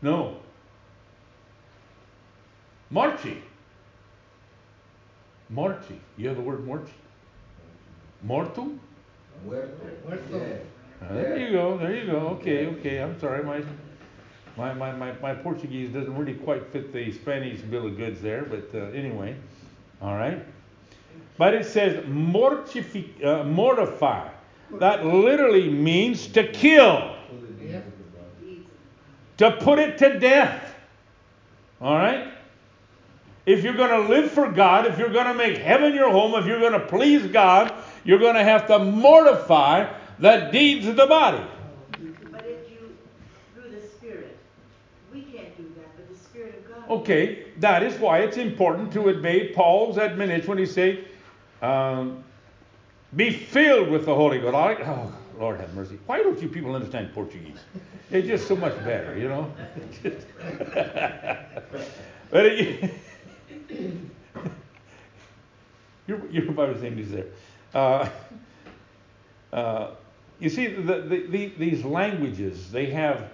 No. 0.02 0.36
Marchi. 2.90 3.42
Marchi. 5.48 6.00
You 6.16 6.28
have 6.28 6.36
the 6.36 6.42
word 6.42 6.66
marchi? 6.66 6.92
Mortum? 8.26 8.78
Muerto. 9.44 9.70
Muerto. 10.06 10.58
Uh, 11.02 11.12
there 11.14 11.38
you 11.38 11.52
go. 11.52 11.76
There 11.78 11.94
you 11.94 12.06
go. 12.06 12.18
Okay, 12.40 12.66
okay. 12.66 12.98
I'm 13.02 13.18
sorry. 13.20 13.44
My 13.44 13.62
my, 14.56 14.72
my, 14.72 14.92
my, 14.92 15.12
my 15.20 15.34
Portuguese 15.34 15.90
doesn't 15.90 16.16
really 16.16 16.34
quite 16.34 16.66
fit 16.72 16.90
the 16.92 17.12
Spanish 17.12 17.60
bill 17.60 17.86
of 17.86 17.96
goods 17.98 18.22
there, 18.22 18.42
but 18.44 18.70
uh, 18.74 18.84
anyway. 18.86 19.36
All 20.00 20.14
right. 20.16 20.42
But 21.36 21.52
it 21.52 21.66
says 21.66 22.02
mortifi- 22.06 23.22
uh, 23.22 23.44
mortify. 23.44 24.30
That 24.78 25.04
literally 25.04 25.68
means 25.68 26.26
to 26.28 26.50
kill, 26.50 27.14
Yeah. 27.60 27.82
to 29.36 29.52
put 29.52 29.78
it 29.78 29.98
to 29.98 30.18
death. 30.18 30.74
All 31.80 31.96
right? 31.96 32.32
If 33.44 33.62
you're 33.62 33.76
going 33.76 33.90
to 33.90 34.08
live 34.08 34.30
for 34.32 34.50
God, 34.50 34.86
if 34.86 34.98
you're 34.98 35.12
going 35.12 35.26
to 35.26 35.34
make 35.34 35.58
heaven 35.58 35.94
your 35.94 36.10
home, 36.10 36.34
if 36.34 36.46
you're 36.46 36.58
going 36.58 36.72
to 36.72 36.80
please 36.80 37.26
God, 37.26 37.72
you're 38.06 38.20
going 38.20 38.36
to 38.36 38.44
have 38.44 38.66
to 38.68 38.78
mortify 38.78 39.92
the 40.18 40.48
deeds 40.52 40.86
of 40.86 40.96
the 40.96 41.06
body. 41.06 41.42
But 42.30 42.46
if 42.46 42.70
you, 42.70 42.96
through 43.54 43.70
the 43.70 43.86
Spirit, 43.86 44.38
we 45.12 45.22
can't 45.22 45.54
do 45.56 45.64
that, 45.76 45.96
but 45.96 46.08
the 46.08 46.16
Spirit 46.16 46.64
of 46.64 46.88
God. 46.88 47.00
Okay, 47.00 47.46
that 47.58 47.82
is 47.82 47.98
why 47.98 48.20
it's 48.20 48.36
important 48.36 48.92
to 48.92 49.10
obey 49.10 49.52
Paul's 49.52 49.98
admonition 49.98 50.46
when 50.48 50.58
he 50.58 50.66
say, 50.66 51.00
um, 51.60 52.22
"Be 53.16 53.30
filled 53.30 53.88
with 53.90 54.06
the 54.06 54.14
Holy 54.14 54.38
Ghost." 54.38 54.54
I, 54.54 54.74
oh, 54.84 55.12
Lord 55.38 55.60
have 55.60 55.74
mercy. 55.74 55.98
Why 56.06 56.22
don't 56.22 56.40
you 56.40 56.48
people 56.48 56.74
understand 56.74 57.12
Portuguese? 57.12 57.58
It's 58.10 58.28
just 58.28 58.46
so 58.46 58.54
much 58.54 58.76
better, 58.84 59.18
you 59.18 59.28
know. 59.28 59.52
but 62.30 62.46
it, 62.46 62.94
your 66.06 66.24
your 66.30 66.52
Bible 66.52 66.84
English 66.84 67.08
there. 67.08 67.26
Uh, 67.74 68.08
uh, 69.52 69.90
you 70.38 70.48
see, 70.48 70.66
the, 70.66 71.00
the, 71.00 71.26
the, 71.28 71.52
these 71.58 71.84
languages 71.84 72.70
they 72.70 72.86
have 72.86 73.30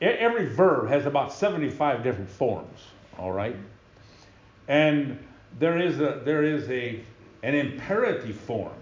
every 0.00 0.46
verb 0.46 0.88
has 0.88 1.06
about 1.06 1.32
75 1.32 2.02
different 2.02 2.28
forms 2.28 2.80
all 3.18 3.32
right? 3.32 3.56
And 4.68 5.18
there 5.58 5.78
is 5.78 6.00
a 6.00 6.22
there 6.24 6.44
is 6.44 6.68
a 6.70 7.00
an 7.42 7.54
imperative 7.54 8.36
form. 8.36 8.72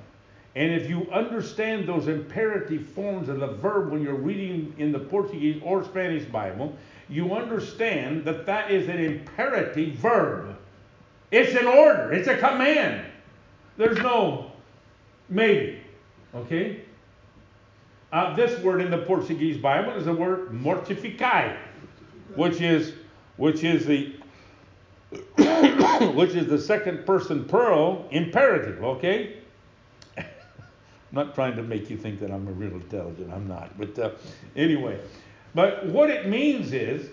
And 0.57 0.72
if 0.72 0.88
you 0.88 1.09
understand 1.12 1.88
those 1.88 2.09
imperative 2.09 2.86
forms 2.88 3.28
of 3.28 3.41
the 3.41 3.47
verb 3.47 3.91
when 3.91 4.03
you're 4.03 4.14
reading 4.14 4.74
in 4.78 4.91
the 4.93 4.99
portuguese 4.99 5.62
or 5.64 5.84
spanish 5.84 6.24
bible 6.24 6.74
you 7.09 7.34
understand 7.34 8.24
that 8.24 8.47
that 8.47 8.70
is 8.70 8.88
an 8.88 8.99
imperative 8.99 9.95
verb. 9.95 10.57
It's 11.30 11.55
an 11.55 11.66
order. 11.66 12.12
It's 12.12 12.28
a 12.28 12.36
command. 12.36 13.05
There's 13.76 13.99
no 13.99 14.49
maybe 15.31 15.81
okay 16.35 16.83
uh, 18.12 18.35
this 18.35 18.61
word 18.62 18.81
in 18.81 18.91
the 18.91 18.99
Portuguese 18.99 19.57
Bible 19.57 19.93
is 19.93 20.07
the 20.07 20.12
word 20.12 20.51
mortificai, 20.51 21.57
which 22.35 22.61
is 22.61 22.95
which 23.37 23.62
is 23.62 23.87
the 23.87 24.16
which 26.14 26.35
is 26.35 26.47
the 26.47 26.59
second 26.59 27.07
person 27.07 27.45
plural 27.45 28.09
imperative. 28.11 28.83
Okay, 28.83 29.37
I'm 30.16 30.24
not 31.12 31.35
trying 31.37 31.55
to 31.57 31.62
make 31.62 31.89
you 31.89 31.97
think 31.97 32.18
that 32.20 32.33
I'm 32.33 32.49
a 32.49 32.53
real 32.53 32.72
intelligent. 32.72 33.33
I'm 33.33 33.47
not. 33.47 33.78
But 33.78 33.97
uh, 33.99 34.11
anyway, 34.57 34.99
but 35.55 35.87
what 35.87 36.11
it 36.11 36.26
means 36.26 36.72
is 36.72 37.11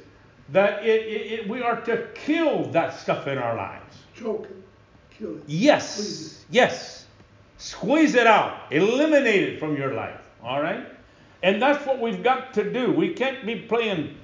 that 0.50 0.84
it, 0.84 1.06
it, 1.06 1.32
it, 1.32 1.48
we 1.48 1.62
are 1.62 1.80
to 1.82 2.08
kill 2.16 2.64
that 2.72 2.98
stuff 2.98 3.28
in 3.28 3.38
our 3.38 3.56
lives. 3.56 3.98
Choke 4.16 4.46
it, 4.46 4.64
kill 5.16 5.36
it. 5.36 5.44
Yes, 5.46 6.44
yes. 6.50 6.97
Squeeze 7.58 8.16
it 8.16 8.28
out. 8.28 8.72
Eliminate 8.72 9.44
it 9.44 9.60
from 9.60 9.76
your 9.76 9.94
life. 9.94 10.20
All 10.44 10.62
right? 10.62 10.86
And 11.44 11.62
that's 11.62 11.86
what 11.86 12.00
we've 12.00 12.24
got 12.24 12.54
to 12.56 12.72
do. 12.72 12.92
We 12.92 13.14
can't 13.14 13.46
be 13.46 13.56
playing 13.56 14.16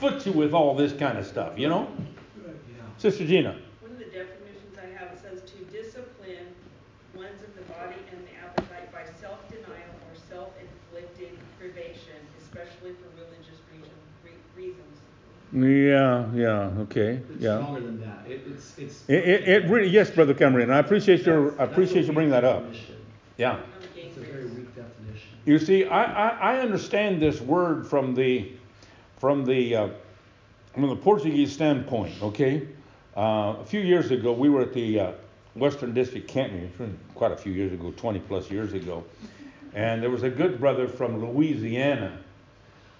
footsie 0.00 0.34
with 0.34 0.52
all 0.52 0.74
this 0.74 0.92
kind 0.92 1.18
of 1.18 1.26
stuff, 1.26 1.58
you 1.58 1.68
know? 1.68 1.88
Right. 2.44 2.54
Sister 2.98 3.26
Gina. 3.26 3.56
One 3.80 3.92
of 3.92 3.98
the 3.98 4.04
definitions 4.04 4.76
I 4.78 4.98
have, 4.98 5.12
it 5.12 5.20
says 5.20 5.42
to 5.50 5.56
discipline 5.72 6.46
one's 7.14 7.42
of 7.42 7.54
the 7.54 7.62
body 7.72 7.96
and 8.10 8.26
the 8.26 8.34
appetite 8.44 8.92
by 8.92 9.04
self-denial 9.20 9.94
or 10.08 10.16
self-inflicted 10.28 11.38
privation, 11.58 12.18
especially 12.40 12.92
for. 12.92 13.10
Yeah, 15.52 16.26
yeah, 16.32 16.70
okay, 16.82 17.20
It's 17.32 17.40
yeah. 17.42 17.58
stronger 17.58 17.80
than 17.80 18.00
that. 18.02 18.18
It, 18.30 18.42
it's, 18.46 18.78
it's. 18.78 19.02
It, 19.08 19.28
it, 19.28 19.48
it 19.48 19.68
really, 19.70 19.88
yes, 19.88 20.08
Brother 20.10 20.32
Cameron, 20.34 20.70
I 20.70 20.78
appreciate 20.78 21.26
your, 21.26 21.48
I 21.48 21.50
That's- 21.50 21.70
appreciate 21.72 22.06
you 22.06 22.12
bringing 22.12 22.32
weak 22.32 22.40
that 22.40 22.44
up. 22.44 22.62
definition. 22.62 22.96
Yeah. 23.36 23.58
It's 23.96 24.16
a 24.16 24.20
very 24.20 24.44
weak 24.46 24.74
definition. 24.76 25.28
You 25.46 25.58
see, 25.58 25.86
I, 25.86 26.04
I, 26.28 26.54
I 26.54 26.60
understand 26.60 27.20
this 27.20 27.40
word 27.40 27.86
from 27.86 28.14
the 28.14 28.52
from 29.18 29.44
the 29.44 29.74
uh, 29.74 29.88
from 30.72 30.88
the 30.88 30.94
Portuguese 30.96 31.52
standpoint. 31.52 32.14
Okay, 32.22 32.68
uh, 33.16 33.56
a 33.58 33.64
few 33.64 33.80
years 33.80 34.12
ago 34.12 34.32
we 34.32 34.48
were 34.50 34.60
at 34.62 34.72
the 34.72 35.00
uh, 35.00 35.12
Western 35.56 35.92
District 35.92 36.28
camp 36.28 36.52
meeting, 36.52 36.96
quite 37.16 37.32
a 37.32 37.36
few 37.36 37.52
years 37.52 37.72
ago, 37.72 37.92
20 37.96 38.20
plus 38.20 38.50
years 38.52 38.72
ago, 38.72 39.02
and 39.74 40.00
there 40.00 40.10
was 40.10 40.22
a 40.22 40.30
good 40.30 40.60
brother 40.60 40.86
from 40.86 41.20
Louisiana 41.20 42.16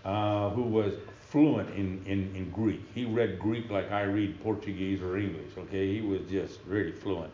uh, 0.05 0.51
who 0.51 0.63
was 0.63 0.95
fluent 1.31 1.71
in, 1.71 2.03
in, 2.07 2.35
in 2.35 2.51
Greek. 2.51 2.83
He 2.93 3.05
read 3.05 3.39
Greek 3.39 3.71
like 3.71 3.91
I 3.93 4.03
read 4.03 4.43
Portuguese 4.43 5.01
or 5.01 5.17
English. 5.17 5.53
Okay, 5.57 5.95
he 5.95 6.01
was 6.01 6.21
just 6.29 6.59
really 6.67 6.93
fluent. 6.93 7.33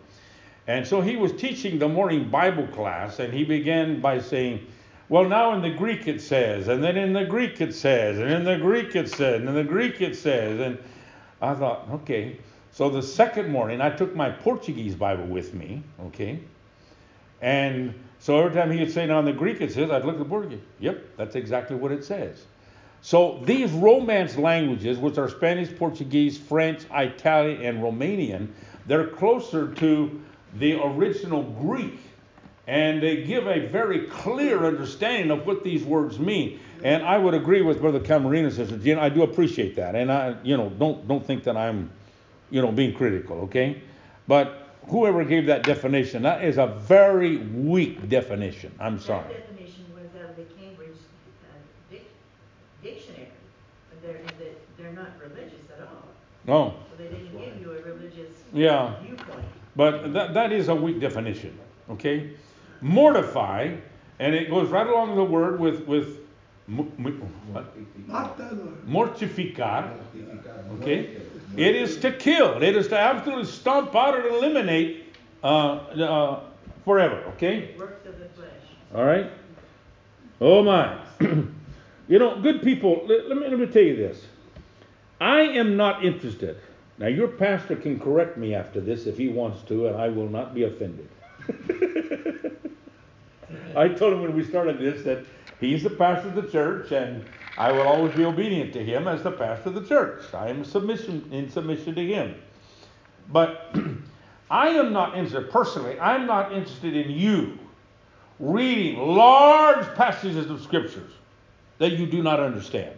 And 0.66 0.86
so 0.86 1.00
he 1.00 1.16
was 1.16 1.32
teaching 1.32 1.78
the 1.78 1.88
morning 1.88 2.28
Bible 2.28 2.66
class, 2.68 3.18
and 3.20 3.32
he 3.32 3.44
began 3.44 4.00
by 4.00 4.20
saying, 4.20 4.66
Well, 5.08 5.24
now 5.24 5.54
in 5.54 5.62
the 5.62 5.70
Greek 5.70 6.06
it 6.08 6.20
says, 6.20 6.68
and 6.68 6.84
then 6.84 6.96
in 6.96 7.14
the 7.14 7.24
Greek 7.24 7.60
it 7.60 7.74
says, 7.74 8.18
and 8.18 8.30
in 8.30 8.44
the 8.44 8.58
Greek 8.58 8.94
it 8.94 9.08
says, 9.08 9.40
and 9.40 9.48
in 9.48 9.54
the 9.54 9.64
Greek 9.64 10.00
it 10.02 10.14
says. 10.14 10.60
And 10.60 10.78
I 11.40 11.54
thought, 11.54 11.88
okay. 11.90 12.38
So 12.72 12.90
the 12.90 13.02
second 13.02 13.48
morning, 13.48 13.80
I 13.80 13.88
took 13.88 14.14
my 14.14 14.28
Portuguese 14.28 14.94
Bible 14.94 15.26
with 15.26 15.54
me, 15.54 15.82
okay? 16.08 16.38
And 17.40 17.94
so 18.18 18.38
every 18.38 18.54
time 18.54 18.70
he 18.70 18.80
would 18.80 18.92
say, 18.92 19.06
Now 19.06 19.20
in 19.20 19.24
the 19.24 19.32
Greek 19.32 19.62
it 19.62 19.72
says, 19.72 19.90
I'd 19.90 20.04
look 20.04 20.16
at 20.16 20.18
the 20.18 20.26
Portuguese. 20.26 20.60
Yep, 20.80 21.02
that's 21.16 21.34
exactly 21.34 21.76
what 21.76 21.92
it 21.92 22.04
says. 22.04 22.44
So 23.06 23.40
these 23.44 23.70
Romance 23.70 24.36
languages, 24.36 24.98
which 24.98 25.16
are 25.16 25.28
Spanish, 25.28 25.72
Portuguese, 25.78 26.36
French, 26.36 26.82
Italian, 26.92 27.62
and 27.62 27.78
Romanian, 27.78 28.48
they're 28.86 29.06
closer 29.06 29.72
to 29.74 30.20
the 30.54 30.72
original 30.84 31.44
Greek. 31.44 32.00
And 32.66 33.00
they 33.00 33.22
give 33.22 33.46
a 33.46 33.68
very 33.68 34.08
clear 34.08 34.64
understanding 34.64 35.30
of 35.30 35.46
what 35.46 35.62
these 35.62 35.84
words 35.84 36.18
mean. 36.18 36.58
And 36.82 37.04
I 37.04 37.16
would 37.16 37.34
agree 37.34 37.62
with 37.62 37.80
Brother 37.80 38.00
Camarino, 38.00 38.50
Sister 38.50 38.76
Gina. 38.76 39.00
I 39.00 39.08
do 39.08 39.22
appreciate 39.22 39.76
that. 39.76 39.94
And 39.94 40.10
I, 40.10 40.34
you 40.42 40.56
know, 40.56 40.70
don't 40.70 41.06
don't 41.06 41.24
think 41.24 41.44
that 41.44 41.56
I'm, 41.56 41.92
you 42.50 42.60
know, 42.60 42.72
being 42.72 42.92
critical, 42.92 43.42
okay? 43.42 43.82
But 44.26 44.66
whoever 44.88 45.22
gave 45.22 45.46
that 45.46 45.64
definition, 45.64 46.22
that 46.22 46.42
is 46.42 46.58
a 46.58 46.66
very 46.66 47.36
weak 47.36 48.08
definition. 48.08 48.74
I'm 48.80 48.98
sorry. 48.98 49.32
That 49.32 49.46
definition 49.48 49.84
was 49.94 50.10
out 50.20 50.30
of 50.30 50.36
the 50.36 50.42
Cambridge 50.60 50.90
uh, 50.90 51.54
dic- 51.88 52.10
dictionary. 52.82 53.28
But 53.90 54.02
they're, 54.02 54.20
they- 54.40 54.56
they're 54.76 54.92
not 54.92 55.10
religious 55.22 55.62
at 55.72 55.86
No. 56.46 56.74
So 56.90 56.96
they 57.02 57.08
didn't 57.08 57.32
give 57.32 57.60
you 57.60 57.72
a 57.72 57.82
religious 57.82 58.30
Yeah. 58.52 58.94
viewpoint. 59.02 59.44
But 59.74 60.12
that, 60.14 60.34
that 60.34 60.52
is 60.52 60.68
a 60.68 60.74
weak 60.74 61.00
definition, 61.00 61.58
okay? 61.90 62.30
Mortify, 62.80 63.74
and 64.18 64.34
it 64.34 64.48
goes 64.48 64.68
right 64.70 64.86
along 64.86 65.16
the 65.16 65.24
word 65.24 65.60
with, 65.60 65.86
with 65.86 66.20
mu- 66.66 66.90
mu- 66.96 67.12
what? 67.52 67.66
mortificar, 68.88 69.90
okay? 70.80 71.16
It 71.56 71.76
is 71.76 71.98
to 71.98 72.12
kill, 72.12 72.62
it 72.62 72.76
is 72.76 72.88
to 72.88 72.98
absolutely 72.98 73.44
stomp 73.46 73.94
out 73.94 74.14
and 74.16 74.26
eliminate 74.26 75.14
uh, 75.42 75.46
uh, 75.46 76.40
forever, 76.84 77.22
okay? 77.34 77.74
Works 77.78 78.06
of 78.06 78.18
the 78.18 78.28
flesh. 78.30 78.48
All 78.94 79.04
right? 79.04 79.30
Oh 80.40 80.62
my. 80.62 80.98
you 82.08 82.18
know, 82.18 82.40
good 82.40 82.62
people, 82.62 83.04
let, 83.06 83.28
let, 83.28 83.36
me, 83.38 83.48
let 83.48 83.58
me 83.58 83.66
tell 83.66 83.82
you 83.82 83.96
this. 83.96 84.24
I 85.20 85.40
am 85.40 85.76
not 85.76 86.04
interested. 86.04 86.58
Now, 86.98 87.06
your 87.08 87.28
pastor 87.28 87.76
can 87.76 88.00
correct 88.00 88.36
me 88.36 88.54
after 88.54 88.80
this 88.80 89.06
if 89.06 89.18
he 89.18 89.28
wants 89.28 89.62
to, 89.64 89.86
and 89.88 89.96
I 89.96 90.08
will 90.08 90.28
not 90.28 90.54
be 90.54 90.64
offended. 90.64 91.08
I 93.76 93.88
told 93.88 94.14
him 94.14 94.22
when 94.22 94.34
we 94.34 94.44
started 94.44 94.78
this 94.78 95.04
that 95.04 95.24
he's 95.60 95.82
the 95.82 95.90
pastor 95.90 96.28
of 96.28 96.34
the 96.34 96.48
church, 96.50 96.92
and 96.92 97.24
I 97.58 97.72
will 97.72 97.82
always 97.82 98.14
be 98.14 98.24
obedient 98.24 98.72
to 98.74 98.84
him 98.84 99.06
as 99.08 99.22
the 99.22 99.30
pastor 99.30 99.68
of 99.68 99.74
the 99.74 99.84
church. 99.86 100.22
I 100.34 100.48
am 100.48 100.64
submission 100.64 101.28
in 101.30 101.50
submission 101.50 101.94
to 101.94 102.06
him. 102.06 102.34
But 103.30 103.74
I 104.50 104.68
am 104.68 104.92
not 104.92 105.16
interested, 105.16 105.50
personally, 105.50 105.98
I'm 106.00 106.26
not 106.26 106.52
interested 106.52 106.96
in 106.96 107.10
you 107.10 107.58
reading 108.38 108.98
large 108.98 109.86
passages 109.94 110.50
of 110.50 110.60
scriptures 110.62 111.12
that 111.78 111.92
you 111.92 112.06
do 112.06 112.22
not 112.22 112.40
understand. 112.40 112.96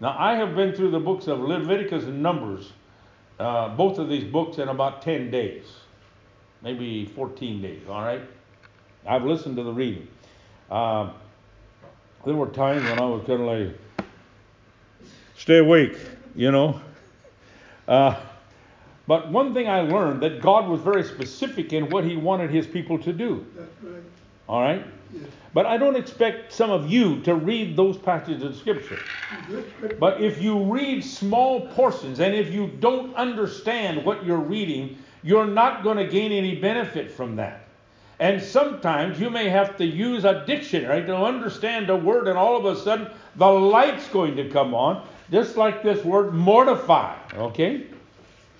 Now, 0.00 0.16
I 0.18 0.36
have 0.36 0.54
been 0.54 0.72
through 0.72 0.90
the 0.92 1.00
books 1.00 1.26
of 1.26 1.40
Leviticus 1.40 2.04
and 2.04 2.22
Numbers, 2.22 2.72
uh, 3.38 3.70
both 3.70 3.98
of 3.98 4.08
these 4.08 4.24
books, 4.24 4.58
in 4.58 4.68
about 4.68 5.02
10 5.02 5.30
days, 5.30 5.64
maybe 6.62 7.06
14 7.06 7.60
days, 7.60 7.82
all 7.88 8.02
right? 8.02 8.22
I've 9.06 9.24
listened 9.24 9.56
to 9.56 9.62
the 9.62 9.72
reading. 9.72 10.06
Um, 10.70 11.12
there 12.24 12.34
were 12.34 12.48
times 12.48 12.82
when 12.82 12.98
I 12.98 13.04
was 13.06 13.24
kind 13.26 13.40
of 13.42 13.46
like, 13.46 14.08
stay 15.36 15.58
awake, 15.58 15.96
you 16.34 16.52
know? 16.52 16.80
Uh, 17.86 18.16
but 19.06 19.32
one 19.32 19.54
thing 19.54 19.68
I 19.68 19.80
learned 19.80 20.22
that 20.22 20.42
God 20.42 20.68
was 20.68 20.80
very 20.80 21.02
specific 21.02 21.72
in 21.72 21.88
what 21.88 22.04
He 22.04 22.16
wanted 22.16 22.50
His 22.50 22.66
people 22.66 22.98
to 22.98 23.12
do. 23.12 23.46
That's 23.56 23.70
right. 23.82 24.02
All 24.46 24.60
right? 24.60 24.84
But 25.54 25.66
I 25.66 25.76
don't 25.76 25.96
expect 25.96 26.52
some 26.52 26.70
of 26.70 26.90
you 26.90 27.20
to 27.22 27.34
read 27.34 27.76
those 27.76 27.96
passages 27.96 28.42
of 28.42 28.56
Scripture. 28.56 29.00
But 29.98 30.20
if 30.20 30.40
you 30.40 30.64
read 30.64 31.04
small 31.04 31.68
portions 31.68 32.20
and 32.20 32.34
if 32.34 32.52
you 32.52 32.68
don't 32.80 33.14
understand 33.14 34.04
what 34.04 34.24
you're 34.24 34.36
reading, 34.36 34.98
you're 35.22 35.46
not 35.46 35.82
going 35.82 35.96
to 35.96 36.06
gain 36.06 36.32
any 36.32 36.54
benefit 36.56 37.10
from 37.10 37.36
that. 37.36 37.64
And 38.20 38.42
sometimes 38.42 39.20
you 39.20 39.30
may 39.30 39.48
have 39.48 39.76
to 39.76 39.84
use 39.84 40.24
a 40.24 40.44
dictionary 40.44 41.06
to 41.06 41.16
understand 41.16 41.88
a 41.88 41.96
word, 41.96 42.26
and 42.26 42.36
all 42.36 42.56
of 42.56 42.64
a 42.64 42.80
sudden 42.80 43.10
the 43.36 43.46
light's 43.46 44.08
going 44.08 44.36
to 44.36 44.48
come 44.50 44.74
on, 44.74 45.06
just 45.30 45.56
like 45.56 45.82
this 45.82 46.04
word 46.04 46.34
mortify. 46.34 47.16
Okay? 47.34 47.86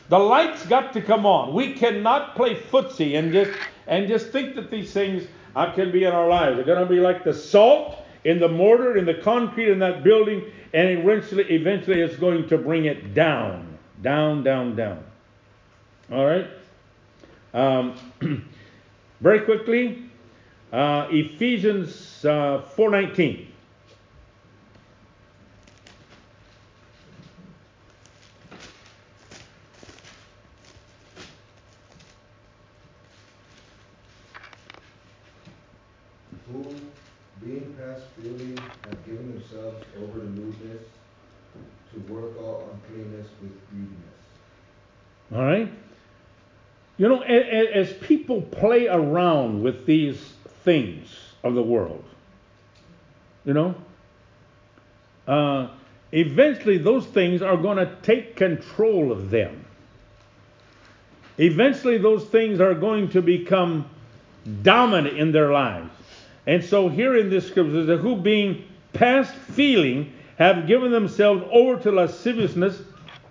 The 0.09 0.19
light's 0.19 0.65
got 0.67 0.93
to 0.93 1.03
come 1.03 1.27
on. 1.27 1.53
We 1.53 1.75
cannot 1.75 2.37
play 2.37 2.55
footsie 2.55 3.19
and 3.19 3.33
just 3.33 3.51
and 3.87 4.07
just 4.07 4.31
think 4.31 4.55
that 4.55 4.71
these 4.71 4.93
things 4.93 5.27
I 5.59 5.75
can 5.75 5.91
be 5.91 6.05
in 6.05 6.13
our 6.13 6.29
lives? 6.29 6.55
They're 6.55 6.65
going 6.65 6.87
to 6.87 6.87
be 6.87 7.01
like 7.01 7.25
the 7.25 7.35
salt 7.35 7.99
in 8.23 8.39
the 8.39 8.47
mortar, 8.47 8.97
in 8.97 9.05
the 9.05 9.15
concrete 9.15 9.69
in 9.69 9.81
that 9.81 10.05
building, 10.05 10.45
and 10.73 10.89
eventually, 10.89 11.43
eventually 11.51 12.01
it's 12.01 12.15
going 12.15 12.49
to 12.49 12.57
bring 12.57 12.85
it 12.85 13.13
down, 13.13 13.77
down, 14.01 14.45
down, 14.45 14.77
down. 14.77 15.03
All 16.13 16.25
right? 16.25 16.47
Um, 17.53 17.97
very 19.21 19.41
quickly, 19.41 20.05
uh, 20.73 21.09
Ephesians 21.11 22.25
uh, 22.25 22.63
4.19. 22.77 23.48
lewdness, 40.49 40.83
to 41.93 42.13
work 42.13 42.37
all 42.41 42.69
uncleanness 42.73 43.29
with 43.41 43.71
greediness. 43.71 43.99
All 45.35 45.43
right? 45.43 45.73
You 46.97 47.09
know, 47.09 47.21
as, 47.21 47.91
as, 47.91 47.97
people 47.99 48.43
play 48.43 48.89
around 48.89 49.63
with 49.63 49.87
these 49.87 50.33
things 50.65 51.09
of 51.45 51.55
the 51.55 51.63
world, 51.63 52.05
you 53.45 53.55
know, 53.55 53.75
uh, 55.27 55.69
eventually 56.13 56.79
those 56.79 57.07
things 57.07 57.41
are 57.41 57.57
going 57.57 57.77
to 57.77 57.95
take 58.03 58.35
control 58.35 59.13
of 59.13 59.31
them. 59.31 59.65
Eventually, 61.39 61.99
those 61.99 62.25
things 62.25 62.61
are 62.61 62.75
going 62.75 63.11
to 63.11 63.23
become 63.23 63.89
dominant 64.63 65.17
in 65.17 65.31
their 65.31 65.53
lives. 65.53 65.93
And 66.47 66.65
so, 66.65 66.89
here 66.89 67.17
in 67.17 67.31
this 67.31 67.47
scripture, 67.47 67.97
who 67.97 68.17
being 68.17 68.65
past 68.93 69.33
feeling 69.35 70.13
have 70.39 70.67
given 70.67 70.93
themselves 70.93 71.43
over 71.53 71.81
to 71.83 71.91
lasciviousness 71.91 72.81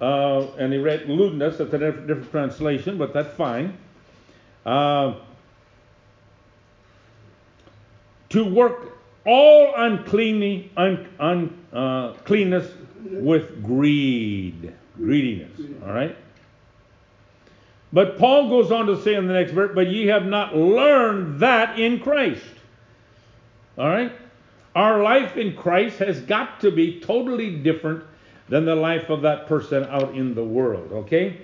uh, 0.02 0.46
and 0.58 0.72
he 0.72 0.78
read 0.78 1.10
lewdness, 1.10 1.58
that's 1.58 1.74
a 1.74 1.78
different, 1.78 2.08
different 2.08 2.32
translation, 2.32 2.98
but 2.98 3.14
that's 3.14 3.34
fine. 3.36 3.78
Uh, 4.66 5.16
to 8.30 8.44
work 8.44 9.00
all 9.26 9.74
uncleanness 9.76 10.70
un, 10.76 11.08
un, 11.20 11.66
uh, 11.74 12.14
with 13.10 13.64
greed, 13.64 14.74
greediness. 14.98 15.60
All 15.86 15.94
right. 15.94 16.16
But 17.94 18.18
Paul 18.18 18.50
goes 18.50 18.72
on 18.72 18.86
to 18.88 19.02
say 19.02 19.16
in 19.16 19.28
the 19.28 19.34
next 19.34 19.54
verse, 19.54 19.72
"But 19.74 19.88
ye 19.88 20.08
have 20.08 20.26
not 20.26 20.56
learned 20.56 21.40
that 21.40 21.80
in 21.80 22.00
Christ." 22.00 22.44
All 23.78 23.88
right. 23.88 24.12
Our 24.78 25.02
life 25.02 25.38
in 25.38 25.56
Christ 25.56 25.98
has 25.98 26.22
got 26.22 26.60
to 26.60 26.70
be 26.70 27.00
totally 27.00 27.50
different 27.50 28.04
than 28.48 28.64
the 28.66 28.76
life 28.76 29.10
of 29.10 29.24
that 29.24 29.48
person 29.48 29.84
out 29.86 30.14
in 30.14 30.36
the 30.36 30.44
world. 30.44 30.92
Okay? 30.92 31.42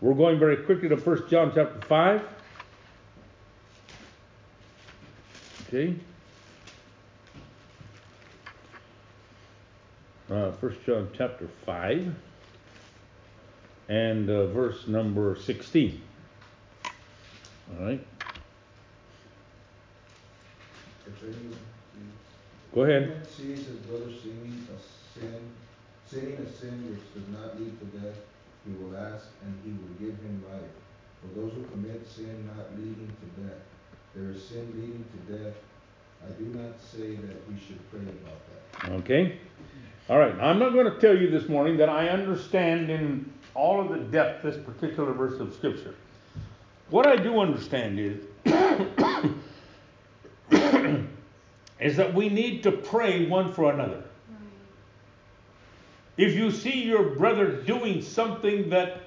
We're 0.00 0.14
going 0.14 0.38
very 0.38 0.58
quickly 0.58 0.88
to 0.88 0.94
1 0.94 1.28
John 1.28 1.50
chapter 1.52 1.80
5. 1.88 2.22
Okay? 5.66 5.96
Uh, 10.30 10.52
1 10.52 10.76
John 10.86 11.08
chapter 11.12 11.48
5 11.66 12.14
and 13.88 14.30
uh, 14.30 14.46
verse 14.46 14.86
number 14.86 15.34
16. 15.34 16.00
All 17.80 17.84
right? 17.84 18.06
Go 22.74 22.82
ahead. 22.82 23.26
sees 23.26 23.66
his 23.66 23.76
brother 23.86 24.12
sinning 24.22 24.66
a 24.68 25.18
sin 25.18 25.50
Sinning 26.10 26.38
a 26.44 26.50
sin 26.50 26.90
which 26.90 27.14
does 27.14 27.28
not 27.30 27.60
lead 27.60 27.78
to 27.78 27.84
death, 28.00 28.16
he 28.66 28.72
will 28.82 28.96
ask, 28.96 29.26
and 29.44 29.54
he 29.62 29.70
will 29.70 29.94
give 30.00 30.18
him 30.20 30.42
life. 30.50 30.60
For 31.22 31.40
those 31.40 31.52
who 31.52 31.62
commit 31.70 32.04
sin 32.04 32.50
not 32.56 32.66
leading 32.76 33.06
to 33.06 33.42
death, 33.42 33.60
there 34.16 34.32
is 34.32 34.42
sin 34.42 34.66
leading 34.74 35.04
to 35.04 35.38
death. 35.38 35.54
I 36.26 36.32
do 36.32 36.46
not 36.46 36.80
say 36.80 37.14
that 37.14 37.48
we 37.48 37.54
should 37.64 37.78
pray 37.92 38.00
about 38.00 38.40
that. 38.82 38.92
Okay? 39.04 39.38
All 40.08 40.18
right. 40.18 40.34
I'm 40.40 40.58
not 40.58 40.72
going 40.72 40.92
to 40.92 40.98
tell 40.98 41.16
you 41.16 41.30
this 41.30 41.48
morning 41.48 41.76
that 41.76 41.88
I 41.88 42.08
understand 42.08 42.90
in 42.90 43.32
all 43.54 43.80
of 43.80 43.90
the 43.90 43.98
depth 43.98 44.42
this 44.42 44.56
particular 44.56 45.12
verse 45.12 45.38
of 45.38 45.54
Scripture. 45.54 45.94
What 46.88 47.06
I 47.06 47.14
do 47.14 47.38
understand 47.38 48.00
is 48.00 48.24
is 51.80 51.96
that 51.96 52.12
we 52.14 52.28
need 52.28 52.62
to 52.64 52.72
pray 52.72 53.26
one 53.26 53.52
for 53.52 53.72
another. 53.72 54.04
If 56.16 56.34
you 56.34 56.50
see 56.50 56.84
your 56.84 57.14
brother 57.16 57.50
doing 57.50 58.02
something 58.02 58.68
that 58.70 59.00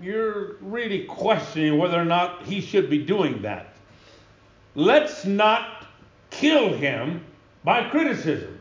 you're 0.00 0.56
really 0.60 1.04
questioning 1.04 1.76
whether 1.78 2.00
or 2.00 2.04
not 2.04 2.44
he 2.44 2.60
should 2.62 2.88
be 2.88 3.04
doing 3.04 3.42
that, 3.42 3.74
let's 4.74 5.26
not 5.26 5.86
kill 6.30 6.72
him 6.72 7.24
by 7.62 7.90
criticism. 7.90 8.58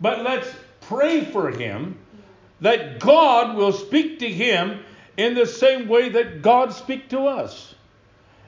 But 0.00 0.24
let's 0.24 0.52
pray 0.80 1.24
for 1.24 1.50
him 1.50 1.98
that 2.60 2.98
God 2.98 3.56
will 3.56 3.72
speak 3.72 4.18
to 4.18 4.28
him 4.28 4.80
in 5.16 5.34
the 5.34 5.46
same 5.46 5.86
way 5.86 6.08
that 6.08 6.42
God 6.42 6.72
speaks 6.72 7.08
to 7.10 7.26
us. 7.26 7.75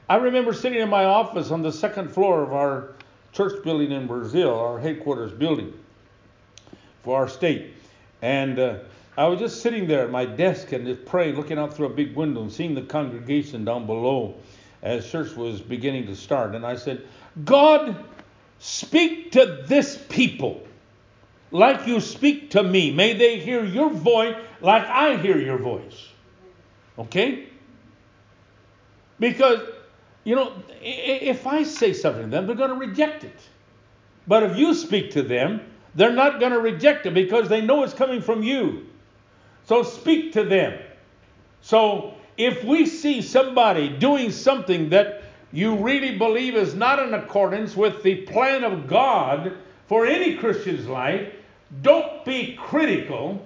I 0.09 0.15
remember 0.15 0.53
sitting 0.53 0.79
in 0.79 0.89
my 0.89 1.05
office 1.05 1.51
on 1.51 1.61
the 1.61 1.71
second 1.71 2.11
floor 2.11 2.41
of 2.41 2.51
our 2.51 2.95
church 3.31 3.63
building 3.63 3.91
in 3.91 4.07
Brazil, 4.07 4.57
our 4.59 4.79
headquarters 4.79 5.31
building 5.31 5.71
for 7.03 7.15
our 7.15 7.29
state. 7.29 7.75
And 8.23 8.57
uh, 8.57 8.79
I 9.17 9.27
was 9.27 9.39
just 9.39 9.61
sitting 9.61 9.87
there 9.87 10.03
at 10.03 10.09
my 10.09 10.25
desk 10.25 10.71
and 10.71 10.85
just 10.85 11.05
praying, 11.05 11.35
looking 11.35 11.59
out 11.59 11.75
through 11.75 11.85
a 11.85 11.93
big 11.93 12.15
window 12.15 12.41
and 12.41 12.51
seeing 12.51 12.73
the 12.73 12.81
congregation 12.81 13.63
down 13.63 13.85
below 13.85 14.35
as 14.81 15.09
church 15.09 15.35
was 15.35 15.61
beginning 15.61 16.07
to 16.07 16.15
start. 16.15 16.55
And 16.55 16.65
I 16.65 16.75
said, 16.75 17.05
God, 17.45 18.03
speak 18.57 19.31
to 19.33 19.63
this 19.67 20.03
people 20.09 20.65
like 21.51 21.85
you 21.85 21.99
speak 21.99 22.51
to 22.51 22.63
me. 22.63 22.91
May 22.91 23.13
they 23.13 23.39
hear 23.39 23.63
your 23.63 23.89
voice 23.89 24.35
like 24.61 24.85
I 24.85 25.17
hear 25.17 25.37
your 25.37 25.57
voice. 25.57 26.07
Okay? 26.97 27.47
Because, 29.19 29.59
you 30.29 30.35
know, 30.35 30.53
if 30.79 31.47
I 31.47 31.63
say 31.63 31.91
something 31.91 32.25
to 32.25 32.29
them, 32.29 32.45
they're 32.45 32.55
going 32.55 32.69
to 32.69 32.75
reject 32.75 33.23
it. 33.23 33.35
But 34.27 34.43
if 34.43 34.57
you 34.57 34.75
speak 34.75 35.09
to 35.13 35.23
them, 35.23 35.59
they're 35.95 36.13
not 36.13 36.39
going 36.39 36.51
to 36.51 36.59
reject 36.59 37.07
it 37.07 37.15
because 37.15 37.49
they 37.49 37.61
know 37.61 37.81
it's 37.81 37.95
coming 37.95 38.21
from 38.21 38.43
you. 38.43 38.85
So 39.65 39.81
speak 39.81 40.33
to 40.33 40.43
them. 40.43 40.77
So 41.61 42.13
if 42.37 42.63
we 42.63 42.85
see 42.85 43.23
somebody 43.23 43.89
doing 43.89 44.29
something 44.29 44.89
that 44.89 45.23
you 45.51 45.75
really 45.77 46.15
believe 46.19 46.55
is 46.55 46.75
not 46.75 46.99
in 46.99 47.15
accordance 47.15 47.75
with 47.75 48.03
the 48.03 48.17
plan 48.27 48.63
of 48.63 48.85
God 48.85 49.53
for 49.87 50.05
any 50.05 50.35
Christian's 50.35 50.85
life, 50.85 51.33
don't 51.81 52.23
be 52.23 52.55
critical, 52.55 53.43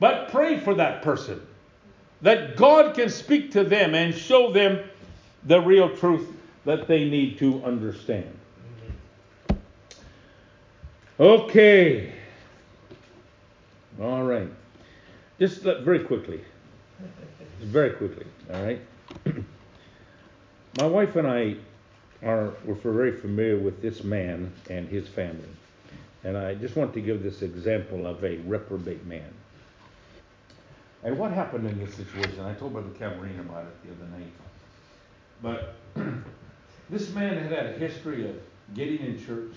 but 0.00 0.28
pray 0.28 0.60
for 0.60 0.74
that 0.74 1.00
person. 1.00 1.40
That 2.20 2.56
God 2.56 2.94
can 2.94 3.08
speak 3.08 3.52
to 3.52 3.64
them 3.64 3.94
and 3.94 4.14
show 4.14 4.52
them 4.52 4.84
the 5.48 5.60
real 5.60 5.96
truth 5.96 6.28
that 6.66 6.86
they 6.86 7.08
need 7.08 7.38
to 7.38 7.64
understand. 7.64 8.38
Okay. 11.18 12.12
All 14.00 14.22
right. 14.22 14.48
Just 15.40 15.62
very 15.62 16.00
quickly. 16.00 16.40
Very 17.60 17.90
quickly. 17.90 18.26
All 18.52 18.62
right. 18.62 18.80
My 20.78 20.86
wife 20.86 21.16
and 21.16 21.26
I 21.26 21.56
are 22.22 22.52
we're 22.64 22.74
very 22.74 23.12
familiar 23.12 23.58
with 23.58 23.80
this 23.80 24.04
man 24.04 24.52
and 24.68 24.86
his 24.86 25.08
family. 25.08 25.48
And 26.24 26.36
I 26.36 26.54
just 26.54 26.76
want 26.76 26.92
to 26.94 27.00
give 27.00 27.22
this 27.22 27.42
example 27.42 28.06
of 28.06 28.22
a 28.22 28.36
reprobate 28.38 29.06
man. 29.06 29.32
And 31.04 31.18
what 31.18 31.32
happened 31.32 31.66
in 31.66 31.78
this 31.78 31.94
situation? 31.94 32.40
I 32.40 32.52
told 32.54 32.74
Brother 32.74 32.90
Cameron 32.98 33.38
about 33.40 33.64
it 33.64 33.82
the 33.84 33.92
other 33.92 34.10
night. 34.18 34.32
But 35.42 35.74
this 36.90 37.10
man 37.14 37.38
had 37.42 37.52
had 37.52 37.66
a 37.66 37.78
history 37.78 38.28
of 38.28 38.36
getting 38.74 38.98
in 38.98 39.24
church 39.24 39.54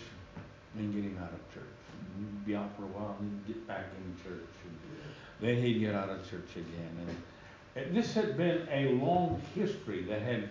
and 0.77 0.93
getting 0.93 1.17
out 1.17 1.31
of 1.33 1.53
church. 1.53 1.63
He'd 2.17 2.45
be 2.45 2.55
out 2.55 2.69
for 2.75 2.83
a 2.83 2.87
while 2.87 3.17
and 3.19 3.41
he'd 3.45 3.55
get 3.55 3.67
back 3.67 3.85
in 3.97 4.23
church. 4.23 4.45
Then 5.39 5.57
he'd 5.57 5.79
get 5.79 5.95
out 5.95 6.09
of 6.09 6.29
church 6.29 6.49
again. 6.55 7.07
And, 7.75 7.83
and 7.83 7.95
this 7.95 8.13
had 8.13 8.37
been 8.37 8.67
a 8.71 8.89
long 8.91 9.41
history 9.55 10.03
that 10.03 10.21
had 10.21 10.49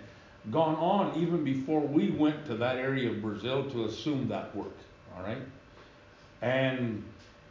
gone 0.50 0.74
on 0.76 1.16
even 1.20 1.44
before 1.44 1.80
we 1.80 2.10
went 2.10 2.46
to 2.46 2.56
that 2.56 2.76
area 2.76 3.10
of 3.10 3.22
Brazil 3.22 3.70
to 3.70 3.84
assume 3.84 4.28
that 4.28 4.54
work. 4.56 4.76
All 5.16 5.22
right? 5.22 5.38
And 6.42 7.04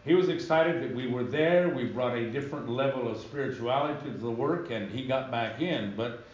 he 0.05 0.15
was 0.15 0.27
excited 0.29 0.81
that 0.83 0.95
we 0.95 1.07
were 1.07 1.23
there. 1.23 1.69
We 1.69 1.85
brought 1.85 2.17
a 2.17 2.29
different 2.29 2.67
level 2.69 3.07
of 3.07 3.19
spirituality 3.19 4.09
to 4.09 4.17
the 4.17 4.31
work, 4.31 4.71
and 4.71 4.91
he 4.91 5.05
got 5.05 5.29
back 5.29 5.61
in. 5.61 5.93
But 5.95 6.25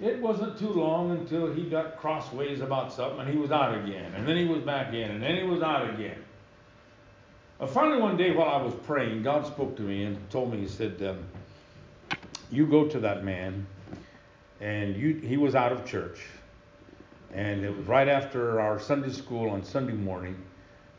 it 0.00 0.20
wasn't 0.20 0.58
too 0.58 0.70
long 0.70 1.12
until 1.12 1.52
he 1.52 1.68
got 1.68 1.96
crossways 1.98 2.60
about 2.60 2.92
something, 2.92 3.20
and 3.20 3.30
he 3.30 3.36
was 3.36 3.52
out 3.52 3.74
again. 3.74 4.12
And 4.14 4.26
then 4.26 4.36
he 4.36 4.44
was 4.44 4.62
back 4.62 4.92
in, 4.92 5.10
and 5.10 5.22
then 5.22 5.36
he 5.36 5.44
was 5.44 5.62
out 5.62 5.88
again. 5.94 6.18
Uh, 7.60 7.66
finally, 7.66 8.00
one 8.00 8.16
day 8.16 8.32
while 8.32 8.48
I 8.48 8.60
was 8.60 8.74
praying, 8.86 9.22
God 9.22 9.46
spoke 9.46 9.76
to 9.76 9.82
me 9.82 10.04
and 10.04 10.18
told 10.30 10.52
me, 10.52 10.58
He 10.58 10.68
said, 10.68 11.00
um, 11.02 11.24
You 12.50 12.66
go 12.66 12.88
to 12.88 12.98
that 13.00 13.24
man, 13.24 13.66
and 14.60 14.96
you, 14.96 15.14
he 15.14 15.36
was 15.36 15.54
out 15.54 15.70
of 15.70 15.84
church. 15.84 16.20
And 17.32 17.64
it 17.64 17.76
was 17.76 17.86
right 17.86 18.08
after 18.08 18.60
our 18.60 18.80
Sunday 18.80 19.10
school 19.10 19.50
on 19.50 19.64
Sunday 19.64 19.92
morning. 19.92 20.36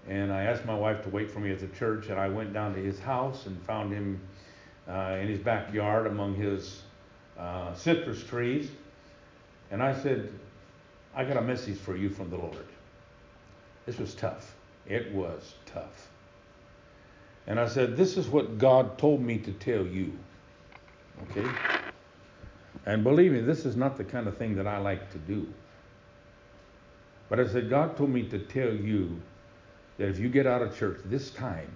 And 0.07 0.31
I 0.31 0.43
asked 0.43 0.65
my 0.65 0.75
wife 0.75 1.01
to 1.03 1.09
wait 1.09 1.31
for 1.31 1.39
me 1.39 1.51
at 1.51 1.59
the 1.59 1.67
church, 1.67 2.07
and 2.07 2.19
I 2.19 2.29
went 2.29 2.53
down 2.53 2.73
to 2.75 2.81
his 2.81 2.99
house 2.99 3.45
and 3.45 3.61
found 3.63 3.91
him 3.91 4.21
uh, 4.87 5.17
in 5.19 5.27
his 5.27 5.39
backyard 5.39 6.07
among 6.07 6.35
his 6.35 6.83
uh, 7.37 7.73
citrus 7.73 8.23
trees. 8.23 8.69
And 9.72 9.82
I 9.82 9.93
said, 10.01 10.32
I 11.16 11.24
got 11.24 11.38
a 11.38 11.41
message 11.41 11.78
for 11.78 11.95
you 11.95 12.09
from 12.09 12.30
the 12.30 12.38
Lord. 12.38 12.66
This 13.86 13.97
was 13.97 14.13
tough. 14.16 14.55
It 14.88 15.11
was 15.13 15.55
tough. 15.66 16.07
And 17.47 17.59
I 17.59 17.68
said, 17.68 17.95
This 17.95 18.18
is 18.18 18.28
what 18.28 18.57
God 18.57 18.97
told 18.97 19.22
me 19.22 19.38
to 19.39 19.51
tell 19.51 19.86
you. 19.86 20.11
Okay? 21.30 21.49
And 22.86 23.03
believe 23.03 23.32
me, 23.32 23.41
this 23.41 23.66
is 23.66 23.76
not 23.76 23.97
the 23.97 24.03
kind 24.03 24.28
of 24.28 24.38
thing 24.38 24.55
that 24.55 24.68
I 24.68 24.78
like 24.78 25.11
to 25.11 25.18
do. 25.18 25.47
But 27.30 27.39
I 27.39 27.47
said, 27.47 27.70
God 27.70 27.97
told 27.97 28.11
me 28.11 28.24
to 28.30 28.39
tell 28.39 28.74
you 28.74 29.20
that 29.97 30.09
if 30.09 30.20
you 30.20 30.30
get 30.30 30.45
out 30.45 30.61
of 30.61 30.78
church 30.78 30.99
this 31.05 31.32
time, 31.32 31.72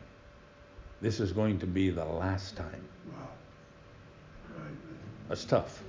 this 1.02 1.20
is 1.20 1.32
going 1.32 1.60
to 1.60 1.66
be 1.66 1.90
the 1.90 2.06
last 2.06 2.56
time. 2.56 2.84
Wow. 3.12 3.28
Right. 4.58 4.74
That's 5.30 5.46
tough. 5.46 5.82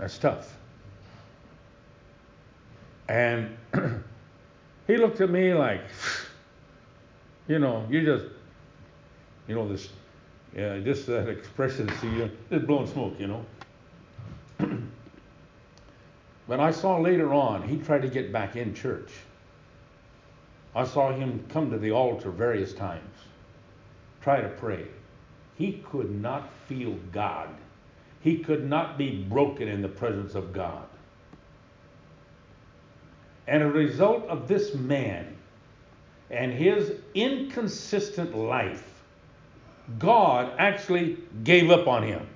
That's 0.00 0.16
tough. 0.16 0.56
And 3.06 3.54
he 4.86 4.96
looked 4.96 5.20
at 5.20 5.28
me 5.28 5.52
like, 5.52 5.82
you 7.48 7.58
know, 7.58 7.86
you 7.90 8.02
just, 8.02 8.24
you 9.46 9.54
know, 9.54 9.68
this, 9.68 9.90
yeah, 10.56 10.78
just 10.78 11.06
that 11.06 11.28
expression, 11.28 11.90
see, 12.00 12.08
you 12.08 12.30
just 12.50 12.66
blowing 12.66 12.86
smoke, 12.86 13.20
you 13.20 13.26
know. 13.26 13.44
but 16.48 16.60
I 16.60 16.70
saw 16.70 16.98
later 16.98 17.34
on, 17.34 17.68
he 17.68 17.76
tried 17.76 18.00
to 18.00 18.08
get 18.08 18.32
back 18.32 18.56
in 18.56 18.74
church. 18.74 19.10
I 20.74 20.84
saw 20.84 21.12
him 21.12 21.44
come 21.50 21.70
to 21.72 21.78
the 21.78 21.90
altar 21.90 22.30
various 22.30 22.72
times, 22.72 23.18
try 24.22 24.40
to 24.40 24.48
pray. 24.48 24.86
He 25.58 25.84
could 25.90 26.10
not 26.10 26.48
feel 26.68 26.94
God. 27.12 27.50
He 28.20 28.38
could 28.38 28.68
not 28.68 28.98
be 28.98 29.22
broken 29.24 29.68
in 29.68 29.82
the 29.82 29.88
presence 29.88 30.34
of 30.34 30.52
God. 30.52 30.84
And 33.46 33.62
a 33.62 33.70
result 33.70 34.24
of 34.26 34.46
this 34.46 34.74
man 34.74 35.36
and 36.30 36.52
his 36.52 36.92
inconsistent 37.14 38.36
life, 38.36 39.02
God 39.98 40.52
actually 40.58 41.18
gave 41.42 41.70
up 41.70 41.88
on 41.88 42.04
him. 42.04 42.26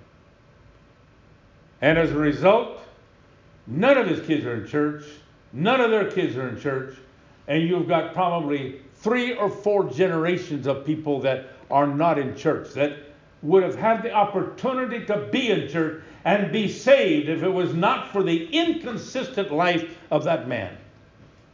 And 1.80 1.99
as 1.99 2.11
a 2.11 2.18
result, 2.18 2.80
none 3.66 3.97
of 3.97 4.09
his 4.09 4.26
kids 4.26 4.45
are 4.45 4.55
in 4.55 4.66
church, 4.66 5.05
none 5.53 5.80
of 5.80 5.91
their 5.91 6.11
kids 6.11 6.37
are 6.37 6.49
in 6.49 6.59
church, 6.59 6.97
and 7.47 7.62
you've 7.62 7.87
got 7.87 8.14
probably 8.14 8.80
three 8.97 9.35
or 9.35 9.51
four 9.51 9.89
generations 9.91 10.66
of 10.66 10.85
people 10.85 11.20
that 11.20 11.47
are 11.70 11.87
not 11.87 12.18
in 12.18 12.35
church, 12.35 12.72
that 12.72 12.97
would 13.45 13.62
have 13.62 13.76
had 13.76 14.03
the 14.03 14.11
opportunity 14.11 15.05
to 15.05 15.28
be 15.30 15.51
in 15.51 15.68
church 15.68 16.03
and 16.24 16.51
be 16.51 16.66
saved 16.66 17.28
if 17.28 17.42
it 17.42 17.49
was 17.49 17.74
not 17.74 18.11
for 18.11 18.22
the 18.22 18.47
inconsistent 18.47 19.53
life 19.53 19.97
of 20.11 20.24
that 20.24 20.49
man. 20.49 20.76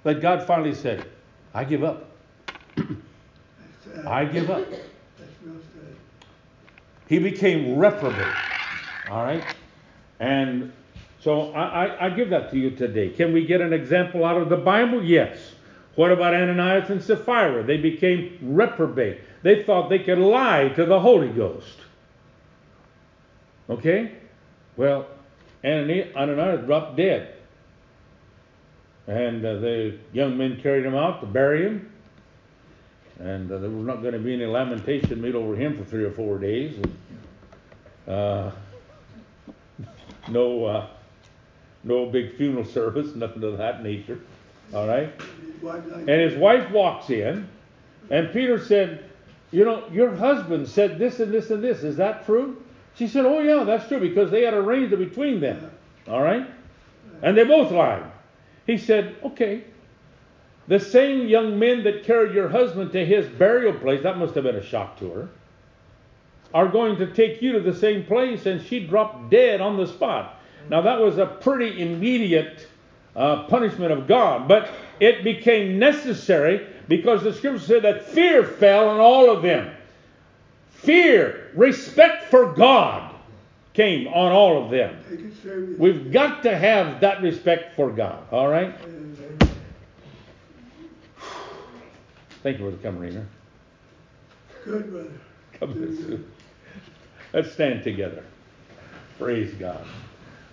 But 0.05 0.21
God 0.21 0.47
finally 0.47 0.75
said, 0.75 1.05
I 1.53 1.65
give 1.65 1.83
up. 1.83 2.09
I 4.07 4.25
give 4.25 4.49
up. 4.51 4.67
He 7.09 7.19
became 7.19 7.77
reprobate. 7.77 8.35
All 9.11 9.25
right? 9.25 9.43
And 10.21 10.73
so 11.19 11.51
I, 11.53 11.87
I, 11.87 12.07
I 12.07 12.11
give 12.11 12.31
that 12.31 12.53
to 12.53 12.59
you 12.59 12.71
today. 12.71 13.11
Can 13.11 13.33
we 13.33 13.45
get 13.45 13.61
an 13.61 13.73
example 13.73 14.25
out 14.25 14.37
of 14.37 14.49
the 14.49 14.57
Bible? 14.57 15.05
Yes. 15.05 15.39
What 15.97 16.13
about 16.13 16.35
Ananias 16.35 16.89
and 16.89 17.03
Sapphira? 17.03 17.65
They 17.65 17.79
became 17.79 18.39
reprobate. 18.41 19.23
They 19.43 19.63
thought 19.63 19.89
they 19.89 20.01
could 20.01 20.19
lie 20.19 20.69
to 20.71 20.85
the 20.85 21.01
Holy 21.01 21.29
Ghost. 21.29 21.79
Okay? 23.69 24.13
Well, 24.77 25.07
Anani- 25.65 26.15
Ananias 26.15 26.65
dropped 26.67 26.97
dead. 26.97 27.35
And 29.07 29.45
uh, 29.45 29.55
the 29.55 29.99
young 30.13 30.37
men 30.37 30.61
carried 30.61 30.85
him 30.85 30.95
out 30.95 31.21
to 31.21 31.27
bury 31.27 31.63
him. 31.65 31.91
And 33.19 33.51
uh, 33.51 33.59
there 33.59 33.71
was 33.71 33.87
not 33.87 34.03
going 34.03 34.15
to 34.15 34.19
be 34.19 34.35
any 34.35 34.47
lamentation 34.47 35.21
made 35.21 35.35
over 35.35 35.55
him 35.55 35.77
for 35.77 35.85
three 35.85 36.05
or 36.05 36.11
four 36.11 36.39
days. 36.39 36.77
And, 36.77 38.15
uh, 38.15 38.51
no, 40.29 40.65
uh, 40.65 40.87
no 41.85 42.07
big 42.07 42.37
funeral 42.37 42.65
service, 42.79 43.15
nothing 43.15 43.43
of 43.43 43.59
that 43.59 43.83
nature. 43.83 44.21
All 44.73 44.87
right? 44.87 45.13
And 45.63 46.09
his 46.09 46.35
wife 46.37 46.71
walks 46.71 47.11
in, 47.11 47.49
and 48.11 48.33
Peter 48.33 48.59
said, 48.59 49.10
You 49.51 49.65
know, 49.65 49.85
your 49.91 50.15
husband 50.15 50.69
said 50.69 50.99
this 50.99 51.21
and 51.21 51.33
this 51.33 51.51
and 51.51 51.63
this. 51.63 51.83
Is 51.83 51.97
that 51.97 52.25
true? 52.25 52.63
She 52.95 53.09
said, 53.09 53.25
Oh, 53.25 53.41
yeah, 53.41 53.65
that's 53.65 53.89
true, 53.89 54.01
because 54.01 54.31
they 54.31 54.43
had 54.43 54.55
arranged 54.55 54.93
it 54.93 54.99
between 54.99 55.41
them. 55.41 55.71
All 56.09 56.23
right? 56.23 56.49
And 57.23 57.37
they 57.37 57.45
both 57.45 57.71
lied. 57.71 58.05
He 58.67 58.79
said, 58.79 59.17
Okay. 59.25 59.65
The 60.69 60.79
same 60.79 61.27
young 61.27 61.59
men 61.59 61.83
that 61.83 62.05
carried 62.05 62.33
your 62.33 62.49
husband 62.49 62.93
to 62.93 63.05
his 63.05 63.27
burial 63.27 63.73
place, 63.73 64.05
that 64.05 64.19
must 64.19 64.37
have 64.37 64.45
been 64.45 64.55
a 64.55 64.65
shock 64.65 64.99
to 65.01 65.11
her, 65.11 65.29
are 66.55 66.69
going 66.69 66.97
to 66.99 67.13
take 67.13 67.43
you 67.43 67.53
to 67.53 67.61
the 67.61 67.75
same 67.75 68.05
place, 68.05 68.47
and 68.47 68.63
she 68.65 68.87
dropped 68.87 69.31
dead 69.31 69.61
on 69.61 69.77
the 69.77 69.87
spot. 69.87 70.41
Now, 70.69 70.81
that 70.83 71.01
was 71.01 71.19
a 71.19 71.27
pretty 71.27 71.83
immediate 71.83 72.69
uh, 73.17 73.45
punishment 73.45 73.91
of 73.91 74.07
God, 74.07 74.47
but 74.47 74.71
it 75.01 75.25
became 75.25 75.79
necessary 75.79 76.69
because 76.91 77.23
the 77.23 77.33
scripture 77.33 77.65
said 77.65 77.83
that 77.83 78.05
fear 78.05 78.43
fell 78.43 78.89
on 78.89 78.99
all 78.99 79.31
of 79.31 79.43
them. 79.43 79.73
Fear, 80.73 81.53
respect 81.55 82.25
for 82.31 82.53
God 82.53 83.15
came 83.75 84.09
on 84.09 84.33
all 84.33 84.65
of 84.65 84.73
them. 84.73 84.99
Take 85.09 85.21
it 85.21 85.33
serious. 85.41 85.79
We've 85.79 86.11
got 86.11 86.43
to 86.43 86.59
have 86.59 87.01
that 87.01 87.23
respect 87.23 87.77
for 87.77 87.91
God, 87.91 88.25
all 88.33 88.49
right? 88.49 88.75
Thank 92.43 92.59
you 92.59 92.65
for 92.65 92.73
the 92.73 92.83
coming, 92.83 93.01
Rena. 93.01 93.27
Good, 94.65 94.91
brother. 94.91 95.13
Come 95.61 95.73
you. 95.75 96.29
Let's 97.33 97.53
stand 97.53 97.85
together. 97.85 98.25
Praise 99.17 99.55
God. 99.55 99.87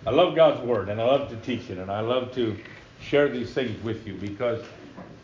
I 0.06 0.10
love 0.10 0.36
God's 0.36 0.64
Word 0.64 0.88
and 0.88 1.00
I 1.00 1.04
love 1.04 1.30
to 1.30 1.36
teach 1.38 1.68
it 1.68 1.78
and 1.78 1.90
I 1.90 1.98
love 1.98 2.32
to 2.36 2.56
share 3.00 3.28
these 3.28 3.52
things 3.52 3.82
with 3.82 4.06
you 4.06 4.14
because 4.14 4.62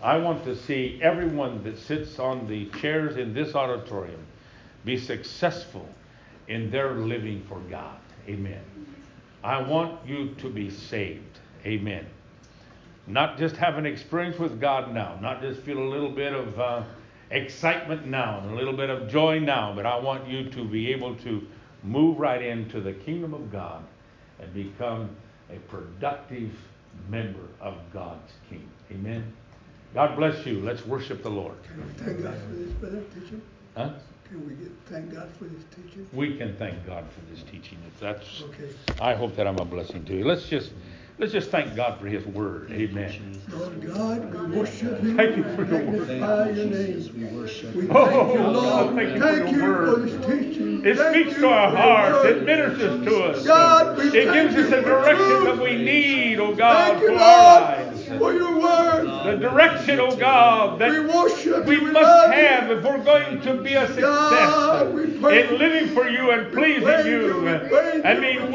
I 0.04 0.18
want 0.18 0.44
to 0.44 0.54
see 0.54 0.98
everyone 1.00 1.64
that 1.64 1.78
sits 1.78 2.18
on 2.18 2.46
the 2.46 2.66
chairs 2.78 3.16
in 3.16 3.32
this 3.32 3.54
auditorium 3.54 4.20
be 4.84 4.98
successful 4.98 5.88
in 6.46 6.70
their 6.70 6.92
living 6.92 7.42
for 7.48 7.58
God. 7.70 7.96
Amen. 8.28 8.60
I 9.42 9.62
want 9.62 10.06
you 10.06 10.34
to 10.34 10.50
be 10.50 10.68
saved. 10.68 11.38
Amen. 11.64 12.04
Not 13.06 13.38
just 13.38 13.56
have 13.56 13.78
an 13.78 13.86
experience 13.86 14.38
with 14.38 14.60
God 14.60 14.92
now, 14.92 15.18
not 15.22 15.40
just 15.40 15.62
feel 15.62 15.78
a 15.78 15.88
little 15.88 16.10
bit 16.10 16.34
of 16.34 16.60
uh, 16.60 16.82
excitement 17.30 18.06
now 18.06 18.40
and 18.40 18.50
a 18.50 18.54
little 18.54 18.76
bit 18.76 18.90
of 18.90 19.08
joy 19.08 19.38
now, 19.38 19.72
but 19.74 19.86
I 19.86 19.96
want 19.96 20.28
you 20.28 20.50
to 20.50 20.64
be 20.64 20.92
able 20.92 21.14
to 21.16 21.46
move 21.82 22.18
right 22.18 22.42
into 22.42 22.82
the 22.82 22.92
kingdom 22.92 23.32
of 23.32 23.50
God 23.50 23.82
and 24.38 24.52
become 24.52 25.16
a 25.50 25.56
productive 25.60 26.52
member 27.08 27.48
of 27.58 27.78
God's 27.90 28.32
kingdom. 28.50 28.68
Amen. 28.90 29.32
God 29.94 30.16
bless 30.16 30.44
you. 30.44 30.60
Let's 30.60 30.84
worship 30.86 31.22
the 31.22 31.30
Lord. 31.30 31.54
Can 31.68 31.86
we 31.86 31.92
thank 32.04 32.22
God 32.22 32.36
for 32.48 32.54
this, 32.54 32.70
brother, 32.72 33.02
teacher? 33.14 33.40
Huh? 33.76 33.90
Can 34.28 34.48
we 34.48 34.54
get, 34.54 34.72
thank 34.86 35.14
God 35.14 35.30
for 35.38 35.44
this 35.44 35.62
teaching? 35.74 36.08
We 36.12 36.36
can 36.36 36.56
thank 36.56 36.84
God 36.86 37.04
for 37.10 37.20
this 37.32 37.44
teaching. 37.44 37.78
If 37.86 38.00
that's, 38.00 38.42
Okay. 38.42 38.70
I 39.00 39.14
hope 39.14 39.36
that 39.36 39.46
I'm 39.46 39.58
a 39.58 39.64
blessing 39.64 40.04
to 40.06 40.16
you. 40.16 40.24
Let's 40.24 40.48
just, 40.48 40.72
let's 41.18 41.30
just 41.32 41.50
thank 41.50 41.76
God 41.76 42.00
for 42.00 42.06
His 42.08 42.24
Word. 42.26 42.72
Amen. 42.72 43.40
Lord 43.52 43.86
God, 43.86 44.34
we 44.50 44.58
worship 44.58 45.00
you. 45.04 45.14
Thank 45.16 45.36
you 45.36 45.44
for 45.54 45.64
your 45.64 45.84
word. 45.84 46.08
Magnify 46.08 46.50
your 46.50 46.66
name. 46.66 47.10
We 47.16 47.24
worship. 47.38 47.74
We 47.76 47.88
Oh, 47.90 48.04
thank 48.06 48.34
you, 48.34 48.44
oh, 48.44 48.50
Lord. 48.50 48.96
thank 48.96 49.14
you 49.14 49.20
for 49.20 49.26
Thank 49.28 49.56
your 49.56 49.86
you 49.86 49.94
for 49.94 50.00
this 50.00 50.26
teaching. 50.26 50.84
It 50.86 50.96
Thank 50.96 51.14
speaks 51.26 51.38
to 51.40 51.48
our 51.48 51.70
hearts. 51.70 52.24
It 52.26 52.42
ministers 52.44 53.04
to 53.04 53.22
us. 53.24 53.46
God, 53.46 53.96
we 53.98 54.04
It 54.08 54.26
thank 54.28 54.50
gives 54.52 54.54
us 54.56 54.70
you 54.72 54.76
a 54.78 54.82
for 54.82 54.88
direction 54.88 55.16
truth. 55.26 55.44
that 55.44 55.62
we 55.62 55.76
need, 55.76 56.40
oh 56.40 56.54
God, 56.54 56.88
Thank 56.94 57.02
you, 57.02 57.08
for 57.08 57.22
our 57.22 57.60
Lord, 57.60 57.62
lives. 57.78 57.93
For 58.18 58.32
your 58.32 58.60
word. 58.60 59.06
The 59.24 59.36
direction, 59.36 60.00
oh 60.00 60.14
God, 60.16 60.72
We 60.72 60.78
that 60.78 61.14
worship 61.14 61.66
we. 61.66 61.78
We 61.78 61.90
must 61.92 62.32
have 62.32 62.68
you. 62.70 62.76
if 62.76 62.84
we're 62.84 62.98
going 62.98 63.40
to 63.42 63.54
be 63.54 63.74
a 63.74 63.86
success 63.86 64.92
we 64.92 65.06
praise 65.18 65.50
in 65.50 65.58
living 65.58 65.94
for 65.94 66.08
you 66.08 66.30
and 66.30 66.46
We 66.46 66.52
pleasing 66.52 67.06
you 67.06 67.20
you. 67.28 67.40
We 67.44 68.02
and 68.02 68.20
being 68.20 68.52